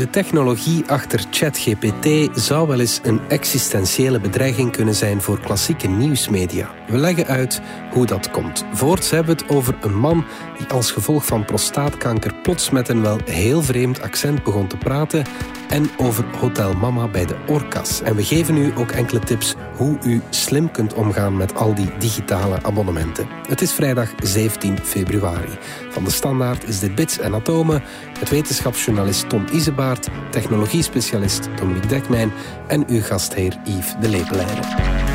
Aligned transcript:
De 0.00 0.10
technologie 0.10 0.84
achter 0.86 1.24
ChatGPT 1.30 2.28
zou 2.40 2.68
wel 2.68 2.80
eens 2.80 3.00
een 3.02 3.20
existentiële 3.28 4.20
bedreiging 4.20 4.72
kunnen 4.72 4.94
zijn 4.94 5.20
voor 5.20 5.40
klassieke 5.40 5.88
nieuwsmedia. 5.88 6.70
We 6.88 6.96
leggen 6.96 7.26
uit 7.26 7.60
hoe 7.92 8.06
dat 8.06 8.30
komt. 8.30 8.64
Voorts 8.72 9.10
hebben 9.10 9.36
we 9.36 9.42
het 9.42 9.52
over 9.56 9.76
een 9.80 9.98
man 9.98 10.24
die 10.58 10.66
als 10.66 10.90
gevolg 10.90 11.26
van 11.26 11.44
prostaatkanker 11.44 12.34
plots 12.42 12.70
met 12.70 12.88
een 12.88 13.02
wel 13.02 13.18
heel 13.24 13.62
vreemd 13.62 14.02
accent 14.02 14.42
begon 14.44 14.66
te 14.66 14.76
praten 14.76 15.24
en 15.68 15.90
over 15.96 16.24
Hotel 16.36 16.74
Mama 16.74 17.08
bij 17.08 17.26
de 17.26 17.36
Orcas. 17.46 18.02
En 18.02 18.16
we 18.16 18.24
geven 18.24 18.56
u 18.56 18.72
ook 18.76 18.90
enkele 18.90 19.20
tips 19.20 19.54
hoe 19.80 19.98
u 20.04 20.20
slim 20.30 20.70
kunt 20.70 20.94
omgaan 20.94 21.36
met 21.36 21.54
al 21.54 21.74
die 21.74 21.90
digitale 21.98 22.62
abonnementen. 22.62 23.26
Het 23.48 23.60
is 23.60 23.72
vrijdag 23.72 24.10
17 24.22 24.78
februari. 24.78 25.58
Van 25.90 26.04
de 26.04 26.10
Standaard 26.10 26.68
is 26.68 26.78
dit 26.78 26.94
Bits 26.94 27.18
en 27.18 27.34
Atomen, 27.34 27.82
met 28.18 28.28
wetenschapsjournalist 28.28 29.28
Tom 29.28 29.44
Isebaert, 29.52 30.08
technologiespecialist 30.30 31.48
Dominique 31.56 31.88
Dekmijn 31.88 32.32
en 32.66 32.84
uw 32.88 33.02
gastheer 33.02 33.56
Yves 33.64 33.94
de 34.00 34.08
Lepelijder. 34.08 35.09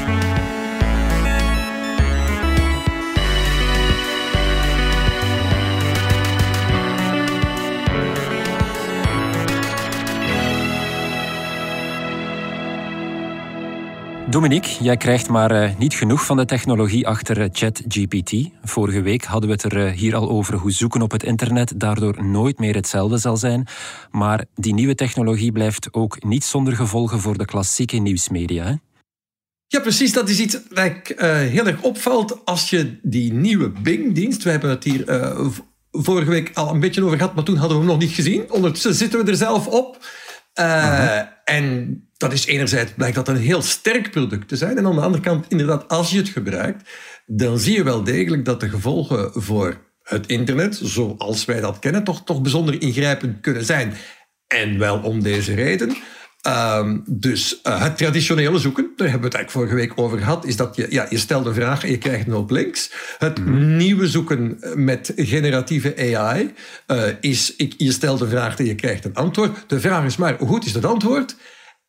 Dominique, 14.35 14.83
jij 14.83 14.97
krijgt 14.97 15.29
maar 15.29 15.63
uh, 15.63 15.77
niet 15.77 15.93
genoeg 15.93 16.25
van 16.25 16.37
de 16.37 16.45
technologie 16.45 17.07
achter 17.07 17.37
uh, 17.37 17.45
ChatGPT. 17.51 18.49
Vorige 18.63 19.01
week 19.01 19.23
hadden 19.23 19.49
we 19.49 19.55
het 19.55 19.63
er 19.63 19.87
uh, 19.87 19.91
hier 19.91 20.15
al 20.15 20.29
over 20.29 20.53
hoe 20.53 20.71
zoeken 20.71 21.01
op 21.01 21.11
het 21.11 21.23
internet 21.23 21.73
daardoor 21.75 22.25
nooit 22.25 22.59
meer 22.59 22.75
hetzelfde 22.75 23.17
zal 23.17 23.37
zijn. 23.37 23.67
Maar 24.11 24.45
die 24.55 24.73
nieuwe 24.73 24.95
technologie 24.95 25.51
blijft 25.51 25.93
ook 25.93 26.23
niet 26.23 26.43
zonder 26.43 26.75
gevolgen 26.75 27.19
voor 27.19 27.37
de 27.37 27.45
klassieke 27.45 27.97
nieuwsmedia. 27.97 28.63
Hè? 28.63 28.73
Ja, 29.67 29.79
precies. 29.79 30.13
Dat 30.13 30.29
is 30.29 30.39
iets 30.39 30.57
dat 30.69 30.85
ik, 30.85 31.13
heel 31.49 31.67
erg 31.67 31.81
opvalt 31.81 32.45
als 32.45 32.69
je 32.69 32.99
die 33.01 33.33
nieuwe 33.33 33.69
Bing-dienst. 33.69 34.43
We 34.43 34.49
hebben 34.49 34.69
het 34.69 34.83
hier 34.83 35.03
vorige 35.91 36.29
week 36.29 36.51
al 36.53 36.73
een 36.73 36.79
beetje 36.79 37.03
over 37.03 37.17
gehad, 37.17 37.35
maar 37.35 37.43
toen 37.43 37.57
hadden 37.57 37.77
we 37.77 37.83
hem 37.83 37.91
nog 37.91 38.01
niet 38.01 38.15
gezien. 38.15 38.51
Ondertussen 38.51 38.95
zitten 38.95 39.25
we 39.25 39.31
er 39.31 39.37
zelf 39.37 39.67
op. 39.67 40.05
Uh, 40.59 41.19
En 41.45 42.04
dat 42.17 42.33
is 42.33 42.45
enerzijds 42.45 42.91
blijkt 42.95 43.15
dat 43.15 43.27
een 43.27 43.35
heel 43.35 43.61
sterk 43.61 44.11
product 44.11 44.47
te 44.47 44.55
zijn. 44.55 44.77
En 44.77 44.85
aan 44.85 44.95
de 44.95 45.01
andere 45.01 45.23
kant, 45.23 45.45
inderdaad, 45.49 45.87
als 45.87 46.11
je 46.11 46.17
het 46.17 46.29
gebruikt, 46.29 46.89
dan 47.25 47.59
zie 47.59 47.75
je 47.75 47.83
wel 47.83 48.03
degelijk 48.03 48.45
dat 48.45 48.59
de 48.59 48.69
gevolgen 48.69 49.31
voor 49.33 49.77
het 50.03 50.27
internet, 50.27 50.79
zoals 50.83 51.45
wij 51.45 51.61
dat 51.61 51.79
kennen, 51.79 52.03
toch, 52.03 52.23
toch 52.23 52.41
bijzonder 52.41 52.81
ingrijpend 52.81 53.41
kunnen 53.41 53.65
zijn. 53.65 53.93
En 54.47 54.79
wel 54.79 54.99
om 54.99 55.23
deze 55.23 55.53
reden. 55.53 55.95
Um, 56.47 57.03
dus 57.07 57.59
uh, 57.63 57.81
het 57.81 57.97
traditionele 57.97 58.59
zoeken, 58.59 58.91
daar 58.95 59.09
hebben 59.09 59.29
we 59.29 59.35
het 59.35 59.35
eigenlijk 59.35 59.51
vorige 59.51 59.87
week 59.87 59.99
over 60.05 60.17
gehad, 60.17 60.45
is 60.45 60.55
dat 60.55 60.75
je, 60.75 60.87
ja, 60.89 61.05
je 61.09 61.17
stelt 61.17 61.45
een 61.45 61.53
vraag 61.53 61.83
en 61.83 61.89
je 61.89 61.97
krijgt 61.97 62.27
een 62.27 62.33
hoop 62.33 62.49
links. 62.49 62.91
Het 63.17 63.45
mm. 63.45 63.75
nieuwe 63.75 64.07
zoeken 64.07 64.59
met 64.75 65.13
generatieve 65.15 66.17
AI 66.17 66.53
uh, 66.87 67.03
is, 67.19 67.55
ik, 67.55 67.73
je 67.77 67.91
stelt 67.91 68.21
een 68.21 68.29
vraag 68.29 68.57
en 68.57 68.65
je 68.65 68.75
krijgt 68.75 69.05
een 69.05 69.13
antwoord. 69.13 69.63
De 69.67 69.79
vraag 69.79 70.05
is 70.05 70.17
maar, 70.17 70.37
hoe 70.37 70.47
goed 70.47 70.65
is 70.65 70.73
dat 70.73 70.85
antwoord? 70.85 71.35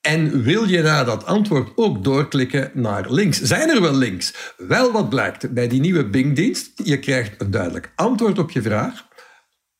En 0.06 0.42
wil 0.42 0.64
je 0.64 0.82
na 0.82 1.04
dat 1.04 1.26
antwoord 1.26 1.72
ook 1.74 2.04
doorklikken 2.04 2.70
naar 2.74 3.12
links? 3.12 3.40
Zijn 3.40 3.68
er 3.68 3.80
wel 3.80 3.94
links? 3.94 4.54
Wel, 4.56 4.92
wat 4.92 5.08
blijkt 5.08 5.50
bij 5.54 5.68
die 5.68 5.80
nieuwe 5.80 6.04
Bing-dienst? 6.04 6.70
Je 6.84 6.98
krijgt 6.98 7.40
een 7.40 7.50
duidelijk 7.50 7.92
antwoord 7.94 8.38
op 8.38 8.50
je 8.50 8.62
vraag 8.62 9.05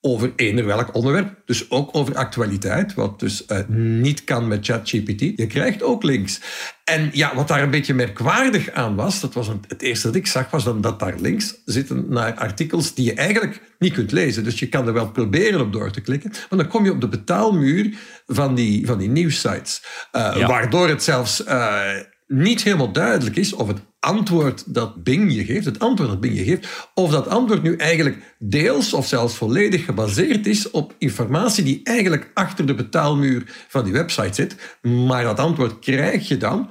over 0.07 0.33
eender 0.37 0.67
welk 0.67 0.95
onderwerp. 0.95 1.35
Dus 1.45 1.71
ook 1.71 1.89
over 1.93 2.15
actualiteit, 2.15 2.95
wat 2.95 3.21
dus 3.21 3.45
uh, 3.49 3.59
niet 3.99 4.25
kan 4.25 4.49
met 4.49 4.67
ChatGPT. 4.67 5.21
Je 5.21 5.47
krijgt 5.47 5.83
ook 5.83 6.03
links. 6.03 6.41
En 6.85 7.11
ja, 7.13 7.35
wat 7.35 7.49
daar 7.49 7.63
een 7.63 7.71
beetje 7.71 7.95
merkwaardig 7.95 8.71
aan 8.71 8.95
was, 8.95 9.21
dat 9.21 9.35
was 9.35 9.49
het 9.69 9.83
eerste 9.83 10.07
dat 10.07 10.17
ik 10.17 10.27
zag, 10.27 10.51
was 10.51 10.65
dan 10.65 10.81
dat 10.81 10.99
daar 10.99 11.15
links 11.19 11.55
zitten 11.65 12.07
naar 12.09 12.35
artikels 12.35 12.95
die 12.95 13.05
je 13.05 13.15
eigenlijk 13.15 13.61
niet 13.79 13.93
kunt 13.93 14.13
lezen. 14.13 14.45
Dus 14.45 14.59
je 14.59 14.69
kan 14.69 14.87
er 14.87 14.93
wel 14.93 15.11
proberen 15.11 15.61
op 15.61 15.73
door 15.73 15.91
te 15.91 16.01
klikken, 16.01 16.31
maar 16.31 16.59
dan 16.59 16.69
kom 16.69 16.85
je 16.85 16.93
op 16.93 17.01
de 17.01 17.09
betaalmuur 17.09 17.95
van 18.27 18.55
die, 18.55 18.87
van 18.87 18.99
die 18.99 19.09
nieuwssites. 19.09 19.83
Uh, 20.13 20.33
ja. 20.37 20.47
Waardoor 20.47 20.89
het 20.89 21.03
zelfs... 21.03 21.45
Uh, 21.45 21.81
niet 22.27 22.63
helemaal 22.63 22.93
duidelijk 22.93 23.37
is 23.37 23.53
of 23.53 23.69
het 23.69 23.81
antwoord 24.07 24.75
dat 24.75 25.05
Bing 25.05 25.33
je 25.33 25.45
geeft, 25.45 25.65
het 25.65 25.79
antwoord 25.79 26.11
dat 26.11 26.21
Bing 26.21 26.37
je 26.37 26.45
geeft, 26.45 26.89
of 26.95 27.11
dat 27.11 27.29
antwoord 27.29 27.63
nu 27.63 27.77
eigenlijk 27.77 28.35
deels 28.39 28.93
of 28.93 29.07
zelfs 29.07 29.37
volledig 29.37 29.85
gebaseerd 29.85 30.47
is 30.47 30.71
op 30.71 30.95
informatie 30.99 31.65
die 31.65 31.81
eigenlijk 31.83 32.31
achter 32.35 32.67
de 32.67 32.75
betaalmuur 32.75 33.43
van 33.69 33.85
die 33.85 33.93
website 33.93 34.35
zit. 34.35 34.79
Maar 34.83 35.23
dat 35.23 35.39
antwoord 35.39 35.79
krijg 35.79 36.29
je 36.29 36.37
dan 36.37 36.71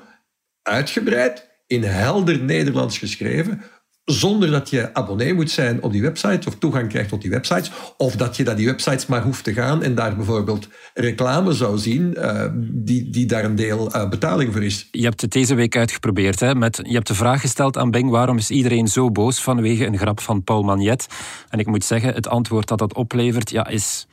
uitgebreid 0.62 1.50
in 1.68 1.84
helder 1.84 2.40
Nederlands 2.40 2.97
geschreven 2.97 3.62
zonder 4.06 4.52
dat 4.52 4.70
je 4.70 4.94
abonnee 4.94 5.34
moet 5.34 5.52
zijn 5.52 5.84
op 5.84 5.92
die 5.92 6.02
website 6.02 6.48
of 6.48 6.56
toegang 6.56 6.90
krijgt 6.90 7.10
tot 7.10 7.22
die 7.22 7.32
websites. 7.32 7.72
Of 7.98 8.16
dat 8.16 8.38
je 8.38 8.44
naar 8.44 8.56
die 8.56 8.66
websites 8.66 9.06
maar 9.06 9.24
hoeft 9.24 9.44
te 9.44 9.54
gaan 9.54 9.84
en 9.84 9.96
daar 9.96 10.16
bijvoorbeeld 10.16 10.68
reclame 10.94 11.54
zou 11.54 11.78
zien 11.78 12.16
uh, 12.18 12.46
die, 12.62 13.10
die 13.10 13.26
daar 13.26 13.44
een 13.44 13.56
deel 13.56 13.96
uh, 13.96 14.10
betaling 14.10 14.54
voor 14.54 14.64
is. 14.64 14.88
Je 14.92 15.04
hebt 15.04 15.22
het 15.22 15.32
deze 15.32 15.56
week 15.56 15.78
uitgeprobeerd. 15.78 16.40
Hè? 16.40 16.56
Met, 16.56 16.80
je 16.84 16.94
hebt 16.94 17.08
de 17.08 17.16
vraag 17.16 17.42
gesteld 17.42 17.78
aan 17.78 17.92
Bing 17.92 18.10
waarom 18.10 18.38
is 18.38 18.50
iedereen 18.50 18.88
zo 18.88 19.12
boos 19.12 19.42
vanwege 19.42 19.86
een 19.86 19.98
grap 19.98 20.20
van 20.20 20.44
Paul 20.44 20.64
Magnet. 20.64 21.08
En 21.50 21.60
ik 21.60 21.68
moet 21.68 21.84
zeggen, 21.84 22.14
het 22.14 22.28
antwoord 22.28 22.68
dat 22.68 22.80
dat 22.80 22.94
oplevert 22.94 23.50
ja, 23.50 23.68
is 23.68 24.08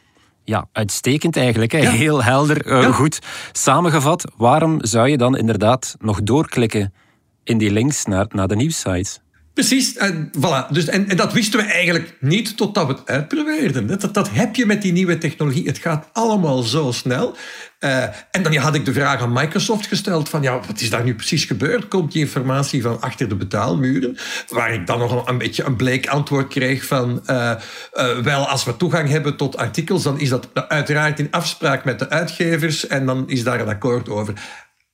ja, 0.45 0.69
uitstekend 0.73 1.37
eigenlijk. 1.37 1.73
Ja. 1.73 1.91
Heel 1.91 2.23
helder, 2.23 2.67
uh, 2.67 2.83
ja. 2.83 2.93
goed. 2.93 3.19
Samengevat, 3.53 4.33
waarom 4.37 4.79
zou 4.85 5.09
je 5.09 5.17
dan 5.17 5.37
inderdaad 5.37 5.97
nog 5.99 6.23
doorklikken 6.23 6.93
in 7.45 7.59
die 7.59 7.71
links 7.71 8.05
naar, 8.05 8.27
naar 8.29 8.49
de 8.49 8.57
nieuwsites? 8.57 9.21
Precies, 9.55 9.97
en, 9.97 10.31
voilà. 10.39 10.71
dus, 10.71 10.87
en, 10.87 11.09
en, 11.09 11.17
dat 11.17 11.33
wisten 11.33 11.61
we 11.61 11.67
eigenlijk 11.67 12.17
niet 12.21 12.57
totdat 12.57 12.87
we 12.87 12.93
het 12.93 13.07
uitprobeerden. 13.07 13.87
Dat, 13.87 14.15
dat, 14.15 14.31
heb 14.31 14.57
je 14.57 14.67
met 14.67 14.83
die 14.83 14.93
nieuwe 14.93 15.19
technologie. 15.19 15.67
Het 15.67 15.79
gaat 15.79 16.09
allemaal 16.13 16.63
zo 16.63 16.93
snel. 16.93 17.37
Uh, 17.81 18.03
en 18.31 18.43
dan 18.43 18.57
had 18.57 18.75
ik 18.75 18.85
de 18.85 18.93
vraag 18.93 19.21
aan 19.21 19.33
Microsoft 19.33 19.87
gesteld 19.87 20.29
van 20.29 20.43
ja, 20.43 20.61
wat 20.67 20.81
is 20.81 20.91
daar 20.91 21.05
nu 21.05 21.15
precies 21.15 21.45
gebeurd? 21.45 21.89
Komt 21.89 22.13
die 22.13 22.23
informatie 22.23 22.83
van 22.83 23.01
achter 23.01 23.29
de 23.29 23.35
betaalmuren? 23.35 24.17
Waar 24.49 24.73
ik 24.73 24.87
dan 24.87 24.99
nog 24.99 25.29
een 25.29 25.39
beetje 25.39 25.65
een 25.65 25.77
bleek 25.77 26.07
antwoord 26.09 26.49
kreeg 26.49 26.85
van 26.85 27.23
uh, 27.27 27.53
uh, 27.95 28.19
wel, 28.19 28.49
als 28.49 28.65
we 28.65 28.77
toegang 28.77 29.09
hebben 29.09 29.37
tot 29.37 29.57
artikels, 29.57 30.03
dan 30.03 30.21
is 30.21 30.29
dat 30.29 30.49
uiteraard 30.69 31.19
in 31.19 31.31
afspraak 31.31 31.85
met 31.85 31.99
de 31.99 32.11
uitgevers 32.11 32.87
en 32.87 33.07
dan 33.07 33.29
is 33.29 33.45
daar 33.45 33.61
een 33.61 33.69
akkoord 33.69 34.09
over. 34.09 34.35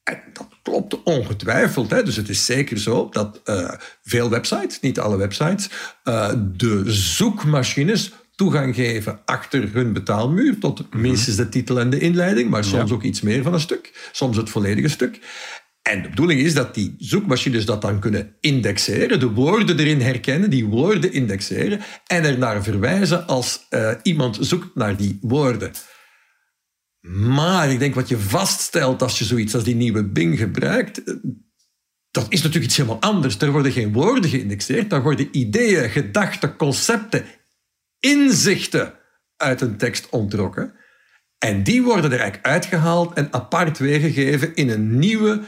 En 0.05 0.21
dat 0.33 0.58
klopt 0.69 1.03
ongetwijfeld. 1.03 1.91
Hè. 1.91 2.03
Dus 2.03 2.17
het 2.17 2.29
is 2.29 2.45
zeker 2.45 2.79
zo 2.79 3.09
dat 3.11 3.41
uh, 3.45 3.71
veel 4.03 4.31
websites, 4.31 4.81
niet 4.81 5.01
alle 5.01 5.17
websites, 5.17 5.69
uh, 6.05 6.31
de 6.57 6.83
zoekmachines 6.87 8.13
toegang 8.35 8.75
geven 8.75 9.21
achter 9.25 9.73
hun 9.73 9.93
betaalmuur 9.93 10.59
tot 10.59 10.95
minstens 10.95 11.37
de 11.37 11.49
titel 11.49 11.81
en 11.81 11.91
de 11.91 11.99
inleiding, 11.99 12.51
maar 12.51 12.65
soms 12.65 12.89
ja. 12.89 12.95
ook 12.95 13.03
iets 13.03 13.21
meer 13.21 13.43
van 13.43 13.55
een 13.55 13.61
stuk, 13.61 14.11
soms 14.13 14.37
het 14.37 14.51
volledige 14.51 14.89
stuk. 14.89 15.19
En 15.83 16.03
de 16.03 16.09
bedoeling 16.09 16.41
is 16.41 16.55
dat 16.55 16.75
die 16.75 16.95
zoekmachines 16.99 17.65
dat 17.65 17.83
dan 17.83 18.01
kunnen 18.01 18.37
indexeren, 18.41 19.21
de 19.21 19.31
woorden 19.31 19.79
erin 19.79 20.01
herkennen, 20.01 20.51
die 20.51 20.67
woorden 20.67 21.13
indexeren 21.13 21.81
en 22.07 22.25
er 22.25 22.39
naar 22.39 22.63
verwijzen 22.63 23.27
als 23.27 23.67
uh, 23.71 23.91
iemand 24.03 24.39
zoekt 24.41 24.75
naar 24.75 24.97
die 24.97 25.19
woorden. 25.21 25.73
Maar 27.01 27.71
ik 27.71 27.79
denk 27.79 27.95
wat 27.95 28.09
je 28.09 28.19
vaststelt 28.19 29.03
als 29.03 29.19
je 29.19 29.25
zoiets 29.25 29.55
als 29.55 29.65
die 29.65 29.75
nieuwe 29.75 30.05
Bing 30.05 30.39
gebruikt, 30.39 31.05
eh, 31.05 31.15
dat 32.11 32.27
is 32.29 32.39
natuurlijk 32.39 32.65
iets 32.65 32.77
helemaal 32.77 33.01
anders. 33.01 33.39
Er 33.39 33.53
worden 33.53 33.73
geen 33.73 33.93
woorden 33.93 34.31
geïndexeerd, 34.31 34.91
daar 34.91 35.03
worden 35.03 35.29
ideeën, 35.31 35.91
gedachten, 35.91 36.57
concepten, 36.57 37.25
inzichten 38.01 38.95
uit 39.37 39.61
een 39.61 39.77
tekst 39.77 40.09
ontrokken. 40.09 40.75
En 41.39 41.63
die 41.63 41.83
worden 41.83 42.13
er 42.13 42.19
eigenlijk 42.19 42.47
uitgehaald 42.47 43.15
en 43.15 43.33
apart 43.33 43.79
weergegeven 43.79 44.55
in 44.55 44.71
een 44.71 44.99
nieuwe, 44.99 45.41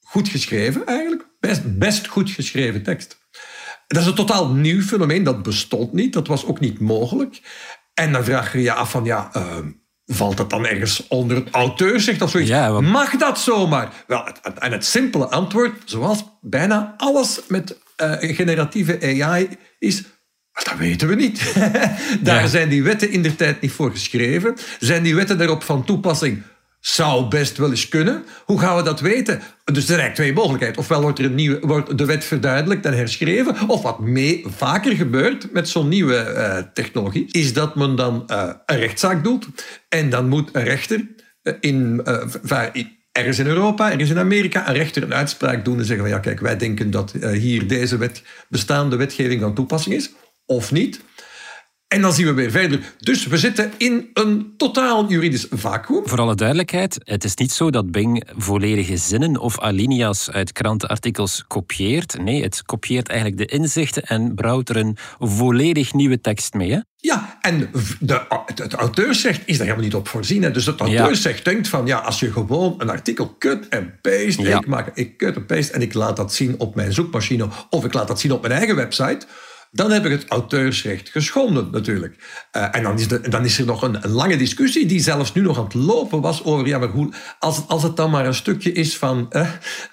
goed 0.00 0.28
geschreven 0.28 0.86
eigenlijk, 0.86 1.28
best, 1.40 1.78
best 1.78 2.06
goed 2.06 2.30
geschreven 2.30 2.82
tekst. 2.82 3.22
Dat 3.86 4.02
is 4.02 4.08
een 4.08 4.14
totaal 4.14 4.48
nieuw 4.48 4.82
fenomeen, 4.82 5.22
dat 5.22 5.42
bestond 5.42 5.92
niet, 5.92 6.12
dat 6.12 6.26
was 6.26 6.44
ook 6.44 6.60
niet 6.60 6.80
mogelijk. 6.80 7.40
En 7.94 8.12
dan 8.12 8.24
vraag 8.24 8.52
je 8.52 8.62
je 8.62 8.72
af 8.72 8.90
van, 8.90 9.04
ja, 9.04 9.30
uh, 9.36 9.58
valt 10.06 10.36
dat 10.36 10.50
dan 10.50 10.66
ergens 10.66 11.06
onder 11.08 11.36
het 11.36 11.48
auteursrecht 11.50 12.22
of 12.22 12.30
zoiets? 12.30 12.50
Ja. 12.50 12.80
Mag 12.80 13.16
dat 13.16 13.38
zomaar? 13.38 13.92
Wel, 14.06 14.24
het, 14.24 14.58
en 14.58 14.72
het 14.72 14.84
simpele 14.84 15.26
antwoord, 15.26 15.82
zoals 15.84 16.24
bijna 16.40 16.94
alles 16.96 17.40
met 17.48 17.78
uh, 18.02 18.12
generatieve 18.20 19.22
AI 19.22 19.48
is... 19.78 20.02
Dat 20.52 20.76
weten 20.78 21.08
we 21.08 21.14
niet. 21.14 21.54
Daar 22.20 22.42
ja. 22.42 22.46
zijn 22.46 22.68
die 22.68 22.82
wetten 22.82 23.10
in 23.10 23.22
de 23.22 23.36
tijd 23.36 23.60
niet 23.60 23.72
voor 23.72 23.90
geschreven. 23.90 24.56
Zijn 24.78 25.02
die 25.02 25.14
wetten 25.14 25.38
daarop 25.38 25.62
van 25.62 25.84
toepassing? 25.84 26.42
Zou 26.84 27.28
best 27.28 27.56
wel 27.56 27.70
eens 27.70 27.88
kunnen. 27.88 28.24
Hoe 28.44 28.60
gaan 28.60 28.76
we 28.76 28.82
dat 28.82 29.00
weten? 29.00 29.42
Dus 29.64 29.88
er 29.88 29.96
zijn 29.96 30.14
twee 30.14 30.32
mogelijkheden. 30.32 30.78
Ofwel 30.78 31.02
wordt, 31.02 31.18
er 31.18 31.24
een 31.24 31.34
nieuwe, 31.34 31.58
wordt 31.60 31.98
de 31.98 32.04
wet 32.04 32.24
verduidelijkt 32.24 32.86
en 32.86 32.96
herschreven, 32.96 33.68
of 33.68 33.82
wat 33.82 33.98
mee 33.98 34.44
vaker 34.48 34.96
gebeurt 34.96 35.52
met 35.52 35.68
zo'n 35.68 35.88
nieuwe 35.88 36.34
uh, 36.36 36.72
technologie, 36.72 37.26
is 37.30 37.52
dat 37.52 37.74
men 37.74 37.96
dan 37.96 38.24
uh, 38.30 38.50
een 38.66 38.78
rechtszaak 38.78 39.24
doet 39.24 39.46
en 39.88 40.10
dan 40.10 40.28
moet 40.28 40.50
een 40.52 40.64
rechter 40.64 41.08
in, 41.60 42.02
ergens 43.12 43.38
in 43.38 43.46
Europa, 43.46 43.90
ergens 43.90 44.10
in 44.10 44.18
Amerika, 44.18 44.68
een 44.68 44.74
rechter 44.74 45.02
een 45.02 45.14
uitspraak 45.14 45.64
doen 45.64 45.78
en 45.78 45.84
zeggen 45.84 46.04
van 46.04 46.14
ja, 46.14 46.20
kijk, 46.20 46.40
wij 46.40 46.56
denken 46.56 46.90
dat 46.90 47.12
hier 47.32 47.68
deze 47.68 47.96
wet, 47.96 48.22
bestaande 48.48 48.96
wetgeving 48.96 49.40
van 49.40 49.54
toepassing 49.54 49.94
is, 49.94 50.10
of 50.46 50.72
niet. 50.72 51.00
En 51.88 52.00
dan 52.00 52.12
zien 52.12 52.26
we 52.26 52.32
weer 52.32 52.50
verder. 52.50 52.80
Dus 52.98 53.26
we 53.26 53.38
zitten 53.38 53.72
in 53.76 54.10
een 54.12 54.54
totaal 54.56 55.08
juridisch 55.08 55.46
vacuüm. 55.50 56.02
Voor 56.04 56.20
alle 56.20 56.34
duidelijkheid, 56.34 56.96
het 57.02 57.24
is 57.24 57.34
niet 57.34 57.52
zo 57.52 57.70
dat 57.70 57.90
Bing 57.90 58.24
volledige 58.36 58.96
zinnen 58.96 59.38
of 59.38 59.60
alinea's 59.60 60.30
uit 60.30 60.52
krantenartikels 60.52 61.44
kopieert. 61.46 62.18
Nee, 62.18 62.42
het 62.42 62.62
kopieert 62.62 63.08
eigenlijk 63.08 63.38
de 63.38 63.56
inzichten 63.56 64.02
en 64.02 64.34
brouwt 64.34 64.68
er 64.68 64.76
een 64.76 64.96
volledig 65.18 65.92
nieuwe 65.92 66.20
tekst 66.20 66.54
mee. 66.54 66.72
Hè? 66.72 66.78
Ja, 66.96 67.38
en 67.40 67.70
de, 68.00 68.20
het, 68.46 68.58
het, 68.58 68.72
auteursrecht 68.72 69.40
is 69.44 69.56
daar 69.56 69.66
helemaal 69.66 69.86
niet 69.86 69.94
op 69.94 70.08
voorzien. 70.08 70.42
Hè. 70.42 70.50
Dus 70.50 70.66
het 70.66 70.80
auteursrecht 70.80 71.44
denkt 71.44 71.68
van, 71.68 71.86
ja, 71.86 71.98
als 71.98 72.20
je 72.20 72.32
gewoon 72.32 72.74
een 72.78 72.90
artikel 72.90 73.36
cut 73.38 73.68
en 73.68 73.98
paste, 74.00 74.42
ik, 74.42 74.66
maak, 74.66 74.90
ik 74.94 75.16
cut 75.16 75.36
en 75.36 75.46
paste 75.46 75.72
en 75.72 75.82
ik 75.82 75.94
laat 75.94 76.16
dat 76.16 76.34
zien 76.34 76.54
op 76.58 76.74
mijn 76.74 76.92
zoekmachine 76.92 77.48
of 77.70 77.84
ik 77.84 77.92
laat 77.92 78.08
dat 78.08 78.20
zien 78.20 78.32
op 78.32 78.40
mijn 78.42 78.54
eigen 78.54 78.76
website 78.76 79.26
dan 79.74 79.90
heb 79.90 80.04
ik 80.04 80.10
het 80.10 80.28
auteursrecht 80.28 81.08
geschonden 81.08 81.68
natuurlijk. 81.72 82.16
Uh, 82.56 82.76
en 82.76 82.82
dan 82.82 82.98
is, 82.98 83.08
de, 83.08 83.28
dan 83.28 83.44
is 83.44 83.58
er 83.58 83.66
nog 83.66 83.82
een, 83.82 84.04
een, 84.04 84.10
lange 84.10 84.36
discussie 84.36 84.86
die 84.86 85.00
zelfs 85.00 85.32
nu 85.32 85.42
nog 85.42 85.58
aan 85.58 85.64
het 85.64 85.74
lopen 85.74 86.20
was 86.20 86.44
over, 86.44 86.66
ja, 86.66 86.78
maar 86.78 86.88
hoe, 86.88 87.12
als, 87.38 87.62
als 87.66 87.82
het 87.82 87.96
dan 87.96 88.10
maar 88.10 88.26
een 88.26 88.34
stukje 88.34 88.72
is 88.72 88.96
van 88.96 89.32
uh, 89.32 89.48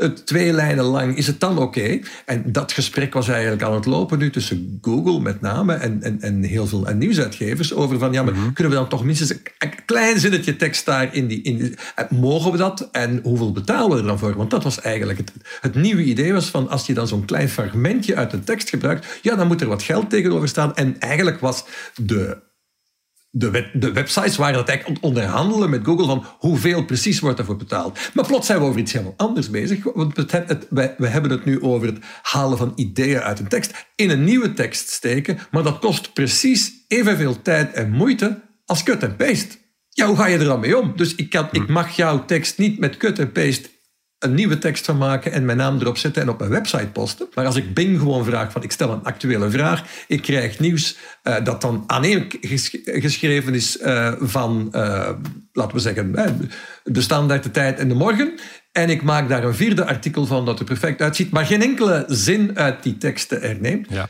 twee 0.07 0.54
lijnen 0.54 0.83
lang, 0.83 1.18
is 1.18 1.28
het 1.28 1.39
dan 1.39 1.57
oké? 1.57 2.00
En 2.25 2.51
dat 2.51 2.72
gesprek 2.72 3.13
was 3.13 3.28
eigenlijk 3.28 3.62
aan 3.62 3.74
het 3.74 3.86
lopen 3.86 4.19
nu 4.19 4.30
tussen 4.30 4.78
Google 4.81 5.19
met 5.19 5.42
name 5.42 5.74
en, 5.74 6.04
en, 6.04 6.22
en 6.22 6.44
heel 6.44 6.68
veel 6.68 6.88
en 6.88 6.98
nieuwsuitgevers 6.98 7.74
over 7.74 8.00
van, 8.00 8.13
ja, 8.13 8.24
maar 8.24 8.33
mhm. 8.33 8.54
kunnen 8.54 8.74
we 8.74 8.80
dan 8.80 8.89
toch 8.89 9.04
minstens 9.04 9.30
een, 9.30 9.74
klein 9.86 10.19
zinnetje 10.19 10.56
tekst 10.56 10.86
daar 10.86 11.16
in 11.16 11.28
die, 11.28 11.42
in 11.42 11.57
die, 11.57 11.69
uh, 11.69 12.19
mogen 12.19 12.51
we 12.51 12.57
dat 12.57 12.89
en 12.92 13.19
hoeveel 13.24 13.51
betalen 13.51 13.92
we 13.92 13.98
er 13.98 14.07
dan 14.07 14.19
voor? 14.19 14.36
Want 14.36 14.50
dat 14.50 14.63
was 14.63 14.81
eigenlijk 14.81 15.18
het, 15.18 15.31
het 15.62 15.75
nieuwe 15.75 16.04
idee 16.04 16.33
was 16.33 16.50
van, 16.50 16.69
als 16.69 16.86
je 16.86 16.94
dan 16.94 17.07
zo'n 17.07 17.25
klein 17.25 17.50
fragmentje 17.50 18.16
uit 18.16 18.33
een 18.33 18.44
tekst 18.44 18.69
gebruikt, 18.69 19.19
ja, 19.22 19.36
dan 19.36 19.48
moet 19.48 19.62
er 19.62 19.69
wat 19.71 19.83
geld 19.83 20.09
tegenover 20.09 20.47
staan. 20.47 20.75
En 20.75 21.00
eigenlijk 21.00 21.39
was 21.39 21.65
de 21.95 22.50
de, 23.31 23.69
de, 23.73 23.91
websites 23.91 24.35
waren 24.35 24.56
dat 24.56 24.68
eigenlijk 24.68 25.03
onderhandelen 25.03 25.69
met 25.69 25.85
Google 25.85 26.06
van 26.06 26.25
hoeveel 26.39 26.85
precies 26.85 27.19
wordt 27.19 27.39
ervoor 27.39 27.57
betaald. 27.57 28.00
Maar 28.13 28.25
plots 28.25 28.47
zijn 28.47 28.59
we 28.59 28.65
over 28.65 28.79
iets 28.79 28.91
helemaal 28.91 29.13
anders 29.18 29.50
bezig. 29.50 29.83
Want 29.94 30.18
het, 30.18 30.31
het, 30.31 30.68
wij, 30.69 30.95
we 30.97 31.07
hebben 31.07 31.31
het 31.31 31.45
nu 31.45 31.62
over 31.62 31.88
het 31.88 31.97
halen 32.21 32.57
van 32.57 32.73
ideeën 32.75 33.19
uit 33.19 33.39
een 33.39 33.47
tekst, 33.47 33.88
in 33.95 34.09
een 34.09 34.23
nieuwe 34.23 34.53
tekst 34.53 34.89
steken, 34.89 35.39
maar 35.51 35.63
dat 35.63 35.79
kost 35.79 36.13
precies 36.13 36.71
evenveel 36.88 37.41
tijd 37.41 37.73
en 37.73 37.91
moeite 37.91 38.41
als 38.65 38.83
cut 38.83 39.03
en 39.03 39.15
paste. 39.15 39.57
Ja, 39.89 40.07
hoe 40.07 40.18
ga 40.18 40.25
je 40.25 40.38
er 40.38 40.44
dan 40.44 40.59
mee 40.59 40.77
om? 40.77 40.94
Dus 40.95 41.15
ik, 41.15 41.29
kan, 41.29 41.47
ik 41.51 41.65
hm. 41.65 41.71
mag 41.71 41.95
jouw 41.95 42.25
tekst 42.25 42.57
niet 42.57 42.79
met 42.79 42.97
cut 42.97 43.19
en 43.19 43.31
paste 43.31 43.69
een 44.23 44.33
nieuwe 44.33 44.57
tekst 44.57 44.85
van 44.85 44.97
maken 44.97 45.31
en 45.31 45.45
mijn 45.45 45.57
naam 45.57 45.79
erop 45.79 45.97
zetten 45.97 46.21
en 46.21 46.29
op 46.29 46.39
mijn 46.39 46.51
website 46.51 46.88
posten. 46.88 47.27
Maar 47.33 47.45
als 47.45 47.56
ik 47.56 47.73
Bing 47.73 48.00
gewoon 48.00 48.25
vraag 48.25 48.51
van 48.51 48.63
ik 48.63 48.71
stel 48.71 48.91
een 48.91 49.03
actuele 49.03 49.50
vraag, 49.50 49.83
ik 50.07 50.21
krijg 50.21 50.59
nieuws 50.59 50.97
uh, 51.23 51.35
dat 51.44 51.62
dan 51.62 51.83
aaneengeschreven 51.88 53.53
is 53.53 53.77
uh, 53.81 54.13
van, 54.19 54.68
uh, 54.75 55.09
laten 55.53 55.75
we 55.75 55.79
zeggen, 55.79 56.12
de 56.83 57.01
standaard, 57.01 57.44
de 57.44 57.51
tijd 57.51 57.79
en 57.79 57.88
de 57.88 57.95
morgen. 57.95 58.33
En 58.71 58.89
ik 58.89 59.01
maak 59.01 59.29
daar 59.29 59.44
een 59.44 59.56
vierde 59.56 59.85
artikel 59.85 60.25
van 60.25 60.45
dat 60.45 60.59
er 60.59 60.65
perfect 60.65 61.01
uitziet, 61.01 61.31
maar 61.31 61.45
geen 61.45 61.62
enkele 61.62 62.03
zin 62.07 62.57
uit 62.57 62.83
die 62.83 62.97
teksten 62.97 63.41
herneemt. 63.41 63.88
Ja. 63.89 64.09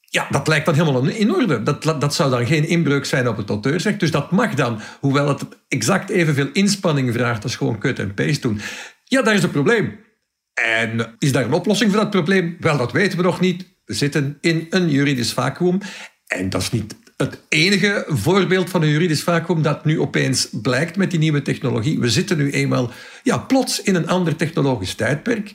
Ja, 0.00 0.26
dat 0.30 0.48
lijkt 0.48 0.66
dan 0.66 0.74
helemaal 0.74 1.06
in 1.06 1.34
orde. 1.34 1.62
Dat, 1.62 1.82
dat 1.82 2.14
zou 2.14 2.30
dan 2.30 2.46
geen 2.46 2.68
inbreuk 2.68 3.04
zijn 3.04 3.28
op 3.28 3.36
het 3.36 3.48
auteursrecht. 3.48 4.00
Dus 4.00 4.10
dat 4.10 4.30
mag 4.30 4.54
dan, 4.54 4.80
hoewel 5.00 5.28
het 5.28 5.44
exact 5.68 6.10
evenveel 6.10 6.48
inspanning 6.52 7.12
vraagt 7.12 7.42
als 7.42 7.56
gewoon 7.56 7.78
cut 7.78 7.98
en 7.98 8.14
paste 8.14 8.40
doen. 8.40 8.60
Ja, 9.08 9.22
daar 9.22 9.34
is 9.34 9.42
het 9.42 9.52
probleem. 9.52 9.98
En 10.54 11.16
is 11.18 11.32
daar 11.32 11.44
een 11.44 11.52
oplossing 11.52 11.90
voor 11.90 12.00
dat 12.00 12.10
probleem? 12.10 12.56
Wel, 12.60 12.76
dat 12.76 12.92
weten 12.92 13.18
we 13.18 13.24
nog 13.24 13.40
niet. 13.40 13.74
We 13.84 13.94
zitten 13.94 14.38
in 14.40 14.66
een 14.70 14.90
juridisch 14.90 15.32
vacuüm. 15.32 15.78
En 16.26 16.50
dat 16.50 16.62
is 16.62 16.70
niet 16.70 16.94
het 17.16 17.40
enige 17.48 18.04
voorbeeld 18.08 18.70
van 18.70 18.82
een 18.82 18.88
juridisch 18.88 19.22
vacuüm 19.22 19.62
dat 19.62 19.84
nu 19.84 20.00
opeens 20.00 20.48
blijkt 20.62 20.96
met 20.96 21.10
die 21.10 21.18
nieuwe 21.18 21.42
technologie. 21.42 21.98
We 22.00 22.10
zitten 22.10 22.36
nu 22.36 22.50
eenmaal 22.50 22.90
ja, 23.22 23.38
plots 23.38 23.82
in 23.82 23.94
een 23.94 24.08
ander 24.08 24.36
technologisch 24.36 24.94
tijdperk. 24.94 25.52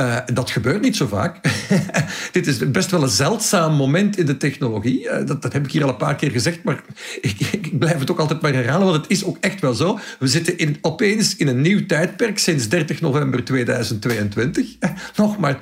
Uh, 0.00 0.18
dat 0.34 0.50
gebeurt 0.50 0.80
niet 0.80 0.96
zo 0.96 1.06
vaak. 1.06 1.40
Dit 2.32 2.46
is 2.46 2.70
best 2.70 2.90
wel 2.90 3.02
een 3.02 3.08
zeldzaam 3.08 3.74
moment 3.74 4.18
in 4.18 4.26
de 4.26 4.36
technologie. 4.36 5.04
Uh, 5.04 5.26
dat, 5.26 5.42
dat, 5.42 5.52
heb 5.52 5.64
ik 5.64 5.70
hier 5.72 5.82
al 5.82 5.88
een 5.88 5.96
paar 5.96 6.16
keer 6.16 6.30
gezegd, 6.30 6.62
maar 6.62 6.82
ik, 7.20 7.40
ik, 7.40 7.78
blijf 7.78 7.98
het 7.98 8.10
ook 8.10 8.18
altijd 8.18 8.40
maar 8.40 8.52
herhalen, 8.52 8.86
want 8.86 9.02
het 9.02 9.10
is 9.10 9.24
ook 9.24 9.36
echt 9.40 9.60
wel 9.60 9.74
zo. 9.74 9.98
We 10.18 10.26
zitten 10.26 10.58
in, 10.58 10.78
opeens 10.80 11.36
in 11.36 11.48
een 11.48 11.60
nieuw 11.60 11.86
tijdperk 11.86 12.38
sinds 12.38 12.68
30 12.68 13.00
november 13.00 13.44
2022. 13.44 14.76
Nog 15.16 15.38
maar 15.38 15.58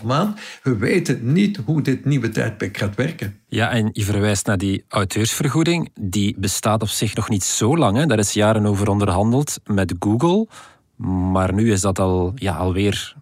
2,5 0.00 0.04
maand. 0.04 0.40
We 0.62 0.76
weten 0.76 1.32
niet 1.32 1.58
hoe 1.64 1.82
dit 1.82 2.04
nieuwe 2.04 2.28
tijdperk 2.28 2.76
gaat 2.76 2.94
werken. 2.94 3.38
Ja, 3.48 3.70
en 3.70 3.90
je 3.92 4.04
verwijst 4.04 4.46
naar 4.46 4.58
die 4.58 4.84
auteursvergoeding. 4.88 5.90
Die 6.00 6.34
bestaat 6.38 6.82
op 6.82 6.88
zich 6.88 7.14
nog 7.14 7.28
niet 7.28 7.44
zo 7.44 7.76
lang. 7.76 7.96
Hè. 7.96 8.06
Daar 8.06 8.18
is 8.18 8.32
jaren 8.32 8.66
over 8.66 8.88
onderhandeld 8.88 9.58
met 9.66 9.94
Google. 9.98 10.46
Maar 11.32 11.54
nu 11.54 11.72
is 11.72 11.80
dat 11.80 11.98
al 11.98 12.32
ja, 12.34 12.54
alweer 12.56 13.16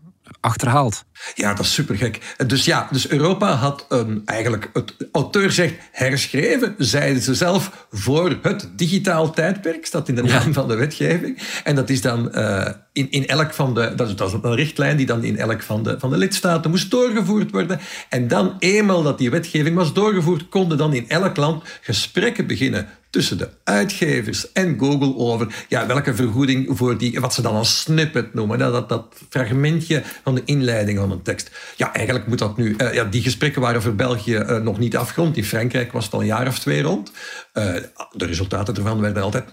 achterhaald. 0.47 1.05
Ja, 1.35 1.55
dat 1.55 1.65
is 1.65 1.73
super 1.73 1.97
gek. 1.97 2.35
Dus 2.47 2.65
ja, 2.65 2.89
dus 2.91 3.09
Europa 3.09 3.55
had 3.55 3.87
um, 3.89 4.23
eigenlijk 4.25 4.71
het 4.73 4.95
auteursrecht 5.13 5.75
herschreven, 5.93 6.75
zeiden 6.79 7.23
ze 7.23 7.35
zelf, 7.35 7.87
voor 7.91 8.39
het 8.43 8.69
digitaal 8.77 9.31
tijdperk, 9.31 9.87
staat 9.87 10.09
in 10.09 10.15
de 10.15 10.23
naam 10.23 10.53
van 10.53 10.69
de 10.69 10.75
wetgeving. 10.75 11.39
En 11.65 11.75
dat 11.75 11.91
is 11.91 12.01
dan 12.01 12.31
uh, 12.35 12.69
in, 12.93 13.11
in 13.11 13.27
elk 13.27 13.55
van 13.55 13.75
de, 13.75 13.95
dat 13.95 14.09
is, 14.09 14.17
dat 14.17 14.29
is 14.29 14.39
een 14.43 14.55
richtlijn 14.55 14.97
die 14.97 15.07
dan 15.07 15.25
in 15.25 15.39
elk 15.39 15.63
van 15.63 15.83
de, 15.83 15.97
van 15.99 16.11
de 16.11 16.17
lidstaten 16.17 16.71
moest 16.71 16.91
doorgevoerd 16.91 17.51
worden. 17.51 17.81
En 18.09 18.29
dan, 18.29 18.57
eenmaal 18.59 19.03
dat 19.03 19.19
die 19.19 19.31
wetgeving 19.31 19.77
was 19.77 19.93
doorgevoerd, 19.93 20.49
konden 20.49 20.79
dan 20.79 20.95
in 20.95 21.09
elk 21.09 21.37
land 21.37 21.65
gesprekken 21.81 22.47
beginnen 22.47 22.89
tussen 23.17 23.39
de 23.39 23.49
uitgevers 23.65 24.53
en 24.53 24.79
Google 24.79 25.17
over 25.17 25.65
ja, 25.69 25.87
welke 25.87 26.15
vergoeding 26.15 26.79
voor 26.79 26.99
die, 26.99 27.21
wat 27.21 27.35
ze 27.35 27.43
dan 27.43 27.57
een 27.57 27.65
snippet 27.65 28.35
noemen, 28.35 28.59
dat, 28.59 28.73
dat, 28.73 28.89
dat 28.89 29.05
fragmentje 29.29 30.03
van 30.23 30.35
de 30.35 30.43
inleiding 30.45 30.99
van 30.99 31.11
een 31.11 31.23
tekst. 31.23 31.51
Ja, 31.77 31.95
eigenlijk 31.95 32.27
moet 32.27 32.39
dat 32.39 32.57
nu, 32.57 32.75
uh, 32.79 32.95
ja, 32.95 33.05
die 33.05 33.23
gesprekken 33.23 33.61
waren 33.61 33.83
voor 33.83 33.95
België 33.95 34.37
uh, 34.37 34.59
nog 34.59 34.79
niet 34.79 34.97
afgerond. 34.97 35.37
In 35.37 35.45
Frankrijk 35.45 35.93
was 35.93 36.05
het 36.05 36.15
al 36.15 36.21
een 36.21 36.27
jaar 36.27 36.47
of 36.47 36.59
twee 36.59 36.83
rond. 36.83 37.11
Uh, 37.55 37.75
de 38.13 38.27
resultaten 38.27 38.75
ervan 38.75 39.01
werden 39.01 39.23
altijd 39.23 39.45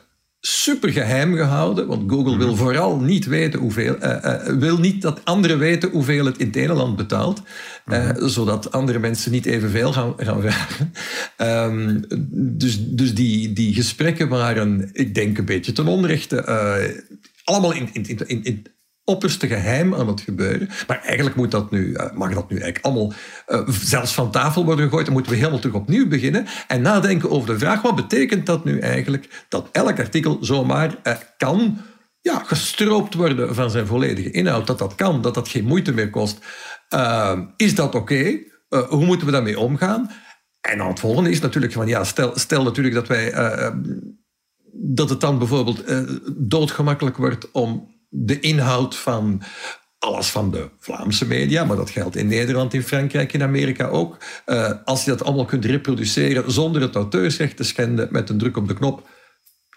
super 0.46 0.90
geheim 0.92 1.36
gehouden, 1.36 1.88
want 1.88 2.12
Google 2.12 2.38
wil 2.38 2.48
mhm. 2.48 2.58
vooral 2.58 3.00
niet 3.00 3.26
weten 3.26 3.60
hoeveel, 3.60 3.96
uh, 4.04 4.18
uh, 4.24 4.46
wil 4.46 4.78
niet 4.78 5.02
dat 5.02 5.26
anderen 5.26 5.60
weten 5.60 5.90
hoeveel 5.90 6.26
het 6.26 6.38
in 6.38 6.48
het 6.48 6.56
ene 6.56 6.74
land 6.74 6.96
betaalt, 6.96 7.42
uh, 7.86 8.10
zodat 8.18 8.72
andere 8.72 9.00
mensen 9.00 9.32
niet 9.32 9.46
evenveel 9.46 9.94
gaan, 9.94 10.14
gaan 10.18 10.42
vragen. 10.42 10.94
Um, 11.38 12.06
dus 12.58 12.88
dus 12.88 13.14
die, 13.14 13.54
die 13.54 13.74
gesprekken 13.74 14.28
waren, 14.28 14.90
ik 14.94 15.16
denk, 15.16 15.38
een 15.38 15.46
beetje 15.46 15.72
ten 15.72 15.88
onrechte. 15.88 16.46
allemaal 17.44 17.74
in, 17.74 17.90
in, 17.94 18.28
in, 18.28 18.44
in 18.44 18.66
opperste 19.06 19.48
geheim 19.48 19.96
aan 19.96 20.08
het 20.08 20.22
gebeuren. 20.22 20.70
Maar 20.88 21.02
eigenlijk 21.02 21.36
moet 21.36 21.52
dat 21.52 21.72
nu, 21.72 21.88
uh, 21.88 22.12
mag 22.14 22.34
dat 22.34 22.50
nu 22.50 22.58
eigenlijk 22.58 22.86
allemaal 22.86 23.14
uh, 23.48 23.68
zelfs 23.70 24.14
van 24.14 24.32
tafel 24.32 24.66
worden 24.66 24.86
gegooid. 24.86 25.06
Dan 25.06 25.14
moeten 25.14 25.32
we 25.32 25.38
helemaal 25.38 25.60
terug 25.60 25.76
opnieuw 25.76 26.08
beginnen 26.08 26.46
en 26.68 26.82
nadenken 26.82 27.30
over 27.30 27.48
de 27.48 27.60
vraag: 27.60 27.82
wat 27.82 27.96
betekent 27.96 28.46
dat 28.46 28.66
nu 28.66 28.80
eigenlijk 28.80 29.46
dat 29.50 29.70
elk 29.72 30.00
artikel 30.00 30.38
zomaar 30.42 30.96
uh, 31.04 31.14
kan 31.38 31.78
ja, 32.22 32.44
gestroopt 32.46 33.14
worden 33.14 33.56
van 33.56 33.70
zijn 33.70 33.88
volledige 33.88 34.32
inhoud? 34.32 34.68
Dat 34.68 34.80
dat 34.80 34.96
kan, 34.96 35.22
dat 35.22 35.34
dat 35.34 35.48
geen 35.48 35.66
moeite 35.66 35.94
meer 35.94 36.10
kost. 36.10 36.38
is 37.56 37.76
dat 37.76 37.96
oké? 37.96 38.52
hoe 38.90 39.06
moeten 39.06 39.28
we 39.28 39.34
daarmee 39.34 39.60
omgaan? 39.60 40.12
En 40.62 40.78
dan 40.78 40.88
het 40.88 41.00
volgende 41.00 41.30
is 41.30 41.40
natuurlijk 41.40 41.74
van 41.74 41.88
ja, 41.88 42.04
stel, 42.04 42.32
stel 42.36 42.64
natuurlijk 42.64 42.96
dat 42.96 43.08
wij. 43.08 43.34
dat 44.72 45.10
het 45.10 45.22
dan 45.22 45.38
bijvoorbeeld 45.38 45.84
doodgemakkelijk 46.36 47.18
wordt 47.18 47.52
om 47.52 47.93
de 48.16 48.40
inhoud 48.40 48.96
van 48.96 49.42
alles 50.00 50.30
van 50.30 50.52
de 50.52 50.70
Vlaamse 50.80 51.28
media, 51.28 51.64
maar 51.64 51.78
dat 51.78 51.90
geldt 51.90 52.16
in 52.16 52.28
Nederland, 52.28 52.74
in 52.74 52.84
Frankrijk, 52.84 53.34
in 53.34 53.44
Amerika 53.44 53.88
ook. 53.88 54.18
Uh, 54.46 54.72
als 54.86 55.04
je 55.04 55.10
dat 55.10 55.24
allemaal 55.24 55.46
kunt 55.46 55.66
reproduceren 55.66 56.52
zonder 56.52 56.82
het 56.82 56.96
auteursrecht 56.96 57.58
te 57.58 57.64
schenden 57.64 58.08
met 58.12 58.30
een 58.30 58.38
druk 58.38 58.58
op 58.58 58.68
de 58.68 58.74
knop, 58.74 59.08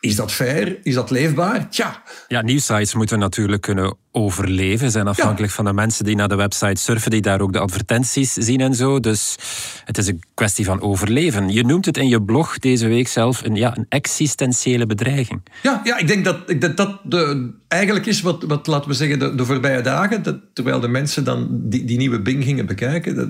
is 0.06 0.16
dat 0.16 0.32
fair? 0.32 0.78
Is 0.82 0.94
dat 0.94 1.10
leefbaar? 1.10 1.70
Tja. 1.70 2.02
Ja, 2.28 2.42
nieuwsites 2.42 2.94
moeten 2.94 3.18
natuurlijk 3.18 3.62
kunnen 3.62 3.96
overleven. 4.10 4.90
Zijn 4.90 5.06
afhankelijk 5.06 5.52
van 5.52 5.64
de 5.64 5.72
mensen 5.72 6.04
die 6.04 6.16
naar 6.16 6.28
de 6.28 6.34
website 6.34 6.80
surfen, 6.80 7.10
die 7.10 7.20
daar 7.20 7.40
ook 7.40 7.52
de 7.52 7.58
advertenties 7.58 8.32
zien 8.32 8.60
en 8.60 8.75
zo. 8.75 9.00
Dus 9.00 9.36
het 9.84 9.98
is 9.98 10.06
een 10.06 10.22
kwestie 10.34 10.64
van 10.64 10.80
overleven. 10.80 11.48
Je 11.48 11.64
noemt 11.64 11.84
het 11.84 11.96
in 11.96 12.08
je 12.08 12.22
blog 12.22 12.58
deze 12.58 12.88
week 12.88 13.08
zelf 13.08 13.44
een, 13.44 13.54
ja, 13.54 13.76
een 13.76 13.86
existentiële 13.88 14.86
bedreiging. 14.86 15.42
Ja, 15.62 15.80
ja 15.84 15.98
ik 15.98 16.06
denk 16.06 16.25
dat 16.25 16.60
dat, 16.60 16.76
dat 16.76 17.00
de, 17.04 17.52
eigenlijk 17.68 18.06
is 18.06 18.20
wat, 18.20 18.42
wat, 18.42 18.66
laten 18.66 18.88
we 18.88 18.94
zeggen, 18.94 19.18
de, 19.18 19.34
de 19.34 19.44
voorbije 19.44 19.80
dagen, 19.80 20.22
dat, 20.22 20.38
terwijl 20.52 20.80
de 20.80 20.88
mensen 20.88 21.25
dan 21.25 21.48
die, 21.50 21.84
die 21.84 21.96
nieuwe 21.96 22.22
Bing 22.22 22.44
gingen 22.44 22.66
bekijken, 22.66 23.14
dat, 23.14 23.28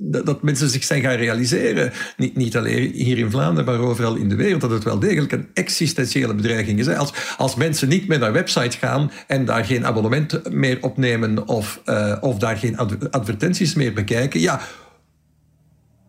dat, 0.00 0.26
dat, 0.26 0.42
mensen 0.42 0.68
zich 0.68 0.84
zijn 0.84 1.02
gaan 1.02 1.16
realiseren, 1.16 1.92
niet, 2.16 2.36
niet 2.36 2.56
alleen 2.56 2.92
hier 2.92 3.18
in 3.18 3.30
Vlaanderen, 3.30 3.64
maar 3.64 3.88
overal 3.88 4.14
in 4.14 4.28
de 4.28 4.34
wereld, 4.34 4.60
dat 4.60 4.70
het 4.70 4.84
wel 4.84 4.98
degelijk 4.98 5.32
een 5.32 5.48
existentiële 5.54 6.34
bedreiging 6.34 6.78
is. 6.78 6.88
Als, 6.88 7.12
als 7.36 7.54
mensen 7.54 7.88
niet 7.88 8.08
meer 8.08 8.18
naar 8.18 8.32
websites 8.32 8.76
gaan 8.76 9.10
en 9.26 9.44
daar 9.44 9.64
geen 9.64 9.86
abonnement 9.86 10.52
meer 10.52 10.78
opnemen 10.80 11.48
of, 11.48 11.80
uh, 11.84 12.16
of 12.20 12.38
daar 12.38 12.56
geen 12.56 12.76
advertenties 13.10 13.74
meer 13.74 13.92
bekijken, 13.92 14.40
ja, 14.40 14.60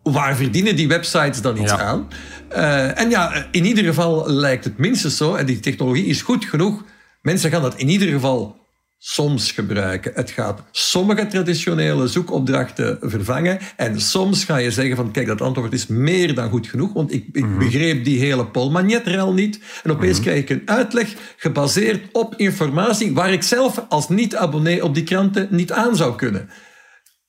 waar 0.02 0.36
verdienen 0.36 0.76
die 0.76 0.88
websites 0.88 1.42
dan 1.42 1.56
iets 1.56 1.72
aan? 1.72 2.08
Uh, 2.52 2.98
en 2.98 3.10
ja, 3.10 3.46
in 3.50 3.64
ieder 3.64 3.84
geval 3.84 4.30
lijkt 4.30 4.64
het 4.64 4.78
minstens 4.78 5.16
zo, 5.16 5.34
en 5.34 5.46
die 5.46 5.60
technologie 5.60 6.06
is 6.06 6.22
goed 6.22 6.44
genoeg, 6.44 6.84
mensen 7.22 7.50
gaan 7.50 7.62
dat 7.62 7.76
in 7.76 7.88
ieder 7.88 8.08
geval 8.08 8.59
soms 9.02 9.52
gebruiken. 9.52 10.12
Het 10.14 10.30
gaat 10.30 10.62
sommige 10.70 11.26
traditionele 11.26 12.08
zoekopdrachten 12.08 12.98
vervangen. 13.00 13.58
En 13.76 14.00
soms 14.00 14.44
ga 14.44 14.56
je 14.56 14.70
zeggen 14.70 14.96
van, 14.96 15.10
kijk, 15.10 15.26
dat 15.26 15.40
antwoord 15.40 15.72
is 15.72 15.86
meer 15.86 16.34
dan 16.34 16.50
goed 16.50 16.66
genoeg, 16.66 16.92
want 16.92 17.12
ik, 17.12 17.24
ik 17.32 17.44
mhm. 17.44 17.58
begreep 17.58 18.04
die 18.04 18.18
hele 18.18 18.46
Paul 18.46 18.70
Magnet-rel 18.70 19.32
niet. 19.32 19.60
En 19.82 19.90
opeens 19.90 20.18
mm 20.18 20.24
krijg 20.24 20.38
ik 20.38 20.50
een 20.50 20.62
uitleg 20.64 21.14
gebaseerd 21.36 22.08
op 22.12 22.34
informatie 22.36 23.14
waar 23.14 23.32
ik 23.32 23.42
zelf 23.42 23.84
als 23.88 24.08
niet-abonnee 24.08 24.84
op 24.84 24.94
die 24.94 25.04
kranten 25.04 25.48
niet 25.50 25.72
aan 25.72 25.96
zou 25.96 26.16
kunnen. 26.16 26.48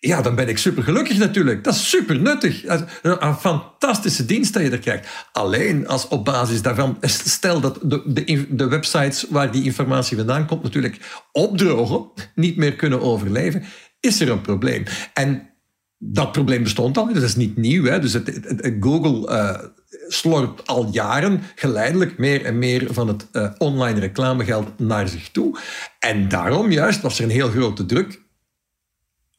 Ja, 0.03 0.21
dan 0.21 0.35
ben 0.35 0.47
ik 0.47 0.57
super 0.57 0.83
gelukkig 0.83 1.17
natuurlijk. 1.17 1.63
Dat 1.63 1.73
is 1.73 1.89
super 1.89 2.19
nuttig. 2.19 2.63
Een 3.01 3.35
fantastische 3.35 4.25
dienst 4.25 4.53
dat 4.53 4.63
je 4.63 4.69
er 4.69 4.79
krijgt. 4.79 5.07
Alleen 5.31 5.87
als 5.87 6.07
op 6.07 6.25
basis 6.25 6.61
daarvan, 6.61 6.97
stel 7.01 7.59
dat 7.59 7.79
de, 7.81 8.45
de, 8.49 8.67
websites 8.67 9.25
waar 9.29 9.51
die 9.51 9.63
informatie 9.63 10.17
vandaan 10.17 10.47
komt 10.47 10.63
natuurlijk 10.63 10.97
opdrogen, 11.31 12.05
niet 12.35 12.57
meer 12.57 12.75
kunnen 12.75 13.01
overleven, 13.01 13.63
is 13.99 14.21
er 14.21 14.29
een 14.29 14.41
probleem. 14.41 14.83
En 15.13 15.49
dat 15.97 16.31
probleem 16.31 16.63
bestond 16.63 16.97
al, 16.97 17.13
dat 17.13 17.23
is 17.23 17.35
niet 17.35 17.57
nieuw. 17.57 17.83
Hè? 17.83 17.99
Dus 17.99 18.13
het, 18.13 18.41
Google 18.79 19.31
uh, 19.31 19.59
slorpt 20.07 20.67
al 20.67 20.89
jaren 20.91 21.41
geleidelijk 21.55 22.17
meer 22.17 22.45
en 22.45 22.59
meer 22.59 22.87
van 22.93 23.07
het 23.07 23.27
uh, 23.31 23.51
online 23.57 23.99
reclamegeld 23.99 24.79
naar 24.79 25.07
zich 25.07 25.29
toe. 25.29 25.57
En 25.99 26.27
daarom 26.27 26.71
juist 26.71 27.01
was 27.01 27.17
er 27.17 27.23
een 27.23 27.29
heel 27.29 27.49
grote 27.49 27.85
druk 27.85 28.20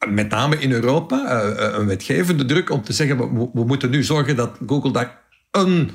met 0.09 0.29
name 0.29 0.59
in 0.59 0.71
Europa, 0.71 1.25
eh, 1.25 1.65
eh, 1.65 1.77
een 1.77 1.85
wetgevende 1.85 2.45
druk 2.45 2.69
om 2.69 2.83
te 2.83 2.93
zeggen, 2.93 3.17
we, 3.17 3.49
we 3.53 3.65
moeten 3.65 3.89
nu 3.89 4.03
zorgen 4.03 4.35
dat 4.35 4.57
Google 4.65 4.91
daar 4.91 5.21
een 5.51 5.91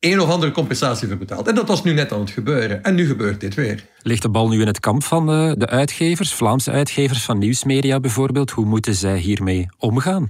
een 0.00 0.20
of 0.20 0.28
andere 0.28 0.52
compensatie 0.52 1.08
voor 1.08 1.16
betaalt. 1.16 1.48
En 1.48 1.54
dat 1.54 1.68
was 1.68 1.84
nu 1.84 1.92
net 1.92 2.12
aan 2.12 2.20
het 2.20 2.30
gebeuren. 2.30 2.82
En 2.82 2.94
nu 2.94 3.06
gebeurt 3.06 3.40
dit 3.40 3.54
weer. 3.54 3.84
Ligt 4.02 4.22
de 4.22 4.28
bal 4.28 4.48
nu 4.48 4.60
in 4.60 4.66
het 4.66 4.80
kamp 4.80 5.04
van 5.04 5.26
de, 5.26 5.54
de 5.58 5.66
uitgevers, 5.66 6.34
Vlaamse 6.34 6.70
uitgevers 6.70 7.22
van 7.22 7.38
nieuwsmedia 7.38 8.00
bijvoorbeeld? 8.00 8.50
Hoe 8.50 8.64
moeten 8.64 8.94
zij 8.94 9.18
hiermee 9.18 9.66
omgaan? 9.78 10.28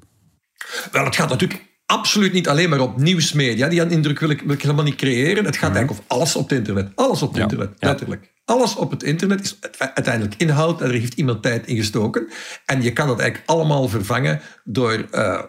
Wel, 0.92 1.04
het 1.04 1.16
gaat 1.16 1.28
natuurlijk 1.28 1.62
absoluut 1.86 2.32
niet 2.32 2.48
alleen 2.48 2.68
maar 2.68 2.80
op 2.80 2.96
nieuwsmedia. 2.96 3.68
Die 3.68 3.88
indruk 3.88 4.18
wil 4.18 4.30
ik, 4.30 4.40
wil 4.40 4.54
ik 4.54 4.62
helemaal 4.62 4.84
niet 4.84 4.94
creëren. 4.94 5.44
Het 5.44 5.56
gaat 5.56 5.70
mhm. 5.70 5.76
eigenlijk 5.78 5.90
over 5.90 6.04
alles 6.06 6.36
op 6.36 6.48
het 6.48 6.58
internet. 6.58 6.90
Alles 6.94 7.22
op 7.22 7.32
het 7.32 7.42
internet, 7.42 7.70
letterlijk. 7.78 8.34
Alles 8.46 8.76
op 8.76 8.90
het 8.90 9.02
internet 9.02 9.40
is 9.40 9.58
uiteindelijk 9.78 10.34
inhoud 10.36 10.80
en 10.80 10.86
er 10.86 10.92
heeft 10.92 11.14
iemand 11.14 11.42
tijd 11.42 11.66
in 11.66 11.76
gestoken. 11.76 12.28
En 12.66 12.82
je 12.82 12.92
kan 12.92 13.06
dat 13.06 13.20
eigenlijk 13.20 13.50
allemaal 13.50 13.88
vervangen 13.88 14.40
door, 14.64 15.06
uh, 15.12 15.42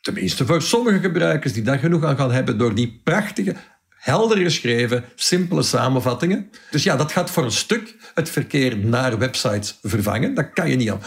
tenminste 0.00 0.46
voor 0.46 0.62
sommige 0.62 0.98
gebruikers 1.00 1.52
die 1.52 1.62
daar 1.62 1.78
genoeg 1.78 2.04
aan 2.04 2.16
gaan 2.16 2.32
hebben, 2.32 2.58
door 2.58 2.74
die 2.74 3.00
prachtige, 3.04 3.54
helder 3.88 4.38
geschreven, 4.38 5.04
simpele 5.14 5.62
samenvattingen. 5.62 6.50
Dus 6.70 6.82
ja, 6.82 6.96
dat 6.96 7.12
gaat 7.12 7.30
voor 7.30 7.44
een 7.44 7.52
stuk 7.52 7.96
het 8.14 8.30
verkeer 8.30 8.78
naar 8.78 9.18
websites 9.18 9.78
vervangen. 9.82 10.34
Dat 10.34 10.52
kan 10.52 10.70
je 10.70 10.76
niet 10.76 10.90
aan. 10.90 11.00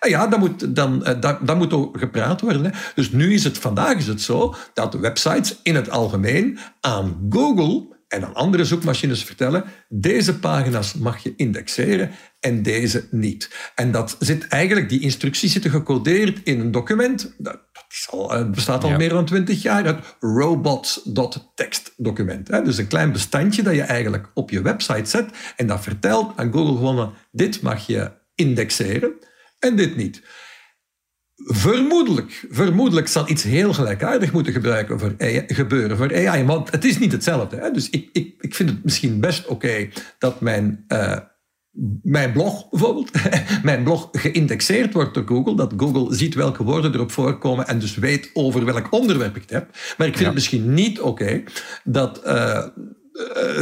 En 0.00 0.10
ja, 0.10 0.26
dat 0.26 0.38
moet, 0.38 0.76
dan, 0.76 1.04
eh, 1.04 1.36
dat 1.40 1.56
moet 1.56 1.72
ook 1.72 1.98
gepraat 1.98 2.40
worden. 2.40 2.64
Hè. 2.64 2.70
Dus 2.94 3.10
nu 3.10 3.34
is 3.34 3.44
het, 3.44 3.58
vandaag 3.58 3.96
is 3.96 4.06
het 4.06 4.22
zo 4.22 4.54
dat 4.74 4.94
websites 4.94 5.60
in 5.62 5.74
het 5.74 5.90
algemeen 5.90 6.58
aan 6.80 7.26
Google 7.30 7.95
en 8.08 8.24
aan 8.24 8.34
andere 8.34 8.64
zoekmachines 8.64 9.24
vertellen, 9.24 9.64
deze 9.88 10.38
pagina's 10.38 10.94
mag 10.94 11.22
je 11.22 11.32
indexeren 11.36 12.10
en 12.40 12.62
deze 12.62 13.08
niet. 13.10 13.70
En 13.74 13.92
dat 13.92 14.16
zit 14.18 14.48
eigenlijk, 14.48 14.88
die 14.88 15.00
instructies 15.00 15.52
zitten 15.52 15.70
gecodeerd 15.70 16.40
in 16.44 16.60
een 16.60 16.70
document, 16.70 17.34
dat, 17.38 17.60
is 17.88 18.08
al, 18.10 18.30
het 18.30 18.50
bestaat 18.50 18.84
al 18.84 18.96
meer 18.96 19.08
dan 19.08 19.24
twintig 19.24 19.62
jaar, 19.62 19.84
het 19.84 20.16
robots.text 20.20 21.92
document. 21.96 22.46
Dus 22.64 22.78
een 22.78 22.86
klein 22.86 23.12
bestandje 23.12 23.62
dat 23.62 23.74
je 23.74 23.82
eigenlijk 23.82 24.30
op 24.34 24.50
je 24.50 24.62
website 24.62 25.10
zet 25.10 25.30
en 25.56 25.66
dat 25.66 25.82
vertelt 25.82 26.32
aan 26.36 26.52
Google 26.52 26.76
gewoon, 26.76 27.14
dit 27.30 27.62
mag 27.62 27.86
je 27.86 28.12
indexeren 28.34 29.12
en 29.58 29.76
dit 29.76 29.96
niet. 29.96 30.22
Vermoedelijk, 31.48 32.46
vermoedelijk 32.50 33.08
zal 33.08 33.28
iets 33.28 33.42
heel 33.42 33.72
gelijkaardig 33.72 34.32
moeten 34.32 34.52
gebruiken 34.52 34.98
voor 34.98 35.14
gebeuren 35.46 35.96
voor 35.96 36.28
AI. 36.28 36.44
Want 36.44 36.70
het 36.70 36.84
is 36.84 36.98
niet 36.98 37.12
hetzelfde. 37.12 37.56
Hè? 37.56 37.70
Dus 37.70 37.90
ik, 37.90 38.08
ik, 38.12 38.34
ik 38.40 38.54
vind 38.54 38.68
het 38.68 38.84
misschien 38.84 39.20
best 39.20 39.46
oké 39.46 39.88
dat 40.18 40.40
mijn, 40.40 40.84
uh, 40.88 41.18
mijn 42.02 42.32
blog 42.32 42.70
bijvoorbeeld, 42.70 43.10
mijn 43.62 43.82
blog 43.82 44.08
geïndexeerd 44.12 44.92
wordt 44.92 45.14
door 45.14 45.26
Google. 45.26 45.56
Dat 45.56 45.72
Google 45.76 46.14
ziet 46.14 46.34
welke 46.34 46.64
woorden 46.64 46.94
erop 46.94 47.12
voorkomen 47.12 47.66
en 47.66 47.78
dus 47.78 47.96
weet 47.96 48.30
over 48.32 48.64
welk 48.64 48.92
onderwerp 48.92 49.36
ik 49.36 49.42
het 49.42 49.50
heb. 49.50 49.76
Maar 49.98 50.06
ik 50.06 50.14
vind 50.14 50.26
het 50.26 50.34
misschien 50.34 50.74
niet 50.74 51.00
oké 51.00 51.42
dat... 51.84 52.22
Uh, 52.26 52.56
eh, 52.56 52.66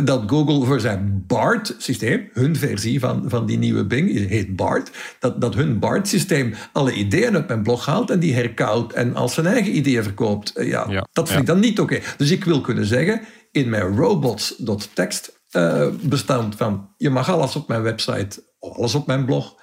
dat 0.05 0.23
Google 0.27 0.67
voor 0.67 0.81
zijn 0.81 1.25
BART-systeem, 1.27 2.29
hun 2.33 2.57
versie 2.57 3.01
van, 3.01 3.25
van 3.27 3.47
die 3.47 3.59
nieuwe 3.59 3.87
Bing, 3.87 4.29
heet 4.29 4.57
BART, 4.57 4.91
dat, 5.19 5.41
dat 5.41 5.55
hun 5.55 5.79
BART-systeem 5.79 6.55
alle 6.73 6.93
ideeën 6.93 7.35
uit 7.35 7.49
mijn 7.49 7.63
blog 7.63 7.87
haalt 7.87 8.11
en 8.11 8.19
die 8.19 8.35
herkoudt 8.35 8.93
en 8.93 9.15
als 9.15 9.35
zijn 9.35 9.47
eigen 9.47 9.77
ideeën 9.77 10.03
verkoopt. 10.03 10.57
Eh, 10.57 10.69
ja, 10.69 11.07
dat 11.13 11.29
vind 11.29 11.41
ik 11.41 11.47
dan 11.47 11.61
niet 11.61 11.81
oké. 11.81 12.01
Dus 12.17 12.31
ik 12.31 12.45
wil 12.45 12.61
kunnen 12.61 12.87
zeggen, 12.87 13.21
in 13.51 13.69
mijn 13.69 13.97
robots.txt 13.97 15.43
uh, 15.51 15.87
bestand 16.01 16.57
van, 16.57 16.89
je 16.97 17.11
mag 17.11 17.31
alles 17.31 17.57
op 17.57 17.69
mijn 17.69 17.83
website, 17.83 18.45
alles 18.59 18.95
op 18.95 19.07
mijn 19.07 19.25
blog, 19.25 19.63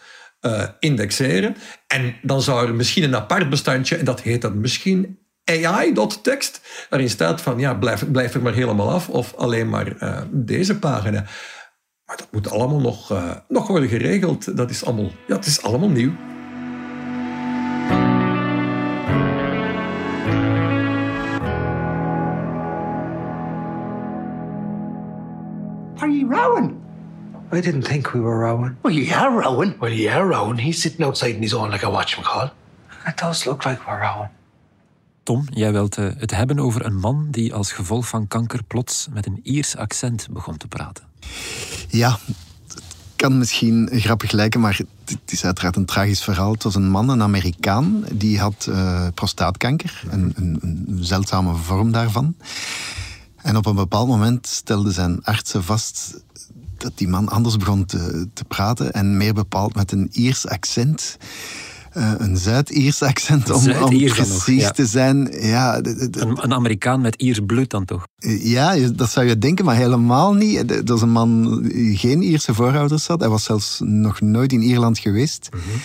indexeren. 0.79 1.55
En 1.87 2.15
dan 2.21 2.41
zou 2.41 2.67
er 2.67 2.75
misschien 2.75 3.03
een 3.03 3.15
apart 3.15 3.49
bestandje, 3.49 3.95
en 3.95 4.05
dat 4.05 4.21
heet 4.21 4.41
dan 4.41 4.59
misschien 4.59 5.20
AI.text, 5.51 6.61
waarin 6.89 7.09
staat 7.09 7.41
van 7.41 7.59
ja, 7.59 7.73
blijf, 7.73 8.11
blijf 8.11 8.33
er 8.33 8.41
maar 8.41 8.53
helemaal 8.53 8.91
af 8.91 9.09
of 9.09 9.35
alleen 9.35 9.69
maar 9.69 10.03
uh, 10.03 10.21
deze 10.29 10.79
pagina. 10.79 11.25
Maar 12.05 12.17
dat 12.17 12.31
moet 12.31 12.49
allemaal 12.49 12.79
nog, 12.79 13.11
uh, 13.11 13.31
nog 13.47 13.67
worden 13.67 13.89
geregeld. 13.89 14.57
Dat 14.57 14.69
is 14.69 14.85
allemaal, 14.85 15.11
ja, 15.27 15.35
het 15.35 15.45
is 15.45 15.61
allemaal 15.61 15.89
nieuw. 15.89 16.11
Are 26.01 26.11
you 26.11 26.27
rowing? 26.27 26.81
I 27.53 27.61
didn't 27.61 27.85
think 27.85 28.13
we 28.13 28.19
were 28.19 28.39
rowing. 28.39 28.77
Well, 28.81 28.93
you 28.93 29.13
are 29.13 29.41
rowing. 29.41 29.77
Well, 29.79 29.91
you 29.91 30.09
are 30.09 30.25
rowing. 30.25 30.57
He's 30.57 30.81
sitting 30.81 31.05
outside 31.05 31.35
in 31.35 31.41
his 31.41 31.53
own 31.53 31.69
like 31.69 31.85
a 31.85 31.89
watchman 31.89 32.25
call. 32.25 32.51
It 33.05 33.17
does 33.17 33.45
look 33.45 33.65
like 33.65 33.87
we're 33.87 34.01
rowing. 34.01 34.29
Tom, 35.23 35.45
jij 35.49 35.71
wilt 35.71 35.97
uh, 35.97 36.09
het 36.17 36.31
hebben 36.31 36.59
over 36.59 36.85
een 36.85 36.99
man 36.99 37.27
die 37.31 37.53
als 37.53 37.71
gevolg 37.71 38.07
van 38.07 38.27
kanker 38.27 38.63
plots 38.63 39.07
met 39.13 39.25
een 39.25 39.39
Iers 39.43 39.75
accent 39.75 40.27
begon 40.31 40.57
te 40.57 40.67
praten. 40.67 41.03
Ja, 41.87 42.19
het 42.67 42.83
kan 43.15 43.37
misschien 43.37 43.89
grappig 43.91 44.31
lijken, 44.31 44.59
maar 44.59 44.79
het 45.05 45.31
is 45.31 45.45
uiteraard 45.45 45.75
een 45.75 45.85
tragisch 45.85 46.23
verhaal. 46.23 46.51
Het 46.51 46.63
was 46.63 46.75
een 46.75 46.89
man, 46.89 47.09
een 47.09 47.21
Amerikaan, 47.21 48.03
die 48.13 48.39
had 48.39 48.65
uh, 48.69 49.07
prostaatkanker, 49.13 50.03
een, 50.09 50.33
een, 50.35 50.57
een 50.61 50.97
zeldzame 51.01 51.55
vorm 51.55 51.91
daarvan. 51.91 52.35
En 53.35 53.57
op 53.57 53.65
een 53.65 53.75
bepaald 53.75 54.07
moment 54.07 54.47
stelde 54.47 54.91
zijn 54.91 55.23
artsen 55.23 55.63
vast 55.63 56.23
dat 56.77 56.91
die 56.95 57.07
man 57.07 57.29
anders 57.29 57.57
begon 57.57 57.85
te, 57.85 58.27
te 58.33 58.43
praten 58.43 58.93
en 58.93 59.17
meer 59.17 59.33
bepaald 59.33 59.75
met 59.75 59.91
een 59.91 60.09
Iers 60.11 60.47
accent. 60.47 61.17
Uh, 61.97 62.13
een 62.17 62.37
Zuid-Iers 62.37 63.01
accent, 63.01 63.49
om, 63.49 63.71
om 63.71 63.89
precies 63.89 64.71
te 64.71 64.85
zijn. 64.85 65.29
Ja, 65.39 65.77
een, 65.77 66.37
een, 66.41 66.53
Amerikaan 66.53 67.01
met 67.01 67.15
Iers 67.15 67.39
bloed 67.45 67.69
dan 67.69 67.85
toch? 67.85 68.07
Ja, 68.39 68.75
dat 68.75 69.09
zou 69.09 69.25
je 69.25 69.37
denken, 69.37 69.65
maar 69.65 69.75
helemaal 69.75 70.33
niet. 70.33 70.67
Dat 70.67 70.97
is 70.97 71.01
een 71.01 71.11
man 71.11 71.61
die 71.61 71.97
geen 71.97 72.21
Ierse 72.21 72.53
voorouders 72.53 73.07
had. 73.07 73.19
Hij 73.19 73.29
was 73.29 73.43
zelfs 73.43 73.79
nog 73.83 74.21
nooit 74.21 74.53
in 74.53 74.61
Ierland 74.61 74.99
geweest. 74.99 75.49
Mhm. 75.51 75.77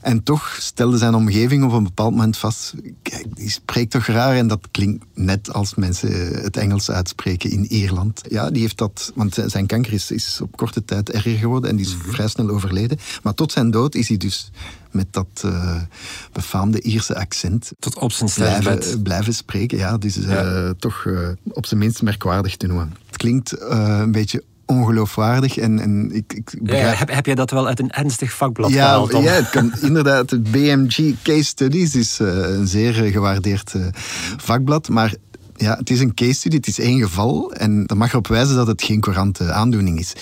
En 0.00 0.22
toch 0.22 0.56
stelde 0.60 0.98
zijn 0.98 1.14
omgeving 1.14 1.64
op 1.64 1.72
een 1.72 1.82
bepaald 1.82 2.10
moment 2.10 2.36
vast: 2.36 2.74
kijk, 3.02 3.26
die 3.34 3.50
spreekt 3.50 3.90
toch 3.90 4.06
raar 4.06 4.36
en 4.36 4.48
dat 4.48 4.68
klinkt 4.70 5.04
net 5.14 5.52
als 5.52 5.74
mensen 5.74 6.42
het 6.42 6.56
Engels 6.56 6.90
uitspreken 6.90 7.50
in 7.50 7.64
Ierland. 7.64 8.22
Ja, 8.28 8.50
die 8.50 8.60
heeft 8.60 8.78
dat, 8.78 9.12
want 9.14 9.38
zijn 9.46 9.66
kanker 9.66 9.92
is, 9.92 10.10
is 10.10 10.40
op 10.42 10.56
korte 10.56 10.84
tijd 10.84 11.10
erger 11.10 11.36
geworden 11.36 11.70
en 11.70 11.76
die 11.76 11.86
is 11.86 11.96
mhm. 11.96 12.10
vrij 12.10 12.28
snel 12.28 12.48
overleden. 12.48 12.98
Maar 13.22 13.34
tot 13.34 13.52
zijn 13.52 13.70
dood 13.70 13.94
is 13.94 14.08
hij 14.08 14.16
dus 14.16 14.50
met 14.90 15.06
dat 15.10 15.42
uh, 15.44 15.76
befaamde 16.32 16.80
Ierse 16.80 17.16
accent. 17.16 17.72
Tot 17.78 17.98
op 17.98 18.12
zijn 18.12 18.60
blijven, 18.60 19.02
blijven 19.02 19.34
spreken. 19.34 19.78
Ja, 19.78 19.98
dus 19.98 20.18
toch 20.78 21.04
uh, 21.04 21.28
op 21.52 21.66
zijn 21.66 21.80
minst 21.80 22.02
merkwaardig 22.02 22.56
te 22.56 22.66
noemen. 22.66 22.94
Het 23.06 23.16
klinkt 23.16 23.60
een 23.60 24.12
beetje 24.12 24.42
ongeloofwaardig. 24.70 25.58
En, 25.58 25.80
en 25.80 26.10
ik, 26.12 26.32
ik 26.32 26.50
Ja, 26.52 26.58
begrijp- 26.62 26.98
heb, 26.98 27.10
heb 27.10 27.26
jij 27.26 27.34
dat 27.34 27.50
wel 27.50 27.66
uit 27.66 27.80
een 27.80 27.90
ernstig 27.90 28.32
vakblad 28.32 28.70
ja, 28.70 28.84
gehaald? 28.84 29.10
Tom? 29.10 29.22
ja, 29.22 29.32
het 29.32 29.50
kan, 29.50 29.72
inderdaad. 29.88 30.30
Het 30.30 30.50
BMG 30.50 31.14
Case 31.22 31.44
Studies 31.44 31.94
is 31.94 32.20
eh, 32.20 32.26
een 32.26 32.66
zeer 32.66 33.04
eh, 33.04 33.12
gewaardeerd 33.12 33.74
eh, 33.74 33.86
vakblad. 34.36 34.88
Maar 34.88 35.14
ja, 35.56 35.76
het 35.76 35.90
is 35.90 36.00
een 36.00 36.14
case 36.14 36.32
study, 36.32 36.56
het 36.56 36.66
is 36.66 36.78
één 36.78 37.00
geval. 37.00 37.52
En 37.52 37.86
dat 37.86 37.96
mag 37.96 38.10
erop 38.10 38.26
wijzen 38.26 38.56
dat 38.56 38.66
het 38.66 38.82
geen 38.82 39.00
courante 39.00 39.52
aandoening 39.52 39.98
is. 39.98 40.12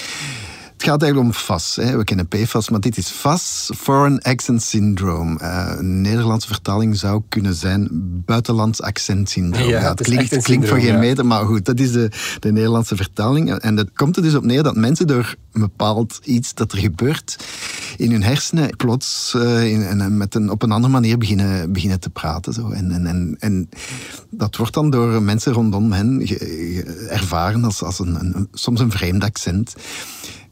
Het 0.78 0.86
gaat 0.86 1.02
eigenlijk 1.02 1.32
om 1.32 1.40
FAS. 1.40 1.76
Hè. 1.76 1.96
We 1.96 2.04
kennen 2.04 2.28
PFAS, 2.28 2.68
maar 2.68 2.80
dit 2.80 2.96
is 2.96 3.08
FAS, 3.08 3.70
Foreign 3.76 4.18
Accent 4.18 4.62
Syndrome. 4.62 5.38
Eh, 5.38 5.74
een 5.78 6.00
Nederlandse 6.00 6.48
vertaling 6.48 6.96
zou 6.96 7.22
kunnen 7.28 7.54
zijn 7.54 7.88
buitenlands 8.24 8.82
accent 8.82 9.30
syndroom. 9.30 9.68
Ja, 9.68 9.88
het 9.88 10.02
klinkt, 10.42 10.68
voor 10.68 10.78
geen 10.78 10.92
ja. 10.92 10.98
meter, 10.98 11.26
maar 11.26 11.44
goed, 11.44 11.64
dat 11.64 11.80
is 11.80 11.92
de, 11.92 12.10
de 12.40 12.52
Nederlandse 12.52 12.96
vertaling. 12.96 13.50
En 13.50 13.74
dat 13.74 13.92
komt 13.94 14.16
er 14.16 14.22
dus 14.22 14.34
op 14.34 14.44
neer 14.44 14.62
dat 14.62 14.76
mensen 14.76 15.06
door 15.06 15.34
een 15.52 15.60
bepaald 15.60 16.20
iets 16.24 16.54
dat 16.54 16.72
er 16.72 16.78
gebeurt 16.78 17.36
in 17.96 18.10
hun 18.10 18.22
hersenen 18.22 18.76
plots 18.76 19.34
eh, 19.34 19.70
in, 19.72 19.82
en, 19.82 20.16
met 20.16 20.34
een, 20.34 20.50
op 20.50 20.62
een 20.62 20.72
andere 20.72 20.92
manier 20.92 21.18
beginnen, 21.18 21.72
beginnen 21.72 22.00
te 22.00 22.10
praten. 22.10 22.52
Zo. 22.52 22.70
En, 22.70 22.90
en, 22.90 23.06
en, 23.06 23.36
en 23.38 23.68
dat 24.30 24.56
wordt 24.56 24.74
dan 24.74 24.90
door 24.90 25.22
mensen 25.22 25.52
rondom 25.52 25.92
hen 25.92 26.20
ge- 26.26 26.34
ge- 26.34 27.06
ervaren 27.10 27.64
als, 27.64 27.82
als 27.82 27.98
een, 27.98 28.14
een, 28.20 28.48
soms 28.52 28.80
een 28.80 28.90
vreemd 28.90 29.24
accent. 29.24 29.74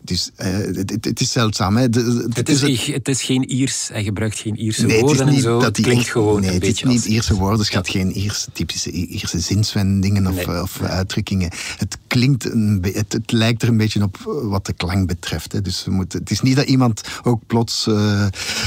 Dus 0.06 0.30
eh, 0.36 0.52
het, 0.52 0.90
het- 0.90 1.04
het 1.04 1.20
is 1.20 1.32
zeldzaam. 1.32 1.76
Hè. 1.76 1.88
De- 1.88 2.28
Het 2.32 2.48
is, 2.48 2.86
het 2.86 3.08
is 3.08 3.22
geen 3.22 3.44
Iers, 3.50 3.88
hij 3.92 4.02
gebruikt 4.04 4.38
geen 4.38 4.56
Ierse 4.60 4.86
Nee, 4.86 4.96
het 4.96 5.10
is 5.10 5.16
woorden 5.16 5.34
en 5.34 5.40
zo. 5.40 5.54
dat 5.56 5.64
Het 5.64 5.74
die 5.74 5.84
klinkt 5.84 6.08
gewoon 6.08 6.40
nee, 6.40 6.48
een 6.48 6.54
het 6.54 6.62
is 6.62 6.68
beetje 6.68 6.86
niet. 6.88 7.04
Ierse 7.04 7.34
woorden, 7.34 7.58
het 7.58 7.68
gaat 7.68 7.88
geen 7.88 8.12
Ierse, 8.18 8.46
typische 8.52 8.90
Ierse 8.90 9.40
zinswendingen 9.40 10.26
of, 10.26 10.34
Nee. 10.34 10.44
eh, 10.44 10.62
of 10.62 10.80
uitdrukkingen. 10.82 11.50
Het 11.78 11.98
klinkt, 12.16 12.50
een 12.52 12.80
be- 12.80 12.90
het, 12.94 13.12
het 13.12 13.32
lijkt 13.32 13.62
er 13.62 13.68
een 13.68 13.76
beetje 13.76 14.02
op 14.02 14.16
eh, 14.20 14.48
wat 14.48 14.66
de 14.66 14.72
klank 14.72 15.06
betreft. 15.06 15.52
Hè. 15.52 15.62
Dus 15.62 15.84
we 15.84 15.90
moeten, 15.90 16.18
het 16.20 16.30
is 16.30 16.40
niet 16.40 16.56
dat 16.56 16.64
iemand 16.66 17.00
ook 17.22 17.40
plots 17.46 17.86
eh, 17.86 18.26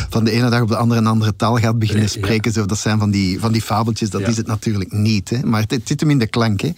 van 0.10 0.24
de 0.24 0.32
ene 0.32 0.50
dag 0.50 0.62
op 0.62 0.68
de 0.68 0.76
andere 0.76 1.00
een 1.00 1.08
andere 1.08 1.36
taal 1.36 1.56
gaat 1.58 1.80
beginnen 1.80 2.06
Nee, 2.06 2.14
ja. 2.14 2.20
spreken. 2.20 2.52
Zo, 2.52 2.66
dat 2.66 2.78
zijn 2.80 3.00
van 3.00 3.12
die, 3.12 3.40
van 3.40 3.52
die 3.52 3.62
fabeltjes, 3.62 4.10
dat 4.10 4.22
Ja. 4.22 4.28
is 4.28 4.38
het 4.38 4.48
natuurlijk 4.48 4.92
niet. 4.92 5.30
Hè. 5.30 5.44
Maar 5.44 5.62
het, 5.62 5.72
het 5.72 5.82
zit 5.88 6.00
hem 6.00 6.10
in 6.10 6.20
de 6.20 6.28
klank. 6.28 6.62
Hè. 6.62 6.70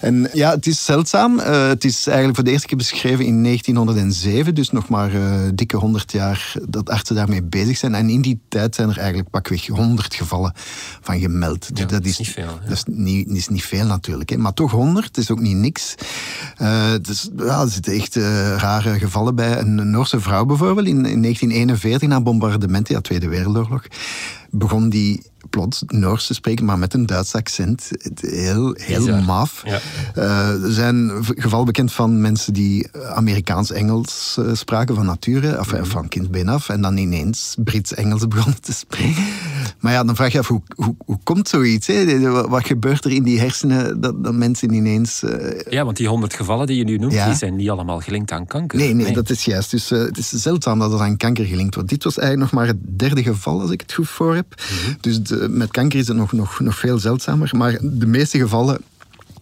En 0.00 0.28
ja, 0.32 0.50
het 0.50 0.66
is 0.66 0.84
zeldzaam. 0.84 1.38
Eh, 1.38 1.66
het 1.68 1.84
is 1.84 2.06
eigenlijk 2.06 2.36
voor 2.36 2.44
de 2.44 2.50
eerste 2.50 2.66
keer 2.66 2.76
beschreven 2.76 3.24
in 3.24 3.42
1907, 3.42 4.54
dus 4.54 4.70
nog 4.70 4.88
maar 4.88 5.14
eh, 5.14 5.40
dikke 5.54 5.76
100 5.76 6.12
jaar 6.12 6.54
dat 6.68 6.90
artsen 6.90 7.14
daarmee 7.14 7.42
bezig 7.42 7.76
zijn. 7.76 7.94
En 7.94 8.10
in 8.10 8.20
die 8.22 8.40
tijd 8.48 8.74
zijn 8.74 8.88
er 8.88 8.98
eigenlijk 8.98 9.30
pakweg 9.30 9.66
100 9.66 10.14
gevallen 10.14 10.52
van 11.00 11.18
gemeld. 11.20 11.68
Dus 11.68 11.78
Ja, 11.78 11.86
dat, 11.86 12.04
is 12.04 12.18
niet 12.18 12.28
veel. 12.28 12.58
Dat 12.64 12.72
is 12.72 12.84
niet, 12.86 13.28
is 13.28 13.48
niet 13.48 13.64
veel 13.64 13.86
natuurlijk, 13.86 14.30
hè. 14.30 14.36
maar 14.36 14.54
toch 14.54 14.70
100 14.70 15.16
is 15.18 15.30
ook 15.30 15.40
niet 15.40 15.56
niks. 15.56 15.94
Eh, 16.56 16.92
dus, 17.02 17.30
ja, 17.36 17.60
er 17.60 17.68
zitten 17.68 17.92
echt 17.92 18.16
eh, 18.16 18.56
rare 18.56 18.98
gevallen 18.98 19.34
bij. 19.34 19.58
Een 19.58 19.90
Noorse 19.90 20.20
vrouw 20.20 20.44
bijvoorbeeld, 20.44 20.86
in, 20.86 21.06
in 21.06 21.22
1941, 21.22 22.08
na 22.08 22.20
bombardementen, 22.20 22.94
ja, 22.94 23.00
Tweede 23.00 23.28
Wereldoorlog, 23.28 23.82
begon 24.50 24.88
die 24.88 25.22
plots 25.50 25.82
Noors 25.86 26.26
te 26.26 26.34
spreken, 26.34 26.64
maar 26.64 26.78
met 26.78 26.94
een 26.94 27.06
Duits 27.06 27.34
accent. 27.34 27.90
Heel, 28.20 28.74
heel 28.78 29.04
Bizar. 29.04 29.22
maf. 29.22 29.62
Ja. 29.64 29.80
Eh, 30.14 30.62
er 30.64 30.72
zijn 30.72 31.10
gevallen 31.24 31.66
bekend 31.66 31.92
van 31.92 32.20
mensen 32.20 32.52
die 32.52 32.88
Amerikaans-Engels 33.14 34.36
eh, 34.38 34.54
spraken 34.54 34.94
van 34.94 35.06
nature, 35.06 35.58
of, 35.58 35.72
Mhm. 35.72 35.84
van 35.84 36.08
kindsbeen 36.08 36.48
af, 36.48 36.68
en 36.68 36.80
dan 36.80 36.96
ineens 36.96 37.56
Brits-Engels 37.64 38.28
begonnen 38.28 38.60
te 38.60 38.72
spreken. 38.72 39.24
Maar 39.80 39.92
ja, 39.92 40.04
dan 40.04 40.16
vraag 40.16 40.32
je 40.32 40.38
af, 40.38 40.48
hoe, 40.48 40.62
hoe, 40.74 40.94
hoe 41.04 41.18
komt 41.22 41.48
zoiets? 41.48 41.86
Hè? 41.86 42.20
Wat, 42.48 42.66
gebeurt 42.66 43.04
er 43.04 43.10
in 43.12 43.22
die 43.22 43.38
hersenen 43.40 44.00
dat, 44.00 44.24
dat 44.24 44.34
mensen 44.34 44.72
ineens... 44.72 45.22
eh, 45.22 45.60
Ja, 45.72 45.84
want 45.84 45.96
die 45.96 46.08
honderd 46.08 46.34
gevallen 46.34 46.66
die 46.66 46.76
je 46.76 46.84
nu 46.84 46.98
noemt, 46.98 47.12
Ja. 47.12 47.26
die 47.26 47.34
zijn 47.36 47.56
niet 47.56 47.70
allemaal 47.70 48.00
gelinkt 48.00 48.32
aan 48.32 48.46
kanker. 48.46 48.78
Nee, 48.78 48.94
nee, 48.94 49.12
dat 49.12 49.30
is 49.30 49.44
juist. 49.44 49.70
Dus 49.70 49.90
eh, 49.90 49.98
het 50.00 50.18
is 50.18 50.28
zeldzaam 50.28 50.78
dat 50.78 50.92
het 50.92 51.00
aan 51.00 51.16
kanker 51.16 51.44
gelinkt 51.44 51.74
wordt. 51.74 51.88
Dit 51.90 52.04
was 52.04 52.18
eigenlijk 52.18 52.50
nog 52.52 52.60
maar 52.60 52.68
het 52.70 52.98
derde 52.98 53.22
geval, 53.22 53.60
als 53.60 53.70
ik 53.70 53.80
het 53.80 53.92
goed 53.92 54.08
voor 54.08 54.34
heb. 54.34 54.46
Dus 55.00 55.22
de- 55.22 55.35
met 55.50 55.70
kanker 55.70 55.98
is 55.98 56.08
het 56.08 56.16
nog, 56.16 56.32
nog, 56.32 56.60
nog 56.60 56.78
veel 56.78 56.98
zeldzamer. 56.98 57.50
Maar 57.56 57.78
de 57.82 58.06
meeste 58.06 58.38
gevallen 58.38 58.78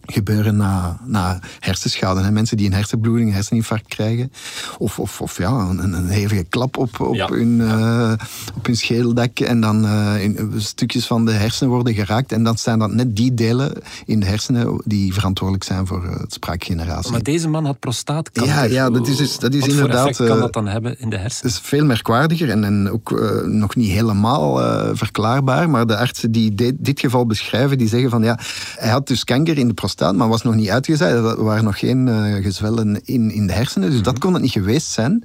gebeuren 0.07 0.57
na, 0.57 0.99
na 1.05 1.41
hersenschade. 1.61 2.21
Hè. 2.23 2.31
Mensen 2.31 2.57
die 2.57 2.67
een 2.67 2.73
hersenbloeding, 2.73 3.29
een 3.29 3.35
herseninfarct 3.35 3.89
krijgen. 3.89 4.33
Of, 4.79 4.99
of, 4.99 5.21
of 5.21 5.39
ja, 5.39 5.51
een, 5.51 5.93
een 5.93 6.09
hevige 6.09 6.45
klap 6.49 6.77
op, 6.77 7.01
op, 7.01 7.15
Ja. 7.15 7.27
hun, 7.29 7.61
eh, 7.61 8.13
op 8.55 8.67
hun 8.67 8.77
schedeldak. 8.77 9.41
En 9.41 9.61
dan 9.61 9.85
eh, 9.87 10.23
in, 10.23 10.53
stukjes 10.57 11.07
van 11.07 11.25
de 11.25 11.33
hersenen 11.33 11.73
worden 11.73 11.95
geraakt. 11.95 12.33
En 12.33 12.43
dan 12.45 12.59
zijn 12.59 12.79
dat 12.79 12.93
net 12.93 13.17
die 13.17 13.35
delen 13.35 13.73
in 14.07 14.21
de 14.21 14.27
hersenen 14.27 14.81
die 14.85 15.15
verantwoordelijk 15.15 15.65
zijn 15.65 15.87
voor 15.87 16.05
eh, 16.05 16.21
het 16.21 16.33
spraakgeneratie. 16.33 17.11
Maar 17.11 17.23
deze 17.23 17.49
man 17.49 17.65
had 17.65 17.79
prostaatkanker. 17.79 18.55
Ja, 18.55 18.63
ja, 18.63 18.91
dat 18.91 19.09
is 19.09 19.17
dus- 19.17 19.39
dat 19.39 19.55
is 19.55 19.61
Wat 19.61 19.69
inderdaad, 19.69 20.09
effect 20.09 20.29
kan 20.29 20.37
eh, 20.37 20.43
dat 20.43 20.53
dan 20.53 20.67
hebben 20.69 21.01
in 21.01 21.11
de 21.11 21.17
hersenen? 21.17 21.53
Het 21.53 21.63
is 21.63 21.69
veel 21.69 21.85
merkwaardiger 21.85 22.51
en, 22.51 22.65
en 22.65 22.91
ook 22.91 23.13
eh, 23.21 23.43
nog 23.47 23.77
niet 23.77 23.91
helemaal 23.91 24.63
eh, 24.63 24.91
verklaarbaar. 24.93 25.71
Maar 25.71 25.87
de 25.87 25.97
artsen 25.97 26.33
die 26.33 26.55
dit, 26.55 26.75
dit 26.79 27.01
geval 27.01 27.27
beschrijven, 27.27 27.79
die 27.79 27.89
zeggen 27.89 28.11
van 28.11 28.23
ja, 28.23 28.39
hij 28.77 28.91
had 28.91 29.07
dus 29.07 29.25
kanker 29.25 29.59
in 29.59 29.69
de 29.69 29.75
prostaat, 29.75 29.93
maar 30.01 30.29
was 30.29 30.43
nog 30.43 30.55
niet 30.55 30.71
uitgezaaid. 30.71 31.15
Er 31.15 31.45
waren 31.45 31.65
nog 31.65 31.79
geen 31.79 32.09
eh, 32.09 32.43
gezwellen 32.43 33.01
in, 33.05 33.31
in 33.31 33.47
de 33.47 33.53
hersenen, 33.53 33.91
dus 33.91 34.03
dat 34.03 34.19
kon 34.19 34.33
het 34.33 34.43
niet 34.43 34.51
geweest 34.51 34.91
zijn. 34.91 35.25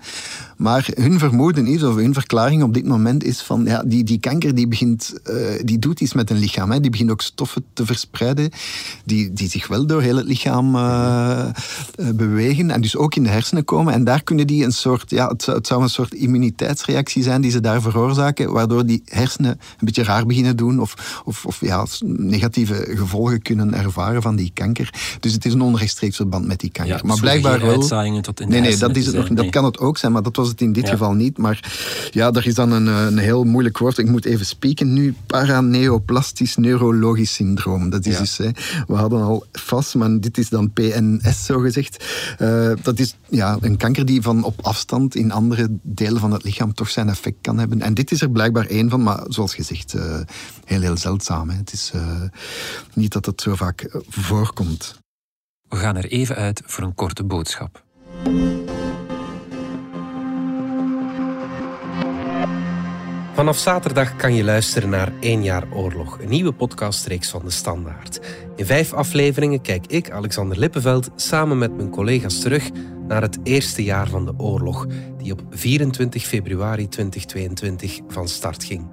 Maar 0.60 0.90
hun 0.94 1.20
vermoeden 1.20 1.68
is, 1.68 1.84
of 1.84 1.96
hun 1.96 2.14
verklaring 2.14 2.64
op 2.64 2.74
dit 2.74 2.86
moment 2.86 3.24
is 3.24 3.42
van 3.42 3.66
ja, 3.66 3.84
die, 3.86 4.04
die 4.04 4.20
kanker 4.20 4.56
die 4.56 4.68
begint, 4.68 5.14
eh, 5.24 5.36
die 5.64 5.80
doet 5.80 6.00
iets 6.00 6.14
met 6.14 6.30
een 6.30 6.38
lichaam. 6.38 6.72
Hè. 6.72 6.80
Die 6.80 6.92
begint 6.92 7.12
ook 7.12 7.22
stoffen 7.22 7.64
te 7.74 7.86
verspreiden, 7.86 8.50
die, 9.06 9.34
die 9.34 9.50
zich 9.50 9.68
wel 9.68 9.86
door 9.86 10.02
heel 10.02 10.16
het 10.16 10.26
lichaam 10.26 10.76
eh, 10.76 11.40
eh, 11.40 11.52
bewegen 12.16 12.72
en 12.72 12.82
dus 12.82 12.96
ook 12.96 13.16
in 13.16 13.24
de 13.24 13.30
hersenen 13.30 13.66
komen. 13.66 13.94
En 13.94 14.04
daar 14.04 14.24
kunnen 14.24 14.48
die 14.48 14.64
een 14.64 14.72
soort, 14.72 15.10
ja, 15.10 15.28
het, 15.28 15.44
zou- 15.44 15.58
het 15.58 15.68
zou 15.68 15.82
een 15.82 15.90
soort 15.90 16.14
immuniteitsreactie 16.14 17.24
zijn 17.24 17.42
die 17.42 17.52
ze 17.52 17.60
daar 17.60 17.82
veroorzaken, 17.82 18.52
waardoor 18.52 18.86
die 18.86 19.02
hersenen 19.06 19.52
een 19.52 19.86
beetje 19.86 20.04
raar 20.04 20.26
beginnen 20.26 20.58
doen 20.58 20.80
of, 20.80 21.22
of, 21.26 21.46
of 21.46 21.62
ja, 21.62 21.86
negatieve 22.06 22.86
gevolgen 22.90 23.42
kunnen 23.42 23.74
ervaren 23.74 24.22
van 24.22 24.36
die 24.36 24.52
kanker. 24.54 25.18
Dus 25.20 25.34
het 25.34 25.46
is 25.46 25.54
een 25.54 25.62
onrechtstreeks 25.62 26.16
verband 26.16 26.48
met 26.48 26.60
die 26.60 26.72
kanker. 26.72 26.96
Ja, 26.96 27.02
maar 27.04 27.20
blijkbaar 27.20 27.60
wel. 27.60 27.80
tot 27.80 28.40
in 28.40 28.46
de 28.46 28.52
nee, 28.52 28.62
nee, 28.62 28.78
dat, 28.78 28.96
is 28.96 29.06
het 29.06 29.16
nog, 29.16 29.24
zijn, 29.24 29.36
dat 29.36 29.46
nee. 29.46 29.54
kan 29.54 29.66
het 29.66 29.80
ook 29.80 29.98
zijn, 29.98 30.12
maar 30.12 30.24
dat 30.24 30.36
was 30.36 30.49
het 30.50 30.62
in 30.62 30.74
dit 30.74 30.86
Ja. 30.86 30.92
geval 30.92 31.14
niet. 31.14 31.38
Maar 31.38 31.72
ja, 32.12 32.32
daar 32.32 32.46
is 32.46 32.56
dan 32.56 32.72
een, 32.72 32.88
eh, 32.88 33.06
een 33.06 33.18
heel 33.18 33.44
moeilijk 33.44 33.78
woord. 33.78 33.98
Ik 33.98 34.10
moet 34.10 34.26
even 34.26 34.46
spieken 34.46 34.94
nu. 34.94 35.16
Paraneoplastisch 35.26 36.56
neurologisch 36.56 37.34
syndroom. 37.34 37.90
Dat 37.90 38.06
is 38.06 38.14
Ja. 38.14 38.20
dus, 38.20 38.38
hè, 38.38 38.50
we 38.88 38.94
hadden 38.96 39.22
al 39.22 39.46
FAS, 39.52 39.94
maar 39.96 40.20
dit 40.20 40.38
is 40.38 40.50
dan 40.50 40.72
PNS 40.74 41.46
zo 41.46 41.60
gezegd. 41.60 42.06
Eh, 42.38 42.72
dat 42.82 43.00
is 43.00 43.16
ja, 43.30 43.58
een 43.62 43.78
kanker 43.78 44.06
die 44.06 44.22
van 44.22 44.44
op 44.44 44.60
afstand 44.62 45.16
in 45.16 45.32
andere 45.32 45.68
delen 45.82 46.20
van 46.22 46.32
het 46.32 46.44
lichaam 46.44 46.74
toch 46.74 46.90
zijn 46.90 47.10
effect 47.10 47.38
kan 47.42 47.58
hebben. 47.58 47.82
En 47.82 47.94
dit 47.94 48.12
is 48.12 48.22
er 48.22 48.30
blijkbaar 48.30 48.66
één 48.66 48.90
van, 48.90 49.04
maar 49.04 49.24
zoals 49.28 49.54
gezegd, 49.56 49.94
eh, 49.94 50.20
heel, 50.66 50.82
heel 50.82 50.98
zeldzaam. 50.98 51.50
Hè. 51.50 51.58
Het 51.58 51.74
is 51.74 51.92
eh, 51.94 52.22
niet 52.94 53.12
dat 53.14 53.26
het 53.26 53.42
zo 53.42 53.56
vaak 53.56 53.98
voorkomt. 54.10 54.98
We 55.70 55.76
gaan 55.76 55.96
er 55.96 56.06
even 56.06 56.36
uit 56.36 56.62
voor 56.66 56.84
een 56.84 56.96
korte 56.96 57.24
boodschap. 57.24 57.84
Vanaf 63.40 63.58
zaterdag 63.58 64.16
kan 64.16 64.34
je 64.34 64.44
luisteren 64.44 64.90
naar 64.90 65.12
1 65.20 65.44
jaar 65.44 65.64
oorlog, 65.74 66.20
een 66.22 66.30
nieuwe 66.30 66.52
podcastreeks 66.52 67.30
van 67.30 67.42
de 67.44 67.50
Standaard. 67.50 68.20
In 68.56 68.66
vijf 68.66 68.94
afleveringen 68.94 69.62
kijk 69.62 69.88
ik, 69.88 70.12
Alexander 70.12 70.60
Lippenveld, 70.60 71.10
samen 71.16 71.58
met 71.58 71.76
mijn 71.76 71.90
collega's 71.90 72.40
terug 72.40 72.70
naar 73.08 73.22
het 73.22 73.40
eerste 73.44 73.84
jaar 73.84 74.08
van 74.08 74.26
de 74.26 74.34
oorlog, 74.38 74.88
die 75.18 75.32
op 75.32 75.42
24 75.50 76.24
februari 76.24 76.88
2022 76.88 78.00
van 78.08 78.28
start 78.28 78.64
ging. 78.64 78.88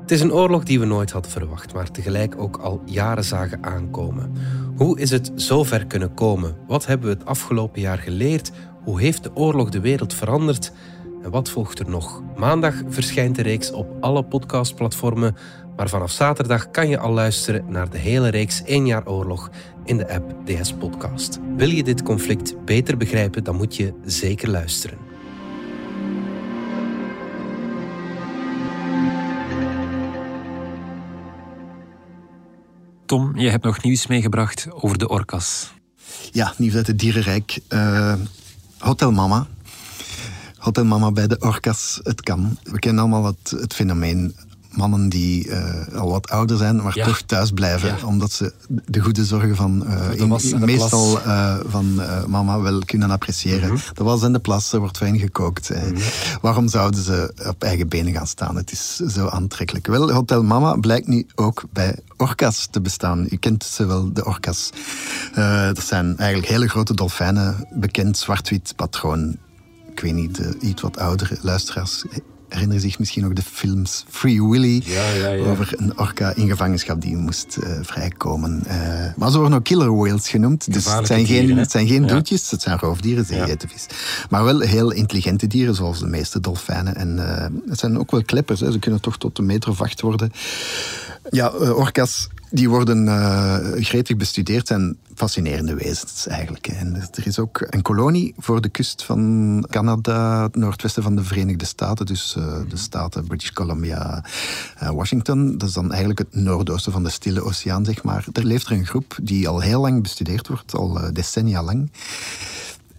Het 0.00 0.10
is 0.10 0.20
een 0.20 0.32
oorlog 0.32 0.62
die 0.62 0.80
we 0.80 0.86
nooit 0.86 1.10
hadden 1.10 1.30
verwacht, 1.30 1.74
maar 1.74 1.90
tegelijk 1.90 2.34
ook 2.38 2.56
al 2.56 2.82
jaren 2.84 3.24
zagen 3.24 3.64
aankomen. 3.64 4.32
Hoe 4.76 5.00
is 5.00 5.10
het 5.10 5.32
zo 5.36 5.64
ver 5.64 5.86
kunnen 5.86 6.14
komen? 6.14 6.56
Wat 6.66 6.86
hebben 6.86 7.08
we 7.08 7.14
het 7.14 7.26
afgelopen 7.26 7.80
jaar 7.80 7.98
geleerd? 7.98 8.50
Hoe 8.84 9.00
heeft 9.00 9.22
de 9.22 9.34
oorlog 9.34 9.68
de 9.68 9.80
wereld 9.80 10.14
veranderd? 10.14 10.72
En 11.26 11.32
wat 11.32 11.50
volgt 11.50 11.78
er 11.78 11.90
nog? 11.90 12.22
Maandag 12.36 12.74
verschijnt 12.88 13.36
de 13.36 13.42
reeks 13.42 13.70
op 13.70 13.96
alle 14.00 14.24
podcastplatformen, 14.24 15.36
maar 15.76 15.88
vanaf 15.88 16.10
zaterdag 16.10 16.70
kan 16.70 16.88
je 16.88 16.98
al 16.98 17.12
luisteren 17.12 17.64
naar 17.68 17.90
de 17.90 17.98
hele 17.98 18.28
reeks 18.28 18.62
1 18.62 18.86
jaar 18.86 19.06
oorlog 19.06 19.50
in 19.84 19.96
de 19.96 20.08
app 20.08 20.34
DS 20.44 20.72
Podcast. 20.72 21.38
Wil 21.56 21.68
je 21.68 21.82
dit 21.82 22.02
conflict 22.02 22.64
beter 22.64 22.96
begrijpen, 22.96 23.44
dan 23.44 23.56
moet 23.56 23.76
je 23.76 23.94
zeker 24.04 24.50
luisteren. 24.50 24.98
Tom, 33.06 33.38
je 33.38 33.50
hebt 33.50 33.64
nog 33.64 33.82
nieuws 33.82 34.06
meegebracht 34.06 34.66
over 34.72 34.98
de 34.98 35.08
orka's. 35.08 35.74
Ja, 36.32 36.54
nieuws 36.56 36.74
uit 36.74 36.86
het 36.86 36.98
dierenrijk. 36.98 37.58
Eh, 37.68 38.14
Hotel 38.78 39.12
Mama. 39.12 39.46
Hotel 40.66 40.84
Mama 40.84 41.12
bij 41.12 41.26
de 41.26 41.36
orka's, 41.40 42.00
het 42.02 42.20
kan. 42.20 42.58
We 42.62 42.78
kennen 42.78 43.02
allemaal 43.02 43.24
het, 43.24 43.50
het 43.60 43.74
fenomeen 43.74 44.34
mannen 44.70 45.08
die 45.08 45.50
eh, 45.50 45.94
al 45.98 46.10
wat 46.10 46.30
ouder 46.30 46.56
zijn, 46.56 46.82
maar 46.82 46.96
Ja. 46.98 47.04
toch 47.04 47.20
thuis 47.20 47.50
blijven. 47.50 48.04
Omdat 48.04 48.32
ze 48.32 48.52
de 48.68 49.00
goede 49.00 49.24
zorgen 49.24 49.56
van 49.56 49.86
eh, 49.86 50.18
in- 50.20 50.58
meestal 50.64 51.20
eh, 51.22 51.56
van 51.66 52.00
mama 52.26 52.60
wel 52.60 52.78
kunnen 52.84 53.10
appreciëren. 53.10 53.72
Mhm. 53.72 53.82
De 53.94 54.04
was 54.04 54.22
en 54.22 54.32
de 54.32 54.38
plas, 54.38 54.72
er 54.72 54.78
wordt 54.78 54.96
fijn 54.96 55.18
gekookt. 55.18 55.70
eh. 55.70 55.82
Waarom 56.40 56.68
zouden 56.68 57.02
ze 57.02 57.32
op 57.48 57.62
eigen 57.62 57.88
benen 57.88 58.12
gaan 58.12 58.26
staan? 58.26 58.56
Het 58.56 58.72
is 58.72 58.96
zo 58.96 59.26
aantrekkelijk. 59.28 59.86
Wel, 59.86 60.12
Hotel 60.12 60.42
Mama 60.42 60.74
blijkt 60.76 61.06
nu 61.06 61.26
ook 61.34 61.64
bij 61.72 61.98
orka's 62.16 62.68
te 62.70 62.80
bestaan. 62.80 63.26
U 63.30 63.36
kent 63.36 63.64
ze 63.64 63.86
wel, 63.86 64.12
de 64.12 64.24
orka's. 64.24 64.70
Dat 65.74 65.84
zijn 65.84 66.16
eigenlijk 66.18 66.50
hele 66.50 66.68
grote 66.68 66.94
dolfijnen, 66.94 67.66
bekend 67.74 68.18
zwart-wit 68.18 68.72
patroon. 68.76 69.36
Ik 69.96 70.02
weet 70.02 70.12
niet, 70.12 70.36
de 70.36 70.56
iets 70.60 70.82
wat 70.82 70.98
oudere 70.98 71.36
luisteraars 71.40 72.04
herinneren 72.48 72.82
zich 72.82 72.98
misschien 72.98 73.22
nog 73.22 73.32
de 73.32 73.42
films 73.42 74.04
Free 74.08 74.42
Willy 74.42 74.82
Ja, 74.84 75.08
ja, 75.10 75.28
ja. 75.28 75.44
over 75.44 75.72
een 75.76 75.98
orka 75.98 76.34
in 76.34 76.48
gevangenschap 76.48 77.00
die 77.00 77.16
moest 77.16 77.56
eh, 77.56 77.70
vrijkomen. 77.82 78.64
Eh, 78.66 79.12
maar 79.16 79.30
ze 79.30 79.38
worden 79.38 79.58
ook 79.58 79.64
killer 79.64 79.96
whales 79.96 80.28
genoemd. 80.28 80.72
Dus 80.72 80.94
het 80.94 81.06
zijn 81.06 81.26
geen, 81.26 81.40
dieren, 81.40 81.56
het 81.56 81.70
zijn 81.70 81.86
geen 81.86 82.06
doeltjes, 82.06 82.50
het 82.50 82.62
zijn 82.62 82.78
roofdieren, 82.78 83.24
ze 83.24 83.44
eten 83.44 83.68
vis. 83.68 83.86
Maar 84.30 84.44
wel 84.44 84.60
heel 84.60 84.90
intelligente 84.90 85.46
dieren, 85.46 85.74
zoals 85.74 85.98
de 85.98 86.06
meeste 86.06 86.40
dolfijnen. 86.40 86.96
En 86.96 87.28
eh, 87.28 87.46
het 87.68 87.78
zijn 87.78 87.98
ook 87.98 88.10
wel 88.10 88.24
kleppers, 88.24 88.60
hè. 88.60 88.72
ze 88.72 88.78
kunnen 88.78 89.00
toch 89.00 89.18
tot 89.18 89.38
een 89.38 89.46
meter 89.46 89.70
of 89.70 89.80
acht 89.80 90.00
worden. 90.00 90.32
Ja, 91.30 91.50
eh, 91.50 91.76
orka's 91.76 92.28
die 92.50 92.68
worden 92.68 93.08
eh, 93.08 93.84
gretig 93.84 94.16
bestudeerd 94.16 94.70
en 94.70 94.98
fascinerende 95.14 95.74
wezens 95.74 96.26
eigenlijk. 96.26 96.66
En 96.66 96.94
er 96.94 97.26
is 97.26 97.38
ook 97.38 97.66
een 97.70 97.82
kolonie 97.82 98.34
voor 98.38 98.60
de 98.60 98.68
kust 98.68 99.04
van 99.04 99.64
Canada, 99.70 100.42
het 100.42 100.56
noordwesten 100.56 101.02
van 101.02 101.16
de 101.16 101.24
Verenigde 101.24 101.64
Staten, 101.64 102.06
dus 102.06 102.34
eh, 102.36 102.60
de 102.68 102.76
staten 102.76 103.26
British 103.26 103.50
Columbia, 103.50 104.24
eh, 104.78 104.90
Washington. 104.90 105.58
Dat 105.58 105.68
is 105.68 105.74
dan 105.74 105.88
eigenlijk 105.88 106.18
het 106.18 106.34
noordoosten 106.34 106.92
van 106.92 107.04
de 107.04 107.10
Stille 107.10 107.42
Oceaan, 107.42 107.84
zeg 107.84 108.02
maar. 108.02 108.26
Er 108.32 108.44
leeft 108.44 108.66
er 108.66 108.72
een 108.72 108.86
groep 108.86 109.18
die 109.22 109.48
al 109.48 109.60
heel 109.60 109.80
lang 109.80 110.02
bestudeerd 110.02 110.48
wordt, 110.48 110.74
al 110.74 111.00
decennia 111.12 111.62
lang. 111.62 111.90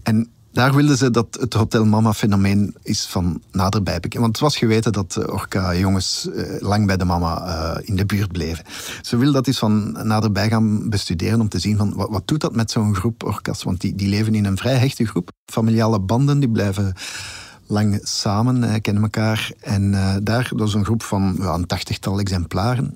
En 0.04 0.30
daar 0.58 0.76
wilden 0.76 0.98
ze 0.98 1.12
dat 1.12 1.38
het 1.40 1.54
Hotel 1.54 1.86
Mama-fenomeen 1.86 2.76
is 2.84 3.06
van 3.06 3.42
naderbij 3.52 4.00
bekend. 4.00 4.22
Want 4.22 4.36
het 4.36 4.42
was 4.42 4.58
geweten 4.58 4.92
dat 4.92 5.30
orka-jongens 5.30 6.30
eh, 6.30 6.62
lang 6.62 6.86
bij 6.86 6.98
de 6.98 7.06
mama 7.06 7.46
eh, 7.46 7.88
in 7.88 7.96
de 7.96 8.06
buurt 8.06 8.32
bleven. 8.32 8.66
Ze 9.02 9.16
wilden 9.16 9.34
dat 9.34 9.48
eens 9.48 9.58
van 9.58 9.92
naderbij 10.08 10.50
gaan 10.50 10.90
bestuderen 10.90 11.42
om 11.42 11.50
te 11.50 11.60
zien 11.60 11.78
van 11.78 11.94
wat, 11.96 12.28
doet 12.28 12.42
dat 12.42 12.56
met 12.56 12.72
zo'n 12.72 12.96
groep 12.96 13.24
orka's. 13.24 13.64
Want 13.64 13.82
die, 13.82 13.96
die 13.96 14.10
leven 14.10 14.36
in 14.36 14.46
een 14.46 14.58
vrij 14.58 14.76
hechte 14.76 15.06
groep. 15.06 15.32
Familiale 15.46 16.00
banden, 16.00 16.40
die 16.40 16.50
blijven 16.50 16.94
lang 17.68 18.00
samen, 18.04 18.64
eh, 18.64 18.82
kennen 18.82 19.04
elkaar. 19.04 19.52
En 19.60 19.92
daar, 20.24 20.52
is 20.56 20.74
een 20.74 20.86
groep 20.86 21.04
van 21.04 21.36
ja, 21.40 21.54
een 21.54 21.66
tachtigtal 21.66 22.20
exemplaren. 22.20 22.94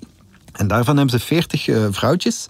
En 0.52 0.68
daarvan 0.68 0.96
hebben 0.96 1.20
ze 1.20 1.26
veertig 1.26 1.68
vrouwtjes 1.90 2.48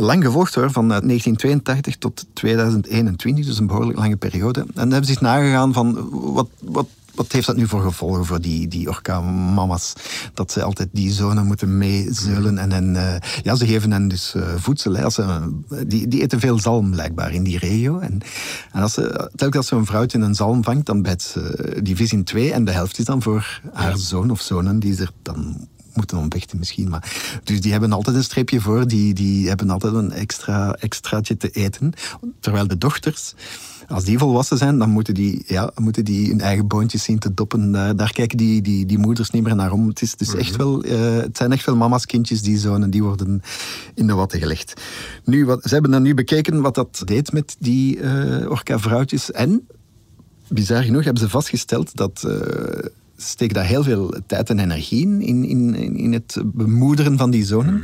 lang 0.00 0.24
gevolgd 0.24 0.54
hoor, 0.54 0.70
van 0.70 0.84
eh, 0.84 1.00
1982 1.00 1.96
tot 1.96 2.26
2021, 2.32 3.46
dus 3.46 3.58
een 3.58 3.66
behoorlijk 3.66 3.98
lange 3.98 4.16
periode. 4.16 4.60
En 4.60 4.66
dan 4.74 4.90
hebben 4.90 5.04
ze 5.04 5.10
eens 5.10 5.20
nagegaan 5.20 5.72
van 5.72 6.08
wat, 6.10 6.48
wat, 6.60 6.86
wat 7.14 7.32
heeft 7.32 7.46
dat 7.46 7.56
nu 7.56 7.66
voor 7.66 7.80
gevolgen 7.80 8.24
voor 8.24 8.40
die, 8.40 8.68
die 8.68 8.88
orka-mama's? 8.88 9.92
Dat 10.34 10.52
ze 10.52 10.62
altijd 10.62 10.88
die 10.92 11.12
zonen 11.12 11.46
moeten 11.46 11.78
meezeulen. 11.78 12.58
En, 12.58 12.72
en 12.72 12.96
eh, 12.96 13.20
ja, 13.42 13.54
ze 13.54 13.66
geven 13.66 13.92
hen 13.92 14.08
dus 14.08 14.34
eh, 14.34 14.42
voedsel. 14.56 14.96
Hè. 14.96 15.04
Als 15.04 15.14
ze, 15.14 15.52
die, 15.86 16.08
die 16.08 16.22
eten 16.22 16.40
veel 16.40 16.58
zalm 16.58 16.90
blijkbaar 16.90 17.32
in 17.32 17.42
die 17.42 17.58
regio. 17.58 17.98
En, 17.98 18.20
en 18.72 18.82
als 18.82 18.92
ze, 18.92 19.30
telkens 19.34 19.56
als 19.56 19.66
zo'n 19.66 19.86
vrouwtje 19.86 20.18
een 20.18 20.34
zalm 20.34 20.64
vangt, 20.64 20.86
dan 20.86 21.02
bijt 21.02 21.22
ze 21.22 21.74
die 21.82 21.96
vis 21.96 22.12
in 22.12 22.24
twee. 22.24 22.52
En 22.52 22.64
de 22.64 22.72
helft 22.72 22.98
is 22.98 23.04
dan 23.04 23.22
voor 23.22 23.60
haar 23.72 23.96
zoon 23.96 24.30
of 24.30 24.40
zonen 24.40 24.78
die 24.78 25.00
er 25.00 25.10
dan 25.22 25.68
moeten 25.96 26.18
ontvechten 26.18 26.58
misschien. 26.58 26.88
Maar, 26.88 27.40
dus 27.44 27.60
die 27.60 27.72
hebben 27.72 27.92
altijd 27.92 28.16
een 28.16 28.24
streepje 28.24 28.60
voor, 28.60 28.88
die, 28.88 29.14
die 29.14 29.48
hebben 29.48 29.70
altijd 29.70 29.94
een 29.94 30.12
extra, 30.12 30.74
extraatje 30.74 31.36
te 31.36 31.50
eten. 31.50 31.92
Terwijl 32.40 32.66
de 32.66 32.78
dochters, 32.78 33.34
als 33.88 34.04
die 34.04 34.18
volwassen 34.18 34.58
zijn, 34.58 34.78
dan 34.78 34.90
moeten 34.90 35.14
die, 35.14 35.42
ja, 35.46 35.70
moeten 35.74 36.04
die 36.04 36.28
hun 36.28 36.40
eigen 36.40 36.66
boontjes 36.66 37.02
zien 37.02 37.18
te 37.18 37.34
doppen. 37.34 37.72
Daar, 37.72 37.96
daar 37.96 38.12
kijken 38.12 38.36
die, 38.36 38.62
die, 38.62 38.86
die 38.86 38.98
moeders 38.98 39.30
niet 39.30 39.42
meer 39.42 39.56
naar 39.56 39.72
om. 39.72 39.88
Het, 39.88 40.02
is, 40.02 40.10
het, 40.10 40.20
is 40.20 40.34
echt 40.34 40.56
wel, 40.56 40.82
eh, 40.82 41.16
het 41.16 41.36
zijn 41.36 41.52
echt 41.52 41.66
wel 41.66 41.76
mama's 41.76 42.06
kindjes, 42.06 42.42
die 42.42 42.58
zonen, 42.58 42.90
die 42.90 43.02
worden 43.02 43.42
in 43.94 44.06
de 44.06 44.14
watten 44.14 44.38
gelegd. 44.38 44.80
Nu, 45.24 45.44
wat, 45.44 45.62
ze 45.62 45.72
hebben 45.72 45.90
dan 45.90 46.02
nu 46.02 46.14
bekeken 46.14 46.60
wat 46.60 46.74
dat 46.74 47.02
deed 47.04 47.32
met 47.32 47.56
die 47.58 48.00
eh 48.00 48.50
orka-vrouwtjes. 48.50 49.32
En 49.32 49.66
bizar 50.48 50.82
genoeg 50.82 51.04
hebben 51.04 51.22
ze 51.22 51.28
vastgesteld 51.28 51.96
dat. 51.96 52.24
eh, 52.24 52.88
ze 53.16 53.26
steken 53.26 53.54
daar 53.54 53.64
heel 53.64 53.82
veel 53.82 54.14
tijd 54.26 54.50
en 54.50 54.58
energie 54.58 55.02
in, 55.02 55.22
in, 55.22 55.74
in, 55.74 55.96
in 55.96 56.12
het 56.12 56.36
bemoederen 56.44 57.18
van 57.18 57.30
die 57.30 57.44
zonen. 57.44 57.82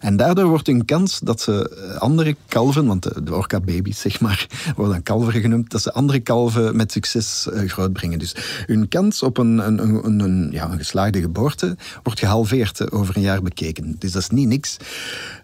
En 0.00 0.16
daardoor 0.16 0.46
wordt 0.46 0.66
hun 0.66 0.84
kans 0.84 1.18
dat 1.18 1.40
ze 1.40 1.76
eh, 1.90 1.96
andere 1.96 2.36
kalven, 2.48 2.86
want 2.86 3.02
de, 3.02 3.22
de 3.22 3.34
orka-baby's 3.34 4.00
zeg 4.00 4.20
maar, 4.20 4.46
worden 4.76 4.94
dan 4.94 5.02
kalveren 5.02 5.40
genoemd, 5.40 5.70
dat 5.70 5.82
ze 5.82 5.92
andere 5.92 6.20
kalven 6.20 6.76
met 6.76 6.92
succes 6.92 7.48
eh, 7.50 7.68
grootbrengen. 7.68 8.18
Dus 8.18 8.34
hun 8.66 8.88
kans 8.88 9.22
op 9.22 9.38
een, 9.38 9.58
een, 9.58 10.20
een, 10.20 10.48
ja, 10.52 10.70
een 10.70 10.78
geslaagde 10.78 11.20
geboorte 11.20 11.76
wordt 12.02 12.18
gehalveerd 12.18 12.80
eh, 12.80 12.98
over 12.98 13.16
een 13.16 13.22
jaar 13.22 13.42
bekeken. 13.42 13.96
Dus 13.98 14.12
dat 14.12 14.22
is 14.22 14.28
niet 14.28 14.48
niks. 14.48 14.76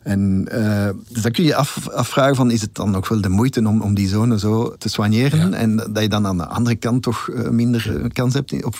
En 0.02 0.48
uh, 0.52 0.88
dus 1.08 1.22
dan 1.22 1.32
kun 1.32 1.44
je 1.44 1.54
af, 1.54 1.88
afvragen 1.88 2.36
van, 2.36 2.50
is 2.50 2.60
het 2.60 2.74
dan 2.74 2.96
ook 2.96 3.08
wel 3.08 3.20
de 3.20 3.28
moeite 3.28 3.66
om, 3.66 3.82
om 3.82 3.94
die 3.94 4.08
zonen 4.08 4.38
zo 4.38 4.74
te 4.78 4.88
soigneren? 4.88 5.54
En 5.54 5.76
dat 5.76 6.02
je 6.02 6.08
dan 6.08 6.26
aan 6.26 6.36
de 6.36 6.46
andere 6.46 6.76
kant 6.76 7.02
toch 7.02 7.30
minder 7.50 8.10
kans 8.12 8.34
hebt 8.34 8.64
op 8.64 8.74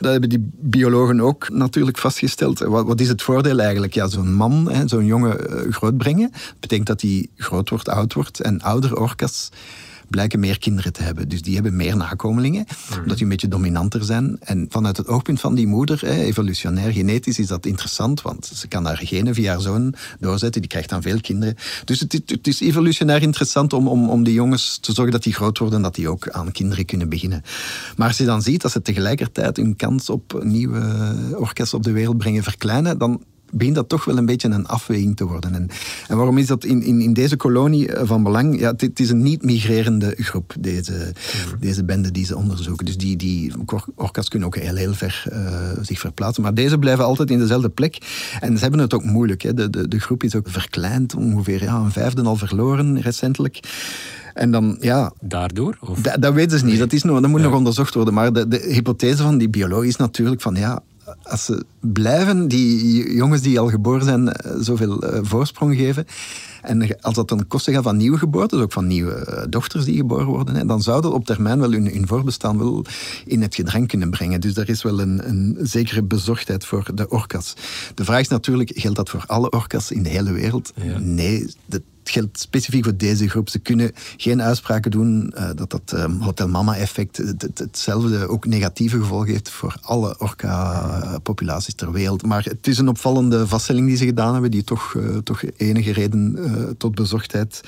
Dat 0.00 0.10
hebben 0.10 0.28
die 0.28 0.50
biologen 0.52 1.20
ook 1.20 1.50
natuurlijk 1.50 1.98
vastgesteld. 1.98 2.58
Wat, 2.58 2.86
wat 2.86 3.00
is 3.00 3.08
het 3.08 3.22
voordeel 3.22 3.58
eigenlijk? 3.58 3.94
Ja, 3.94 4.08
zo'n 4.08 4.34
man, 4.34 4.70
zo'n 4.86 5.04
jongen 5.04 5.66
uh, 5.66 5.72
grootbrengen, 5.72 6.30
betekent 6.60 6.86
dat 6.86 7.00
hij 7.00 7.28
groot 7.36 7.70
wordt, 7.70 7.88
oud 7.88 8.12
wordt. 8.14 8.40
En 8.40 8.62
oudere 8.62 8.98
orka's 8.98 9.50
blijken 10.08 10.40
meer 10.40 10.58
kinderen 10.58 10.92
te 10.92 11.02
hebben. 11.02 11.28
Dus 11.28 11.42
die 11.42 11.54
hebben 11.54 11.76
meer 11.76 11.96
nakomelingen, 11.96 12.66
mm. 12.68 12.98
omdat 12.98 13.14
die 13.14 13.22
een 13.22 13.28
beetje 13.28 13.48
dominanter 13.48 14.04
zijn. 14.04 14.36
En 14.40 14.66
vanuit 14.68 14.96
het 14.96 15.06
oogpunt 15.06 15.40
van 15.40 15.54
die 15.54 15.66
moeder, 15.66 16.04
evolutionair, 16.04 16.92
genetisch, 16.92 17.38
is 17.38 17.46
dat 17.46 17.66
interessant, 17.66 18.22
want 18.22 18.46
ze 18.46 18.68
kan 18.68 18.84
haar 18.84 19.00
genen 19.02 19.34
via 19.34 19.52
haar 19.52 19.60
zoon 19.60 19.94
doorzetten, 20.20 20.60
die 20.60 20.70
krijgt 20.70 20.88
dan 20.88 21.02
veel 21.02 21.20
kinderen. 21.20 21.56
Dus 21.84 22.00
het, 22.00 22.12
het 22.26 22.46
is 22.46 22.60
evolutionair 22.60 23.22
interessant 23.22 23.72
om, 23.72 23.88
om, 23.88 24.10
om 24.10 24.24
die 24.24 24.34
jongens 24.34 24.78
te 24.78 24.92
zorgen 24.92 25.12
dat 25.12 25.22
die 25.22 25.34
groot 25.34 25.58
worden 25.58 25.76
en 25.76 25.82
dat 25.82 25.94
die 25.94 26.08
ook 26.08 26.28
aan 26.30 26.52
kinderen 26.52 26.84
kunnen 26.84 27.08
beginnen. 27.08 27.42
Maar 27.96 28.08
als 28.08 28.18
je 28.18 28.24
dan 28.24 28.42
ziet 28.42 28.62
dat 28.62 28.70
ze 28.70 28.82
tegelijkertijd 28.82 29.56
hun 29.56 29.76
kans 29.76 30.10
op 30.10 30.40
nieuwe 30.42 30.82
orka's 31.36 31.74
op 31.74 31.82
de 31.82 31.92
wereld 31.92 32.18
brengen 32.18 32.42
verkleinen, 32.42 32.98
dan 32.98 33.22
begint 33.56 33.74
dat 33.74 33.88
toch 33.88 34.04
wel 34.04 34.18
een 34.18 34.26
beetje 34.26 34.48
een 34.48 34.66
afweging 34.66 35.16
te 35.16 35.26
worden. 35.26 35.54
En, 35.54 35.68
en 36.08 36.16
waarom 36.16 36.38
is 36.38 36.46
dat 36.46 36.64
in, 36.64 36.82
in, 36.82 37.00
in 37.00 37.12
deze 37.12 37.36
kolonie 37.36 37.90
van 38.02 38.22
belang? 38.22 38.60
Ja, 38.60 38.74
het, 38.76 39.00
is 39.00 39.10
een 39.10 39.22
niet-migrerende 39.22 40.14
groep, 40.18 40.54
deze, 40.60 40.92
mm. 40.92 41.60
deze 41.60 41.84
bende 41.84 42.10
die 42.10 42.24
ze 42.24 42.36
onderzoeken. 42.36 42.86
Dus 42.86 42.96
die, 42.96 43.16
die 43.16 43.52
orka's 43.94 44.28
kunnen 44.28 44.48
ook 44.48 44.56
heel, 44.56 44.74
heel 44.74 44.94
ver 44.94 45.24
uh, 45.32 45.38
zich 45.82 45.98
verplaatsen. 45.98 46.42
Maar 46.42 46.54
deze 46.54 46.78
blijven 46.78 47.04
altijd 47.04 47.30
in 47.30 47.38
dezelfde 47.38 47.68
plek. 47.68 47.98
En 48.40 48.54
ze 48.56 48.62
hebben 48.62 48.80
het 48.80 48.94
ook 48.94 49.04
moeilijk. 49.04 49.42
Hè. 49.42 49.54
De, 49.54 49.70
de, 49.70 49.88
de 49.88 50.00
groep 50.00 50.22
is 50.22 50.34
ook 50.34 50.48
verkleind, 50.48 51.14
ongeveer 51.14 51.62
ja, 51.62 51.76
een 51.76 51.92
vijfde 51.92 52.22
al 52.22 52.36
verloren 52.36 53.00
recentelijk. 53.00 53.60
En 54.34 54.50
dan, 54.50 54.76
ja... 54.80 55.12
Daardoor? 55.20 55.78
Of? 55.80 56.00
Da, 56.00 56.16
dat 56.16 56.34
weten 56.34 56.58
ze 56.58 56.64
niet. 56.64 56.78
Dat, 56.78 56.92
is 56.92 57.02
nog, 57.02 57.20
dat 57.20 57.30
moet 57.30 57.40
ja. 57.40 57.46
nog 57.46 57.56
onderzocht 57.56 57.94
worden. 57.94 58.14
Maar 58.14 58.32
de, 58.32 58.48
de 58.48 58.58
hypothese 58.68 59.22
van 59.22 59.38
die 59.38 59.48
bioloog 59.48 59.84
is 59.84 59.96
natuurlijk 59.96 60.40
van... 60.40 60.54
ja 60.54 60.82
als 61.22 61.44
ze 61.44 61.64
blijven, 61.80 62.48
die 62.48 63.14
jongens 63.14 63.40
die 63.40 63.60
al 63.60 63.68
geboren 63.68 64.04
zijn, 64.04 64.36
zoveel 64.58 65.04
uh, 65.04 65.18
voorsprong 65.22 65.76
geven. 65.76 66.06
En 66.62 67.00
als 67.00 67.14
dat 67.14 67.28
ten 67.28 67.46
koste 67.46 67.72
gaat 67.72 67.82
van 67.82 67.96
nieuwe 67.96 68.18
geboortes, 68.18 68.60
ook 68.60 68.72
van 68.72 68.86
nieuwe 68.86 69.26
uh, 69.28 69.42
dochters 69.50 69.84
die 69.84 69.96
geboren 69.96 70.26
worden, 70.26 70.66
dan 70.66 70.82
zou 70.82 71.02
dat 71.02 71.12
op 71.12 71.24
termijn 71.24 71.60
wel 71.60 71.72
hun, 71.72 71.86
hun 71.86 72.06
voorbestaan 72.06 72.58
wel 72.58 72.84
in 73.26 73.42
het 73.42 73.54
gedrang 73.54 73.88
kunnen 73.88 74.10
brengen. 74.10 74.40
Dus 74.40 74.54
daar 74.54 74.68
is 74.68 74.82
wel 74.82 75.00
een, 75.00 75.28
een 75.28 75.56
zekere 75.60 76.02
bezorgdheid 76.02 76.64
voor 76.64 76.90
de 76.94 77.08
orka's. 77.08 77.54
De 77.94 78.04
vraag 78.04 78.20
is 78.20 78.28
natuurlijk, 78.28 78.70
geldt 78.74 78.96
dat 78.96 79.10
voor 79.10 79.24
alle 79.26 79.50
orka's 79.50 79.90
in 79.90 80.02
de 80.02 80.08
hele 80.08 80.32
wereld? 80.32 80.72
Ja. 80.74 80.98
Nee, 80.98 81.54
het 81.68 81.82
geldt 82.10 82.40
specifiek 82.40 82.84
voor 82.84 82.96
deze 82.96 83.28
groep. 83.28 83.48
Ze 83.48 83.58
kunnen 83.58 83.92
geen 84.16 84.42
uitspraken 84.42 84.90
doen 84.90 85.34
uh, 85.36 85.50
dat 85.54 85.70
dat 85.70 85.92
um, 85.94 86.20
Hotel 86.20 86.48
Mama-effect 86.48 87.16
het, 87.16 87.42
het, 87.42 87.58
hetzelfde 87.58 88.28
ook 88.28 88.46
negatieve 88.46 88.98
gevolgen 88.98 89.32
heeft 89.32 89.50
voor 89.50 89.76
alle 89.82 90.18
orka-populaties 90.18 91.74
ter 91.74 91.92
wereld. 91.92 92.26
Maar 92.26 92.44
het 92.44 92.66
is 92.66 92.78
een 92.78 92.88
opvallende 92.88 93.46
vaststelling 93.46 93.86
die 93.86 93.96
ze 93.96 94.04
gedaan 94.04 94.32
hebben, 94.32 94.50
die 94.50 94.64
toch, 94.64 94.94
uh, 94.94 95.16
toch 95.16 95.42
enige 95.56 95.92
reden 95.92 96.36
uh, 96.38 96.70
tot 96.78 96.94
bezorgdheid 96.94 97.60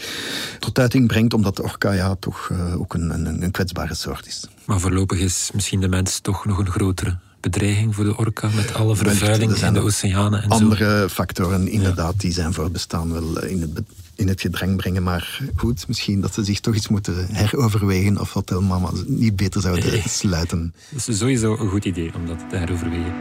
tot 0.59 0.79
uiting 0.79 1.07
brengt, 1.07 1.35
omdat 1.35 1.57
de 1.57 1.62
orka 1.62 1.92
ja, 1.92 2.14
toch 2.14 2.51
ook 2.77 2.94
een, 2.94 3.11
een, 3.11 3.42
een 3.42 3.51
kwetsbare 3.51 3.94
soort 3.94 4.27
is. 4.27 4.49
Maar 4.64 4.81
voorlopig 4.81 5.18
is 5.18 5.51
misschien 5.55 5.81
de 5.81 5.88
mens 5.88 6.20
toch 6.20 6.44
nog 6.44 6.59
een 6.59 6.70
grotere 6.70 7.18
bedreiging 7.40 7.94
voor 7.94 8.05
de 8.05 8.16
orka 8.16 8.49
met 8.55 8.75
alle 8.75 8.96
vervuiling 8.96 9.55
in 9.55 9.72
de 9.72 9.81
oceanen 9.81 10.42
en 10.42 10.49
andere 10.49 11.01
zo. 11.01 11.09
factoren 11.09 11.68
inderdaad 11.68 12.12
ja. 12.12 12.18
die 12.18 12.33
zijn 12.33 12.53
voor 12.53 12.70
bestaan 12.70 13.12
wel 13.12 13.42
in 13.42 13.61
het, 13.61 13.85
in 14.16 14.29
het 14.29 14.40
gedrang 14.40 14.76
brengen. 14.76 15.02
Maar 15.02 15.40
goed, 15.57 15.88
misschien 15.88 16.20
dat 16.20 16.35
ze 16.35 16.44
zich 16.44 16.61
toch 16.61 16.74
iets 16.74 16.88
moeten 16.88 17.26
heroverwegen 17.33 18.20
of 18.20 18.33
Hotel 18.33 18.62
Mama 18.62 18.90
niet 19.07 19.37
beter 19.37 19.61
zouden 19.61 20.02
sluiten. 20.09 20.74
Dat 20.90 21.09
is 21.09 21.18
sowieso 21.18 21.57
een 21.57 21.68
goed 21.68 21.85
idee 21.85 22.14
om 22.14 22.26
dat 22.26 22.44
te 22.48 22.57
heroverwegen. 22.57 23.12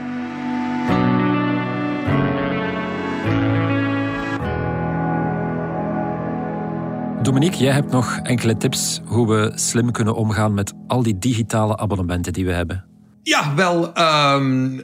Dominique, 7.26 7.64
jij 7.64 7.74
hebt 7.74 7.92
nog 7.92 8.20
enkele 8.24 8.58
tips 8.58 9.02
hoe 9.06 9.28
we 9.28 9.52
slim 9.56 9.92
kunnen 9.92 10.16
omgaan 10.16 10.54
met 10.54 10.74
al 10.88 11.04
die 11.04 11.18
digitale 11.18 11.78
abonnementen 11.78 12.34
die 12.34 12.46
we 12.46 12.52
hebben. 12.52 12.86
Ja, 13.24 13.56
wel. 13.56 13.94
Ehm, 13.94 14.80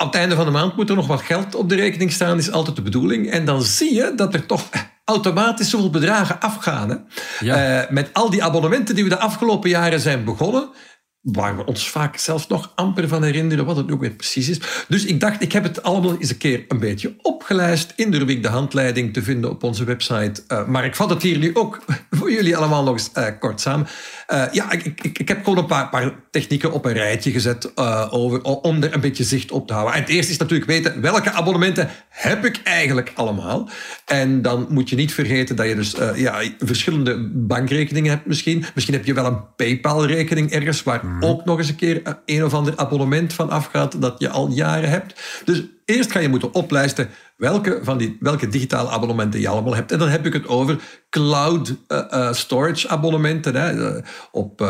aan 0.00 0.06
het 0.06 0.16
einde 0.16 0.34
van 0.34 0.44
de 0.44 0.50
maand 0.50 0.76
moet 0.76 0.88
er 0.88 0.96
nog 0.96 1.06
wat 1.06 1.22
geld 1.22 1.54
op 1.54 1.68
de 1.68 1.74
rekening 1.74 2.12
staan, 2.12 2.38
is 2.38 2.52
altijd 2.52 2.76
de 2.76 2.82
bedoeling. 2.82 3.30
En 3.30 3.44
dan 3.44 3.62
zie 3.62 3.94
je 3.94 4.12
dat 4.16 4.34
er 4.34 4.46
toch 4.46 4.68
automatisch 5.04 5.70
zoveel 5.70 5.90
bedragen 5.90 6.40
afgaan. 6.40 6.90
Hè? 6.90 6.96
Ja. 7.40 7.82
Eh, 7.82 7.90
met 7.90 8.10
al 8.12 8.30
die 8.30 8.44
abonnementen 8.44 8.94
die 8.94 9.04
we 9.04 9.10
de 9.10 9.18
afgelopen 9.18 9.70
jaren 9.70 10.00
zijn 10.00 10.24
begonnen, 10.24 10.68
waar 11.22 11.56
we 11.56 11.64
ons 11.64 11.90
vaak 11.90 12.16
zelfs 12.16 12.46
nog 12.46 12.72
amper 12.74 13.08
van 13.08 13.22
herinneren 13.22 13.64
wat 13.64 13.76
het 13.76 13.92
ook 13.92 14.00
weer 14.00 14.10
precies 14.10 14.48
is. 14.48 14.60
Dus 14.88 15.04
ik 15.04 15.20
dacht, 15.20 15.42
ik 15.42 15.52
heb 15.52 15.62
het 15.62 15.82
allemaal 15.82 16.16
eens 16.18 16.30
een 16.30 16.36
keer 16.36 16.64
een 16.68 16.78
beetje 16.78 17.14
opgelijst. 17.22 17.92
In 17.96 18.10
de 18.10 18.18
rubriek 18.18 18.42
de 18.42 18.48
handleiding 18.48 19.12
te 19.12 19.22
vinden 19.22 19.50
op 19.50 19.62
onze 19.62 19.84
website. 19.84 20.42
Eh, 20.46 20.66
maar 20.66 20.84
ik 20.84 20.96
vat 20.96 21.10
het 21.10 21.22
hier 21.22 21.38
nu 21.38 21.50
ook 21.54 21.84
voor 22.10 22.32
jullie 22.32 22.56
allemaal 22.56 22.82
nog 22.82 22.92
eens 22.92 23.12
eh, 23.12 23.26
kort 23.38 23.60
samen. 23.60 23.86
Eh, 24.26 24.44
ja, 24.52 24.70
ik, 24.70 24.84
ik, 24.84 25.18
ik 25.18 25.28
heb 25.28 25.44
gewoon 25.44 25.58
een 25.58 25.66
paar, 25.66 26.14
technieken 26.30 26.72
op 26.72 26.84
een 26.84 26.92
rijtje 26.92 27.30
gezet 27.30 27.76
over, 28.10 28.42
om 28.42 28.82
er 28.82 28.94
een 28.94 29.00
beetje 29.00 29.24
zicht 29.24 29.50
op 29.50 29.66
te 29.66 29.72
houden. 29.72 29.94
En 29.94 30.00
het 30.00 30.10
eerste 30.10 30.32
is 30.32 30.38
natuurlijk 30.38 30.70
weten 30.70 31.00
welke 31.00 31.30
abonnementen 31.30 31.90
heb 32.08 32.44
ik 32.44 32.60
eigenlijk 32.64 33.12
allemaal. 33.14 33.68
En 34.04 34.42
dan 34.42 34.66
moet 34.68 34.88
je 34.90 34.96
niet 34.96 35.14
vergeten 35.14 35.56
dat 35.56 35.66
je 35.66 35.74
dus 35.74 35.96
ja, 36.14 36.42
verschillende 36.58 37.30
bankrekeningen 37.32 38.10
hebt 38.10 38.26
misschien. 38.26 38.64
Misschien 38.74 38.94
heb 38.94 39.04
je 39.04 39.14
wel 39.14 39.26
een 39.26 39.54
PayPal-rekening 39.56 40.50
ergens 40.50 40.82
waar 40.82 41.09
ook 41.20 41.44
nog 41.44 41.58
eens 41.58 41.68
een 41.68 41.76
keer 41.76 42.20
een, 42.24 42.44
of 42.44 42.54
ander 42.54 42.76
abonnement 42.76 43.32
van 43.32 43.50
afgaat 43.50 44.02
dat 44.02 44.14
je 44.18 44.28
al 44.28 44.48
jaren 44.48 44.90
hebt. 44.90 45.42
Dus 45.44 45.64
eerst 45.90 46.12
ga 46.12 46.18
je 46.18 46.28
moeten 46.28 46.54
oplijsten 46.54 47.08
welke 47.40 47.78
van 47.82 47.98
die 47.98 48.16
welke 48.20 48.48
digitale 48.48 48.88
abonnementen 48.88 49.40
je 49.40 49.48
allemaal 49.48 49.74
hebt. 49.74 49.92
En 49.92 49.98
dan 49.98 50.08
heb 50.08 50.26
ik 50.26 50.32
het 50.32 50.48
over 50.48 50.78
cloud 51.10 51.74
eh, 51.86 51.98
eh, 52.10 52.32
storage 52.32 52.88
abonnementen 52.88 53.54
hè, 53.54 53.88
eh, 53.88 54.02
op 54.32 54.60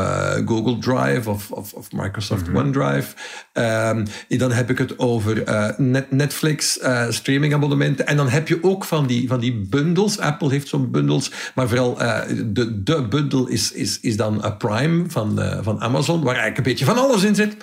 Google 0.46 0.78
Drive 0.78 1.30
of, 1.30 1.50
of, 1.50 1.72
of 1.72 1.92
Microsoft 1.92 2.48
OneDrive. 2.54 3.14
Ehm, 3.52 4.04
dan 4.28 4.52
heb 4.52 4.70
ik 4.70 4.78
het 4.78 4.98
over 4.98 5.42
Net- 5.76 6.10
Netflix 6.10 6.78
streaming 7.08 7.54
abonnementen. 7.54 8.06
En 8.06 8.16
dan 8.16 8.28
heb 8.28 8.48
je 8.48 8.58
ook 8.62 8.84
van 8.84 9.06
die, 9.06 9.28
van 9.28 9.40
die 9.40 9.66
bundles. 9.70 10.18
Apple 10.18 10.50
heeft 10.50 10.68
zo'n 10.68 10.90
bundles. 10.90 11.30
Maar 11.54 11.68
vooral 11.68 11.94
de, 11.94 12.82
de 12.82 13.08
bundle 13.08 13.50
is, 13.50 13.72
is, 13.72 14.00
is 14.00 14.16
dan 14.16 14.54
Prime 14.58 15.04
van, 15.08 15.40
van 15.62 15.80
Amazon. 15.80 16.22
Waar 16.22 16.34
eigenlijk 16.34 16.56
een 16.56 16.72
beetje 16.72 16.84
van 16.84 16.98
alles 16.98 17.22
in 17.22 17.34
zit. 17.34 17.56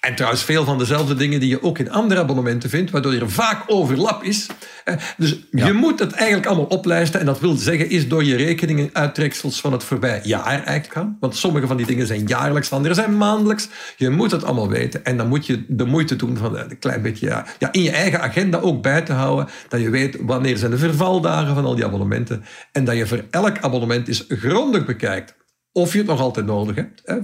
En 0.00 0.14
trouwens 0.14 0.44
veel 0.44 0.64
van 0.64 0.78
dezelfde 0.78 1.14
dingen 1.14 1.40
die 1.40 1.48
je 1.48 1.62
ook 1.62 1.78
in 1.78 1.90
andere 1.90 2.20
abonnementen 2.20 2.70
vindt, 2.70 2.90
waardoor 2.90 3.12
er 3.12 3.30
vaak 3.30 3.62
overlap 3.66 4.22
is. 4.22 4.46
Eh, 4.84 4.94
Dus 5.16 5.38
je 5.50 5.72
moet 5.72 5.98
het 5.98 6.12
eigenlijk 6.12 6.46
allemaal 6.46 6.64
oplijsten. 6.64 7.20
En 7.20 7.26
dat 7.26 7.40
wil 7.40 7.54
zeggen, 7.54 7.90
is 7.90 8.08
door 8.08 8.24
je 8.24 8.36
rekeningen 8.36 8.90
uittreksels 8.92 9.60
van 9.60 9.72
het 9.72 9.84
voorbij 9.84 10.20
jaar 10.22 10.44
eigenlijk 10.44 10.92
gaan. 10.92 11.16
Want 11.20 11.36
sommige 11.36 11.66
van 11.66 11.76
die 11.76 11.86
dingen 11.86 12.06
zijn 12.06 12.26
jaarlijks, 12.26 12.72
andere 12.72 12.94
zijn 12.94 13.16
maandelijks. 13.16 13.68
Je 13.96 14.10
moet 14.10 14.30
het 14.30 14.44
allemaal 14.44 14.68
weten. 14.68 15.04
En 15.04 15.16
dan 15.16 15.28
moet 15.28 15.46
je 15.46 15.64
de 15.68 15.84
moeite 15.84 16.16
doen 16.16 16.36
van 16.36 16.58
een 16.58 16.78
klein 16.78 17.02
beetje 17.02 17.26
ja, 17.26 17.46
ja, 17.58 17.72
in 17.72 17.82
je 17.82 17.90
eigen 17.90 18.20
agenda 18.20 18.58
ook 18.58 18.82
bij 18.82 19.02
te 19.02 19.12
houden. 19.12 19.48
Dat 19.68 19.80
je 19.80 19.90
weet 19.90 20.16
wanneer 20.20 20.56
zijn 20.56 20.70
de 20.70 20.78
vervaldagen 20.78 21.54
van 21.54 21.64
al 21.64 21.74
die 21.74 21.84
abonnementen. 21.84 22.44
En 22.72 22.84
dat 22.84 22.96
je 22.96 23.06
voor 23.06 23.24
elk 23.30 23.58
abonnement 23.58 24.08
eens 24.08 24.24
grondig 24.28 24.84
bekijkt. 24.84 25.34
Of 25.72 25.92
je 25.92 25.98
het 25.98 26.06
nog 26.06 26.20
altijd 26.20 26.46
nodig 26.46 26.76
hebt. 26.76 27.02
Hè. 27.04 27.18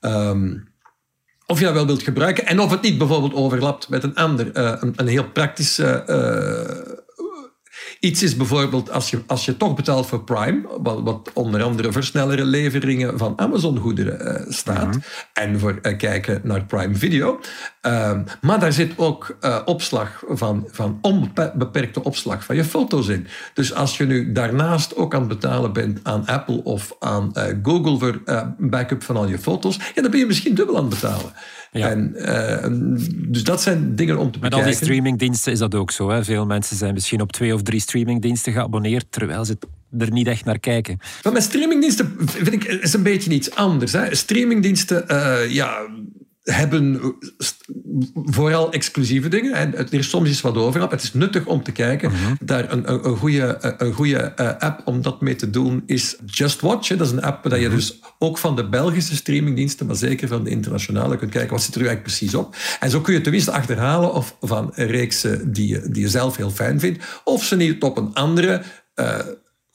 Ehm, 0.00 0.56
of 1.50 1.58
je 1.58 1.64
dat 1.64 1.74
wel 1.74 1.86
wilt 1.86 2.02
gebruiken 2.02 2.46
en 2.46 2.60
of 2.60 2.70
het 2.70 2.82
niet 2.82 2.98
bijvoorbeeld 2.98 3.34
overlapt 3.34 3.88
met 3.88 4.02
een 4.02 4.14
ander, 4.14 4.52
eh, 4.52 4.72
een, 4.80 4.92
een 4.96 5.06
heel 5.06 5.24
praktisch 5.24 5.78
eh, 5.78 6.08
eh, 6.08 6.76
iets 8.00 8.22
is 8.22 8.36
bijvoorbeeld 8.36 8.90
als 8.90 9.10
je, 9.10 9.22
als 9.26 9.44
je 9.44 9.56
toch 9.56 9.74
betaalt 9.74 10.06
voor 10.06 10.24
Prime, 10.24 10.60
wat, 10.80 11.00
wat 11.02 11.30
onder 11.34 11.62
andere 11.62 11.92
voor 11.92 12.02
snellere 12.02 12.44
leveringen 12.44 13.18
van 13.18 13.38
Amazon-goederen 13.38 14.36
eh, 14.36 14.52
staat, 14.52 14.98
en 15.32 15.58
voor 15.58 15.78
eh, 15.82 15.96
kijken 15.96 16.40
naar 16.44 16.64
Prime 16.64 16.94
Video. 16.94 17.40
Ehm, 17.80 18.22
maar 18.40 18.60
daar 18.60 18.72
zit 18.72 18.92
ook 18.96 19.36
eh, 19.40 19.58
opslag 19.64 20.22
van, 20.28 20.68
van 20.70 20.98
onbeperkte 21.00 22.04
opslag 22.04 22.44
van 22.44 22.56
je 22.56 22.64
foto's 22.64 23.08
in. 23.08 23.26
Dus 23.54 23.74
als 23.74 23.96
je 23.96 24.06
nu 24.06 24.32
daarnaast 24.32 24.96
ook 24.96 25.14
aan 25.14 25.20
het 25.20 25.28
betalen 25.28 25.72
bent 25.72 26.00
aan 26.02 26.26
Apple 26.26 26.62
of 26.64 26.96
aan 26.98 27.32
Google 27.62 27.98
voor 27.98 28.22
backup 28.58 29.02
van 29.02 29.16
al 29.16 29.28
je 29.28 29.38
foto's, 29.38 29.76
ja, 29.94 30.02
dan 30.02 30.10
ben 30.10 30.20
je 30.20 30.26
misschien 30.26 30.54
dubbel 30.54 30.76
aan 30.76 30.90
het 30.90 31.00
betalen. 31.00 31.32
Ja. 31.72 31.90
En, 31.90 32.14
eh, 32.14 32.68
dus 33.28 33.44
dat 33.44 33.62
zijn 33.62 33.96
dingen 33.96 34.18
om 34.18 34.30
te 34.30 34.38
Met 34.38 34.52
al 34.52 34.58
bekijken. 34.58 34.78
die 34.78 34.88
streamingdiensten 34.88 35.52
is 35.52 35.58
dat 35.58 35.74
ook 35.74 35.90
zo. 35.90 36.10
Hè? 36.10 36.24
Veel 36.24 36.46
mensen 36.46 36.76
zijn 36.76 36.94
misschien 36.94 37.20
op 37.20 37.32
twee 37.32 37.54
of 37.54 37.62
drie 37.62 37.80
streamingdiensten 37.80 38.52
geabonneerd, 38.52 39.06
terwijl 39.10 39.44
ze 39.44 39.58
er 39.98 40.10
niet 40.12 40.26
echt 40.26 40.44
naar 40.44 40.58
kijken. 40.58 40.98
Maar 41.22 41.32
met 41.32 41.42
streamingdiensten 41.42 42.16
vind 42.18 42.52
ik 42.52 42.64
is 42.64 42.92
een 42.92 43.02
beetje 43.02 43.30
iets 43.30 43.54
anders. 43.54 43.92
Hè. 43.92 44.14
Streamingdiensten 44.14 45.08
eh, 45.08 45.50
ja, 45.50 45.86
hebben 46.42 47.14
vooral 48.14 48.72
exclusieve 48.72 49.28
dingen. 49.28 49.52
En 49.52 49.70
het- 49.76 49.92
er 49.92 49.98
is 49.98 50.08
soms 50.08 50.28
iets 50.28 50.40
wat 50.40 50.56
overlap. 50.56 50.90
Het 50.90 51.02
is 51.02 51.12
nuttig 51.12 51.46
om 51.46 51.62
te 51.62 51.72
kijken. 51.72 52.10
Daar 52.40 52.72
een, 52.72 52.92
een, 52.92 53.06
een 53.08 53.16
goede, 53.16 53.74
een 53.78 53.92
goede 53.92 54.16
eh, 54.18 54.48
app 54.58 54.80
om 54.84 55.02
dat 55.02 55.20
mee 55.20 55.36
te 55.36 55.50
doen 55.50 55.82
is 55.86 56.16
Just 56.26 56.60
Watch. 56.60 56.88
Dat 56.88 57.06
is 57.06 57.12
een 57.12 57.22
app 57.22 57.50
dat 57.50 57.60
je 57.60 57.68
dus 57.68 57.98
ook 58.18 58.38
van 58.38 58.56
de 58.56 58.68
Belgische 58.68 59.14
streamingdiensten, 59.16 59.86
maar 59.86 59.96
zeker 59.96 60.28
van 60.28 60.44
de 60.44 60.50
internationale, 60.50 61.16
kunt 61.16 61.30
kijken 61.30 61.50
wat 61.50 61.62
zit 61.62 61.74
er 61.74 61.80
eigenlijk 61.86 62.06
precies 62.16 62.34
op. 62.34 62.56
En 62.80 62.90
zo 62.90 63.00
kun 63.00 63.14
je 63.14 63.20
tenminste 63.20 63.50
achterhalen 63.52 64.12
of 64.14 64.36
van 64.40 64.70
reeksen 64.74 65.52
die 65.52 65.68
je, 65.68 65.88
die 65.90 66.02
je 66.02 66.08
zelf 66.08 66.36
heel 66.36 66.50
fijn 66.50 66.80
vindt, 66.80 67.04
of 67.24 67.44
ze 67.44 67.56
niet 67.56 67.82
op 67.82 67.96
een 67.96 68.14
andere 68.14 68.62
eh, 68.94 69.18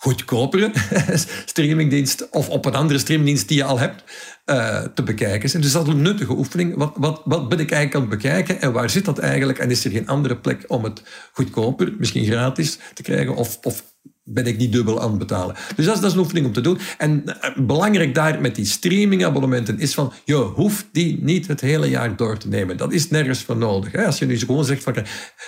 goedkopere 0.06 0.72
streamingdienst 1.46 2.30
of 2.30 2.50
op 2.50 2.66
een 2.66 2.76
andere 2.76 3.00
streamingdienst 3.00 3.48
die 3.48 3.58
je 3.58 3.64
al 3.64 3.80
hebt 3.80 4.04
eh, 4.46 4.82
te 4.82 5.04
bekijken 5.04 5.50
zijn. 5.50 5.62
Dus 5.62 5.72
dat 5.72 5.88
is 5.88 5.94
een 5.94 6.02
nuttige 6.02 6.32
oefening. 6.32 6.76
Wat, 6.76 6.94
wat, 6.96 7.22
wat 7.26 7.50
ben 7.50 7.60
ik 7.60 7.72
eigenlijk 7.72 7.96
aan 7.96 8.12
het 8.12 8.22
bekijken 8.22 8.62
en 8.62 8.72
waar 8.72 8.90
zit 8.90 9.06
dat 9.06 9.18
eigenlijk? 9.18 9.60
En 9.60 9.72
is 9.72 9.86
er 9.86 9.92
geen 9.92 10.08
andere 10.08 10.38
plek 10.38 10.64
om 10.68 10.84
het 10.84 11.02
goedkoper, 11.34 11.94
misschien 11.98 12.26
gratis, 12.26 12.80
te 12.94 13.02
krijgen? 13.02 13.36
Of, 13.36 13.58
of 13.62 13.84
ben 14.24 14.46
ik 14.46 14.58
niet 14.58 14.72
dubbel 14.72 15.02
aan 15.02 15.10
het 15.10 15.18
betalen? 15.18 15.56
Dus 15.76 15.86
dat 15.86 15.96
is, 15.96 16.02
dat 16.02 16.10
is 16.10 16.16
een 16.16 16.24
oefening 16.24 16.46
om 16.46 16.54
te 16.54 16.62
doen. 16.62 16.80
En 16.98 17.24
eh, 17.42 17.58
belangrijk 17.58 18.16
daar 18.16 18.42
met 18.42 18.56
die 18.56 18.66
streamingabonnementen 18.66 19.80
is 19.80 19.94
van, 19.94 20.14
je 20.26 20.36
hoeft 20.36 20.86
die 20.92 21.24
niet 21.24 21.48
het 21.48 21.62
hele 21.62 21.90
jaar 21.90 22.16
door 22.16 22.38
te 22.38 22.48
nemen. 22.48 22.78
Dat 22.78 22.94
is 22.94 23.10
nergens 23.10 23.42
voor 23.42 23.58
nodig. 23.58 24.06
Als 24.06 24.20
je 24.20 24.26
nu 24.26 24.38
gewoon 24.38 24.66
zegt 24.66 24.84
van, 24.84 24.96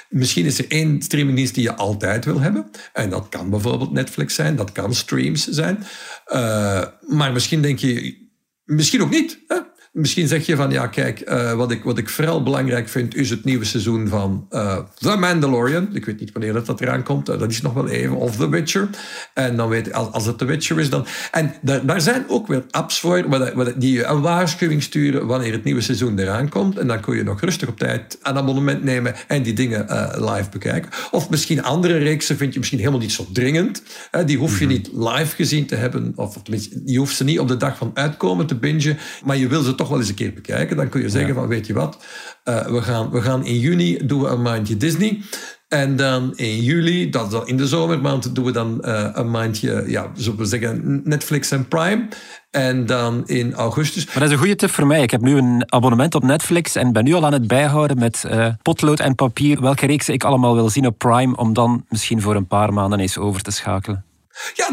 misschien 0.09 0.45
is 0.45 0.59
er 0.59 0.65
één 0.67 1.01
streamingdienst 1.01 1.53
die 1.53 1.63
je 1.63 1.75
altijd 1.75 2.25
wil 2.25 2.39
hebben. 2.39 2.69
En 2.93 3.09
dat 3.09 3.29
kan 3.29 3.49
bijvoorbeeld 3.49 3.91
Netflix 3.91 4.35
zijn, 4.35 4.55
dat 4.55 4.71
kan 4.71 4.93
streams 4.95 5.47
zijn. 5.47 5.83
Eh, 6.25 6.83
maar 7.07 7.33
misschien 7.33 7.61
denk 7.61 7.79
je, 7.79 8.17
misschien 8.63 9.01
ook 9.01 9.09
niet. 9.09 9.39
Hè? 9.47 9.57
Misschien 9.97 10.27
zeg 10.27 10.45
je 10.45 10.55
van, 10.55 10.71
ja 10.71 10.87
kijk, 10.87 11.19
eh, 11.19 11.53
wat, 11.53 11.71
ik, 11.71 11.83
wat 11.83 11.97
ik 11.97 12.09
vooral 12.09 12.43
belangrijk 12.43 12.89
vind 12.89 13.15
is 13.15 13.29
het 13.29 13.43
nieuwe 13.43 13.65
seizoen 13.65 14.07
van 14.07 14.45
eh, 14.49 14.77
The 14.95 15.15
Mandalorian. 15.15 15.89
Ik 15.93 16.05
weet 16.05 16.19
niet 16.19 16.31
wanneer 16.31 16.53
dat, 16.53 16.65
dat 16.65 16.81
eraan 16.81 17.03
komt, 17.03 17.29
eh, 17.29 17.39
dat 17.39 17.51
is 17.51 17.61
nog 17.61 17.73
wel 17.73 17.87
even. 17.87 18.15
Of 18.15 18.35
The 18.35 18.49
Witcher. 18.49 18.89
En 19.33 19.55
dan 19.55 19.69
weet 19.69 19.93
als, 19.93 20.11
als 20.11 20.25
het 20.25 20.37
The 20.37 20.45
Witcher 20.45 20.79
is 20.79 20.89
dan... 20.89 21.05
En 21.31 21.53
daar, 21.61 21.85
daar 21.85 22.01
zijn 22.01 22.25
ook 22.27 22.47
weer 22.47 22.63
apps 22.71 22.99
voor 22.99 23.29
waar, 23.29 23.55
waar, 23.55 23.79
die 23.79 23.93
je 23.93 24.05
een 24.05 24.21
waarschuwing 24.21 24.83
sturen 24.83 25.27
wanneer 25.27 25.51
het 25.51 25.63
nieuwe 25.63 25.81
seizoen 25.81 26.19
eraan 26.19 26.49
komt. 26.49 26.77
En 26.77 26.87
dan 26.87 26.99
kun 26.99 27.15
je 27.15 27.23
nog 27.23 27.41
rustig 27.41 27.67
op 27.67 27.77
tijd 27.77 28.17
een 28.21 28.37
abonnement 28.37 28.83
nemen 28.83 29.15
en 29.27 29.43
die 29.43 29.53
dingen 29.53 29.85
live 30.15 30.49
bekijken. 30.51 30.91
Of 31.11 31.29
misschien 31.29 31.63
andere 31.63 31.97
reeksen 31.97 32.37
vind 32.37 32.53
je 32.53 32.59
misschien 32.59 32.79
helemaal 32.79 32.99
niet 32.99 33.11
zo 33.11 33.27
dringend. 33.31 33.81
Hè, 34.11 34.25
die 34.25 34.37
hoef 34.37 34.59
je 34.59 34.65
niet 34.65 34.89
live 34.93 35.35
gezien 35.35 35.65
te 35.65 35.75
hebben. 35.75 36.13
Of 36.15 36.37
tenminste, 36.43 36.81
je 36.85 36.97
hoeft 36.97 37.15
ze 37.15 37.23
niet 37.23 37.39
op 37.39 37.47
de 37.47 37.57
dag 37.57 37.77
van 37.77 37.91
uitkomen 37.93 38.45
te 38.45 38.55
bingen. 38.55 38.97
Maar 39.23 39.37
je 39.37 39.47
wil 39.47 39.61
ze 39.61 39.75
toch 39.75 39.86
wel 39.89 39.99
eens 39.99 40.09
een 40.09 40.15
keer 40.15 40.33
bekijken. 40.33 40.77
Dan 40.77 40.89
kun 40.89 41.01
je 41.01 41.09
zeggen 41.09 41.35
van, 41.35 41.47
weet 41.47 41.67
je 41.67 41.73
wat, 41.73 41.97
eh, 42.43 42.65
we, 42.65 42.81
gaan, 42.81 43.09
we 43.09 43.21
gaan 43.21 43.45
in 43.45 43.59
juni 43.59 44.05
doen 44.05 44.21
we 44.21 44.27
een 44.27 44.41
maandje 44.41 44.77
Disney. 44.77 45.21
En 45.67 45.95
dan 45.95 46.33
in 46.35 46.61
juli, 46.63 47.09
dat 47.09 47.25
is 47.25 47.31
dan 47.31 47.47
in 47.47 47.57
de 47.57 47.67
zomermaand, 47.67 48.35
doen 48.35 48.45
we 48.45 48.51
dan 48.51 48.81
eh, 48.81 49.09
een 49.13 49.31
maandje, 49.31 49.83
ja, 49.87 50.11
zullen 50.15 50.39
we 50.39 50.45
zeggen, 50.45 51.01
Netflix 51.03 51.51
en 51.51 51.67
Prime. 51.67 52.07
En 52.51 52.85
dan 52.85 53.27
in 53.27 53.53
augustus. 53.53 54.05
Maar 54.05 54.13
dat 54.13 54.23
is 54.23 54.31
een 54.31 54.37
goede 54.37 54.55
tip 54.55 54.69
voor 54.69 54.87
mij. 54.87 55.01
Ik 55.01 55.11
heb 55.11 55.21
nu 55.21 55.37
een 55.37 55.63
abonnement 55.65 56.15
op 56.15 56.23
Netflix 56.23 56.75
en 56.75 56.91
ben 56.91 57.03
nu 57.03 57.13
al 57.13 57.25
aan 57.25 57.33
het 57.33 57.47
bijhouden 57.47 57.99
met 57.99 58.23
eh, 58.23 58.47
potlood 58.61 58.99
en 58.99 59.15
papier 59.15 59.61
welke 59.61 59.85
reeksen 59.85 60.13
ik 60.13 60.23
allemaal 60.23 60.55
wil 60.55 60.69
zien 60.69 60.87
op 60.87 60.97
Prime, 60.97 61.35
om 61.35 61.53
dan 61.53 61.85
misschien 61.89 62.21
voor 62.21 62.35
een 62.35 62.47
paar 62.47 62.73
maanden 62.73 62.99
eens 62.99 63.17
over 63.17 63.41
te 63.41 63.51
schakelen. 63.51 64.06
Ja, 64.53 64.69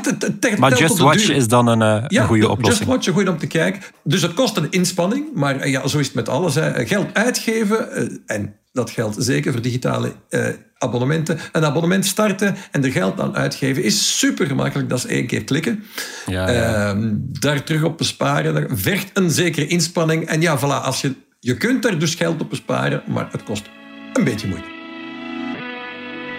Maar 0.58 0.78
Just 0.78 0.98
Watch 0.98 1.26
duur. 1.26 1.36
is 1.36 1.48
dan 1.48 1.66
een, 1.66 1.82
eh, 1.82 2.04
Ja, 2.08 2.20
een 2.22 2.26
goede 2.26 2.42
de- 2.42 2.48
oplossing. 2.50 2.78
Just 2.78 2.90
Watch, 3.04 3.18
goed 3.18 3.28
om 3.28 3.38
te 3.38 3.46
kijken. 3.46 3.82
Dus 4.04 4.22
het 4.22 4.34
kost 4.34 4.56
een 4.56 4.70
inspanning, 4.70 5.26
maar 5.34 5.56
eh, 5.60 5.70
ja, 5.70 5.86
zo 5.88 5.98
is 5.98 6.06
het 6.06 6.14
met 6.14 6.28
alles. 6.28 6.54
Hè. 6.54 6.86
Geld 6.86 7.14
uitgeven, 7.14 7.92
eh, 7.92 8.06
en 8.26 8.54
dat 8.72 8.90
geldt 8.90 9.16
zeker 9.18 9.52
voor 9.52 9.60
digitale 9.62 10.12
eh, 10.28 10.46
abonnementen. 10.78 11.38
Een 11.52 11.64
abonnement 11.64 12.06
starten 12.06 12.56
en 12.70 12.84
er 12.84 12.90
geld 12.92 13.20
aan 13.20 13.36
uitgeven 13.36 13.82
is 13.82 14.18
super 14.18 14.46
gemakkelijk. 14.46 14.88
Dat 14.88 14.98
is 14.98 15.06
één 15.06 15.26
keer 15.26 15.44
klikken. 15.44 15.84
Ja, 16.26 16.50
ja. 16.50 16.88
Ehm, 16.90 17.10
daar 17.18 17.62
terug 17.64 17.82
op 17.82 17.98
besparen, 17.98 18.54
dat 18.54 18.64
vergt 18.80 19.10
een 19.14 19.30
zekere 19.30 19.66
inspanning. 19.66 20.26
En 20.26 20.40
ja, 20.40 20.58
voilà, 20.58 20.82
als 20.84 21.00
je, 21.00 21.14
je 21.40 21.56
kunt 21.56 21.82
daar 21.82 21.98
dus 21.98 22.14
geld 22.14 22.40
op 22.42 22.50
besparen, 22.50 23.02
maar 23.08 23.28
het 23.32 23.42
kost 23.42 23.64
een 24.12 24.24
beetje 24.24 24.48
moeite. 24.48 24.66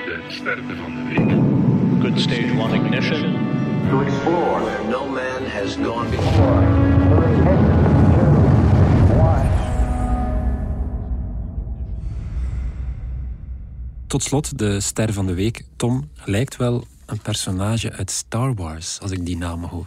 De 0.06 0.20
sterren 0.28 0.64
van 0.78 0.96
de 0.96 1.14
week. 1.14 1.55
Good 2.06 2.20
stage 2.20 2.52
one 2.54 2.76
ignition. 2.76 3.34
to 3.90 4.02
explore 4.02 4.62
where 4.62 4.84
no 4.90 5.10
man 5.10 5.44
has 5.46 5.76
gone 5.76 6.10
before. 6.12 6.62
Tot 14.08 14.24
slot, 14.24 14.58
de 14.58 14.80
ster 14.80 15.14
van 15.14 15.26
de 15.26 15.34
week. 15.34 15.64
Tom 15.76 16.10
lijkt 16.26 16.56
wel 16.56 16.84
een 17.06 17.20
personage 17.20 17.92
uit 17.92 18.12
Star 18.12 18.54
Wars, 18.54 18.98
als 19.02 19.12
ik 19.12 19.26
die 19.26 19.38
naam 19.38 19.64
hoor. 19.64 19.86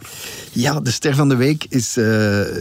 Ja, 0.51 0.79
de 0.79 0.91
ster 0.91 1.15
van 1.15 1.29
de 1.29 1.35
week 1.35 1.65
is, 1.69 1.97
eh, 1.97 2.05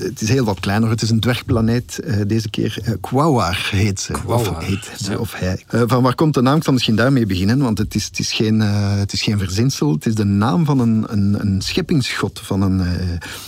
het 0.01 0.21
is 0.21 0.29
heel 0.29 0.45
wat 0.45 0.61
kleiner. 0.61 0.91
Het 0.91 1.03
is 1.03 1.11
een 1.11 1.21
dwergplaneet. 1.21 1.99
eh, 1.99 2.17
deze 2.27 2.51
keer 2.51 2.79
uh, 2.85 2.95
Quawar 3.01 3.69
heet 3.71 4.01
ze. 4.01 4.13
Quawar, 4.13 4.57
Of 4.57 4.65
heet 4.65 4.91
ze, 5.01 5.11
ja. 5.11 5.17
of 5.17 5.35
hij. 5.35 5.65
Van 5.69 6.03
waar 6.03 6.15
komt 6.15 6.35
de 6.35 6.41
naam? 6.43 6.57
Ik 6.57 6.65
zal 6.65 6.73
misschien 6.73 6.97
daarmee 6.97 7.27
beginnen, 7.27 7.59
want 7.59 7.79
het 7.79 7.95
is, 7.95 8.05
het 8.05 8.19
is, 8.19 8.33
geen, 8.33 8.61
het 8.61 9.13
is 9.13 9.23
geen 9.23 9.39
verzinsel. 9.39 9.93
Het 9.93 10.07
is 10.07 10.15
de 10.15 10.25
naam 10.25 10.65
van 10.65 10.79
een, 10.81 11.05
een, 11.09 11.37
een 11.41 11.61
scheppingsgod 11.63 12.41
van 12.45 12.63
een 12.63 12.83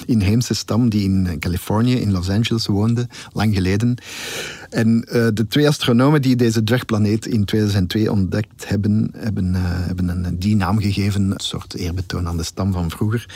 inheemse 0.06 0.54
stam 0.54 0.88
die 0.88 1.04
in 1.04 1.36
Californië, 1.38 1.94
in 2.00 2.12
Los 2.12 2.28
Angeles 2.28 2.66
woonde, 2.66 3.08
lang 3.32 3.54
geleden. 3.54 3.96
En 4.70 5.04
eh, 5.04 5.26
de 5.34 5.46
twee 5.48 5.68
astronomen 5.68 6.22
die 6.22 6.36
deze 6.36 6.64
dwergplaneet 6.64 7.26
in 7.26 7.44
2002 7.44 8.12
ontdekt 8.12 8.68
hebben, 8.68 9.10
hebben, 9.16 9.54
eh, 9.54 9.60
hebben 9.64 10.08
een, 10.08 10.38
die 10.38 10.56
naam 10.56 10.80
gegeven. 10.80 11.30
Een 11.30 11.34
soort 11.36 11.74
eerbetoon 11.74 12.28
aan 12.28 12.36
de 12.36 12.42
stam 12.42 12.72
van 12.72 12.90
vroeger. 12.90 13.26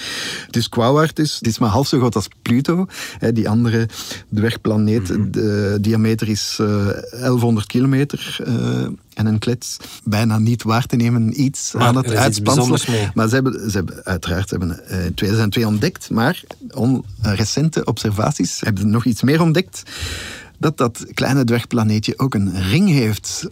Dus 0.51 0.69
is, 1.15 1.35
het 1.35 1.47
is 1.47 1.59
maar 1.59 1.71
half 1.71 1.87
zo 1.87 1.99
groot 1.99 2.15
als 2.15 2.29
Pluto, 2.43 2.87
hè, 3.19 3.33
die 3.33 3.49
andere 3.49 3.89
dwergplaneet. 4.35 5.07
De 5.33 5.79
diameter 5.81 6.29
is 6.29 6.59
eh 6.61 6.89
1100 7.21 7.67
kilometer. 7.67 8.37
eh, 8.45 8.87
en 9.15 9.27
een 9.27 9.39
klets 9.39 9.77
bijna 10.05 10.39
niet 10.39 10.63
waar 10.63 10.87
te 10.87 10.97
nemen 10.97 11.43
iets 11.43 11.73
Maar 11.73 11.83
aan 11.83 11.97
het 11.97 12.11
mee. 12.87 13.11
Maar 13.15 13.29
ze 13.29 13.35
hebben, 13.35 13.71
ze 13.71 13.77
hebben 13.77 14.05
uiteraard 14.05 14.49
ze 14.49 14.57
hebben, 14.57 14.87
eh, 14.89 15.05
in 15.05 15.15
2002 15.15 15.67
ontdekt, 15.67 16.11
maar 16.11 16.43
on, 16.71 17.05
eh, 17.23 17.35
recente 17.35 17.85
observaties 17.85 18.61
hebben 18.61 18.91
nog 18.91 19.05
iets 19.05 19.23
meer 19.23 19.41
ontdekt. 19.41 19.83
Dat 20.65 20.77
dat 20.77 21.07
kleine 21.15 21.45
dwergplaneetje 21.45 22.19
ook 22.19 22.35
een 22.35 22.63
ring 22.63 22.89
heeft. 22.89 23.49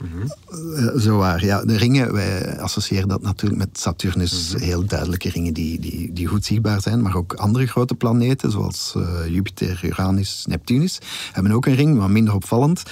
Eh, 0.76 0.86
zowaar. 0.94 1.44
Ja, 1.44 1.64
de 1.64 1.76
ringen, 1.76 2.12
wij 2.12 2.60
associëren 2.60 3.08
dat 3.08 3.22
natuurlijk 3.22 3.60
met 3.60 3.78
Saturnus. 3.78 4.54
Heel 4.58 4.84
duidelijke 4.84 5.28
ringen 5.28 5.54
die, 5.54 5.80
die, 5.80 6.12
die 6.12 6.26
goed 6.26 6.44
zichtbaar 6.44 6.80
zijn. 6.80 7.02
Maar 7.02 7.16
ook 7.16 7.32
andere 7.32 7.66
grote 7.66 7.94
planeten, 7.94 8.50
zoals 8.50 8.92
eh, 8.96 9.26
Jupiter, 9.26 9.80
Uranus, 9.84 10.44
Neptunus, 10.48 10.98
hebben 11.32 11.52
ook 11.52 11.66
een 11.66 11.74
ring, 11.74 11.96
maar 11.96 12.10
minder 12.10 12.34
opvallend. 12.34 12.82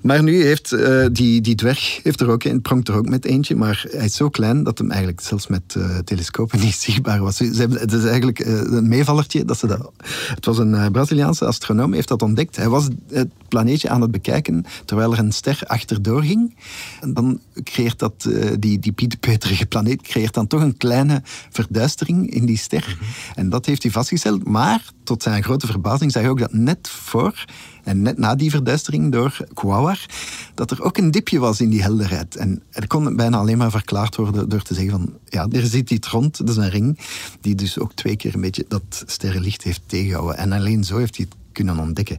Maar 0.00 0.22
nu 0.22 0.42
heeft 0.42 0.72
eh, 0.72 1.06
die, 1.12 1.40
die 1.40 1.54
dwerg 1.54 2.00
heeft 2.02 2.20
er 2.20 2.30
ook 2.30 2.44
een, 2.44 2.62
pronkt 2.62 2.88
er 2.88 2.94
ook 2.94 3.08
met 3.08 3.24
eentje, 3.24 3.56
maar 3.56 3.86
hij 3.90 4.04
is 4.04 4.14
zo 4.14 4.28
klein 4.28 4.62
dat 4.62 4.78
hem 4.78 4.90
eigenlijk 4.90 5.20
zelfs 5.20 5.46
met 5.46 5.74
eh, 5.76 5.98
telescopen 5.98 6.60
niet 6.64 6.74
zichtbaar 6.74 7.20
was. 7.20 7.36
Ze 7.36 7.44
hebben, 7.54 7.78
het 7.78 7.92
is 7.92 8.04
eigenlijk 8.04 8.38
eh, 8.38 8.52
een 8.52 8.88
meevallertje. 8.88 9.44
Dat 9.44 9.58
ze 9.58 9.66
dat, 9.66 9.92
het 10.34 10.44
was 10.44 10.58
een 10.58 10.92
Braziliaanse 10.92 11.44
astronoom, 11.44 11.92
heeft 11.92 12.08
dat 12.08 12.22
ontdekt. 12.22 12.56
Hij 12.56 12.68
was 12.68 12.88
het 13.08 13.28
planeetje 13.48 13.88
aan 13.88 14.00
het 14.00 14.10
bekijken 14.10 14.64
terwijl 14.84 15.12
er 15.12 15.18
een 15.18 15.32
ster 15.32 15.60
achterdoor 15.66 16.22
ging. 16.22 16.54
En 17.00 17.14
dan 17.14 17.40
creëert 17.62 17.98
dat, 17.98 18.28
die, 18.58 18.78
die 18.78 18.92
pieterige 18.92 19.66
planeet 19.66 20.02
creëert 20.02 20.34
dan 20.34 20.46
toch 20.46 20.60
een 20.60 20.76
kleine 20.76 21.22
verduistering 21.50 22.30
in 22.30 22.46
die 22.46 22.58
ster. 22.58 22.98
En 23.34 23.48
dat 23.48 23.66
heeft 23.66 23.82
hij 23.82 23.92
vastgesteld. 23.92 24.48
Maar 24.48 24.92
tot 25.08 25.22
zijn 25.22 25.42
grote 25.42 25.66
verbazing 25.66 26.12
zag 26.12 26.22
hij 26.22 26.30
ook 26.30 26.38
dat 26.38 26.52
net 26.52 26.88
voor 26.88 27.44
en 27.84 28.02
net 28.02 28.18
na 28.18 28.34
die 28.34 28.50
verduistering 28.50 29.12
door 29.12 29.36
Quawar, 29.54 30.06
dat 30.54 30.70
er 30.70 30.82
ook 30.82 30.96
een 30.96 31.10
dipje 31.10 31.38
was 31.38 31.60
in 31.60 31.70
die 31.70 31.82
helderheid. 31.82 32.36
En 32.36 32.62
er 32.70 32.86
kon 32.86 33.16
bijna 33.16 33.38
alleen 33.38 33.58
maar 33.58 33.70
verklaard 33.70 34.16
worden 34.16 34.48
door 34.48 34.62
te 34.62 34.74
zeggen 34.74 34.92
van, 34.92 35.12
ja, 35.28 35.46
er 35.50 35.66
zit 35.66 35.90
iets 35.90 36.08
rond, 36.08 36.38
dat 36.38 36.48
is 36.48 36.56
een 36.56 36.70
ring, 36.70 36.98
die 37.40 37.54
dus 37.54 37.78
ook 37.78 37.92
twee 37.94 38.16
keer 38.16 38.34
een 38.34 38.40
beetje 38.40 38.64
dat 38.68 39.02
sterrenlicht 39.06 39.62
heeft 39.62 39.80
tegengehouden. 39.86 40.36
En 40.36 40.52
alleen 40.52 40.84
zo 40.84 40.96
heeft 40.98 41.16
hij 41.16 41.26
het 41.28 41.38
kunnen 41.52 41.78
ontdekken. 41.78 42.18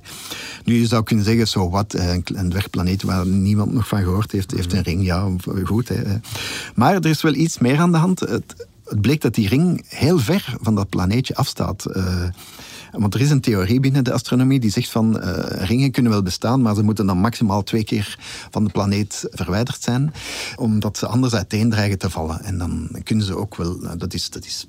Nu, 0.65 0.79
je 0.79 0.87
zou 0.87 1.03
kunnen 1.03 1.25
zeggen, 1.25 1.47
zo 1.47 1.69
wat, 1.69 1.93
eh, 1.93 2.13
een, 2.13 2.49
dwergplaneet 2.49 3.03
waar 3.03 3.25
niemand 3.27 3.73
nog 3.73 3.87
van 3.87 4.03
gehoord 4.03 4.31
heeft, 4.31 4.51
heeft 4.51 4.73
een 4.73 4.83
ring, 4.83 5.05
ja, 5.05 5.29
goed. 5.63 5.87
Hè. 5.87 6.03
Maar 6.75 6.93
er 6.93 7.05
is 7.05 7.21
wel 7.21 7.33
iets 7.33 7.57
meer 7.57 7.79
aan 7.79 7.91
de 7.91 7.97
hand. 7.97 8.19
Het, 8.19 8.67
het 8.89 9.01
bleek 9.01 9.21
dat 9.21 9.35
die 9.35 9.47
ring 9.47 9.85
heel 9.87 10.19
ver 10.19 10.55
van 10.61 10.75
dat 10.75 10.89
planeetje 10.89 11.35
afstaat. 11.35 11.85
Eh, 11.85 12.23
want 12.91 13.13
er 13.13 13.21
is 13.21 13.29
een 13.29 13.41
theorie 13.41 13.79
binnen 13.79 14.03
de 14.03 14.13
astronomie 14.13 14.59
die 14.59 14.71
zegt 14.71 14.89
van 14.89 15.19
eh, 15.19 15.65
ringen 15.67 15.91
kunnen 15.91 16.11
wel 16.11 16.23
bestaan, 16.23 16.61
maar 16.61 16.75
ze 16.75 16.83
moeten 16.83 17.05
dan 17.05 17.17
maximaal 17.17 17.63
twee 17.63 17.83
keer 17.83 18.17
van 18.49 18.63
de 18.63 18.71
planeet 18.71 19.27
verwijderd 19.31 19.81
zijn, 19.81 20.13
omdat 20.55 20.97
ze 20.97 21.07
anders 21.07 21.33
uiteen 21.33 21.69
dreigen 21.69 21.97
te 21.97 22.09
vallen. 22.09 22.43
En 22.43 22.57
dan 22.57 22.89
kunnen 23.03 23.25
ze 23.25 23.35
ook 23.35 23.55
wel, 23.55 23.77
nou, 23.81 23.97
dat 23.97 24.13
is, 24.13 24.29
dat 24.29 24.45
is 24.45 24.67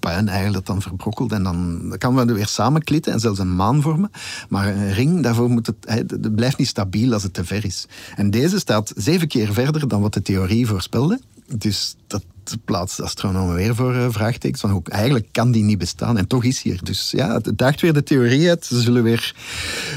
puin 0.00 0.28
eigenlijk 0.28 0.66
dan 0.66 0.82
verbrokkelt 0.82 1.32
en 1.32 1.42
dan 1.42 1.94
kan 1.98 2.14
we 2.14 2.32
weer 2.32 2.46
samenklitten 2.46 3.12
en 3.12 3.20
zelfs 3.20 3.38
een 3.38 3.56
maan 3.56 3.82
vormen. 3.82 4.10
Maar 4.48 4.68
een 4.68 4.92
ring, 4.92 5.22
daarvoor 5.22 5.50
moet 5.50 5.66
het, 5.66 5.76
het 6.10 6.34
blijft 6.34 6.58
niet 6.58 6.68
stabiel 6.68 7.12
als 7.12 7.22
het 7.22 7.34
te 7.34 7.44
ver 7.44 7.64
is. 7.64 7.86
En 8.16 8.30
deze 8.30 8.58
staat 8.58 8.92
zeven 8.96 9.28
keer 9.28 9.52
verder 9.52 9.88
dan 9.88 10.00
wat 10.00 10.14
de 10.14 10.22
theorie 10.22 10.66
voorspelde. 10.66 11.20
Dus 11.56 11.96
dat 12.06 12.22
plaatst 12.64 13.00
astronomen 13.00 13.54
weer 13.54 13.74
voor 13.74 13.94
eh, 13.94 14.06
vraagtekens. 14.10 14.60
Van 14.60 14.70
hoe, 14.70 14.82
eigenlijk 14.84 15.26
kan 15.32 15.50
die 15.50 15.64
niet 15.64 15.78
bestaan 15.78 16.18
en 16.18 16.26
toch 16.26 16.44
is 16.44 16.62
hij 16.62 16.72
er. 16.72 16.84
Dus 16.84 17.10
ja, 17.10 17.32
het 17.32 17.58
daagt 17.58 17.80
weer 17.80 17.92
de 17.92 18.02
theorie 18.02 18.48
uit. 18.48 18.64
Ze 18.64 18.80
zullen 18.80 19.02
weer 19.02 19.34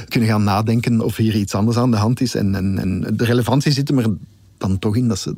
kunnen 0.08 0.30
gaan 0.30 0.44
nadenken 0.44 1.02
of 1.02 1.16
hier 1.16 1.36
iets 1.36 1.56
anders 1.56 1.78
aan 1.78 1.92
de 1.92 1.98
hand 1.98 2.22
is. 2.22 2.36
En, 2.36 2.52
de 3.16 3.26
relevantie 3.26 3.72
zit 3.72 3.90
er 3.90 4.16
dan 4.58 4.80
toch 4.80 4.96
in 4.96 5.08
dat 5.08 5.20
ze 5.20 5.36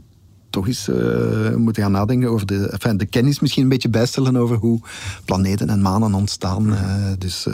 toch 0.49 0.67
eens 0.67 0.87
eh, 0.87 1.55
moeten 1.55 1.83
gaan 1.83 1.91
nadenken 1.91 2.29
over 2.29 2.45
de, 2.45 2.69
enfin, 2.69 2.97
de 2.97 3.05
kennis 3.05 3.39
misschien 3.39 3.63
een 3.63 3.69
beetje 3.69 3.89
bijstellen 3.89 4.37
over 4.37 4.57
hoe 4.57 4.79
planeten 5.25 5.69
en 5.69 5.81
manen 5.81 6.13
ontstaan. 6.13 6.75
Eh, 6.75 7.11
dus 7.17 7.47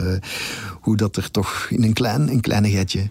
hoe 0.80 0.96
dat 0.96 1.16
er 1.16 1.30
toch 1.30 1.66
in 1.70 1.82
een 1.82 1.92
klein 1.92 2.28
een 2.28 2.40
kleinigheidje 2.40 3.10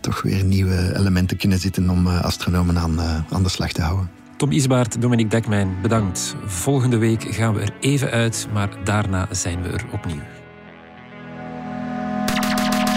toch 0.00 0.22
weer 0.22 0.44
nieuwe 0.44 0.94
elementen 0.96 1.36
kunnen 1.36 1.58
zitten 1.58 1.90
om 1.90 2.06
astronomen 2.06 2.78
aan, 2.78 3.00
aan 3.30 3.42
de 3.42 3.48
slag 3.48 3.72
te 3.72 3.82
houden. 3.82 4.21
Tom 4.42 4.52
Isbaert, 4.52 5.00
Dominique 5.00 5.30
Dekmijn, 5.30 5.76
bedankt. 5.82 6.34
Volgende 6.44 6.96
week 6.96 7.22
gaan 7.22 7.54
we 7.54 7.60
er 7.60 7.74
even 7.80 8.10
uit, 8.10 8.48
maar 8.52 8.68
daarna 8.84 9.28
zijn 9.30 9.62
we 9.62 9.68
er 9.68 9.84
opnieuw. 9.92 10.20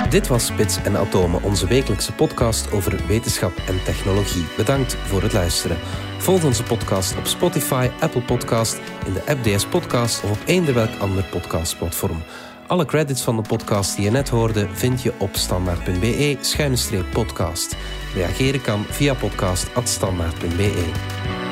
Dit 0.10 0.28
was 0.28 0.46
Spits 0.46 0.78
en 0.84 0.98
Atomen, 0.98 1.44
onze 1.44 1.68
wekelijkse 1.68 2.14
podcast 2.14 2.72
over 2.72 3.08
wetenschap 3.08 3.58
en 3.68 3.84
technologie. 3.84 4.46
Bedankt 4.58 4.96
voor 4.96 5.22
het 5.22 5.34
luisteren. 5.34 5.78
Volg 6.18 6.44
onze 6.44 6.64
podcast 6.64 7.18
op 7.18 7.26
Spotify, 7.26 7.90
Apple 8.00 8.22
Podcast, 8.22 8.80
in 9.06 9.14
de 9.14 9.26
app 9.26 9.44
DS 9.44 9.66
Podcast 9.66 10.24
of 10.24 10.30
op 10.32 10.48
eender 10.48 10.74
welk 10.74 11.00
ander 11.00 11.24
podcastplatform. 11.24 12.22
Alle 12.68 12.86
credits 12.86 13.22
van 13.22 13.36
de 13.36 13.42
podcast 13.42 13.96
die 13.96 14.06
je 14.06 14.12
net 14.12 14.30
hoorde 14.30 14.68
vind 14.72 15.02
je 15.02 15.14
op 15.18 15.36
standaard.be-podcast. 15.36 17.76
Reageren 18.14 18.62
kan 18.62 18.84
via 18.84 19.14
podcast.standaard.be. 19.14 21.45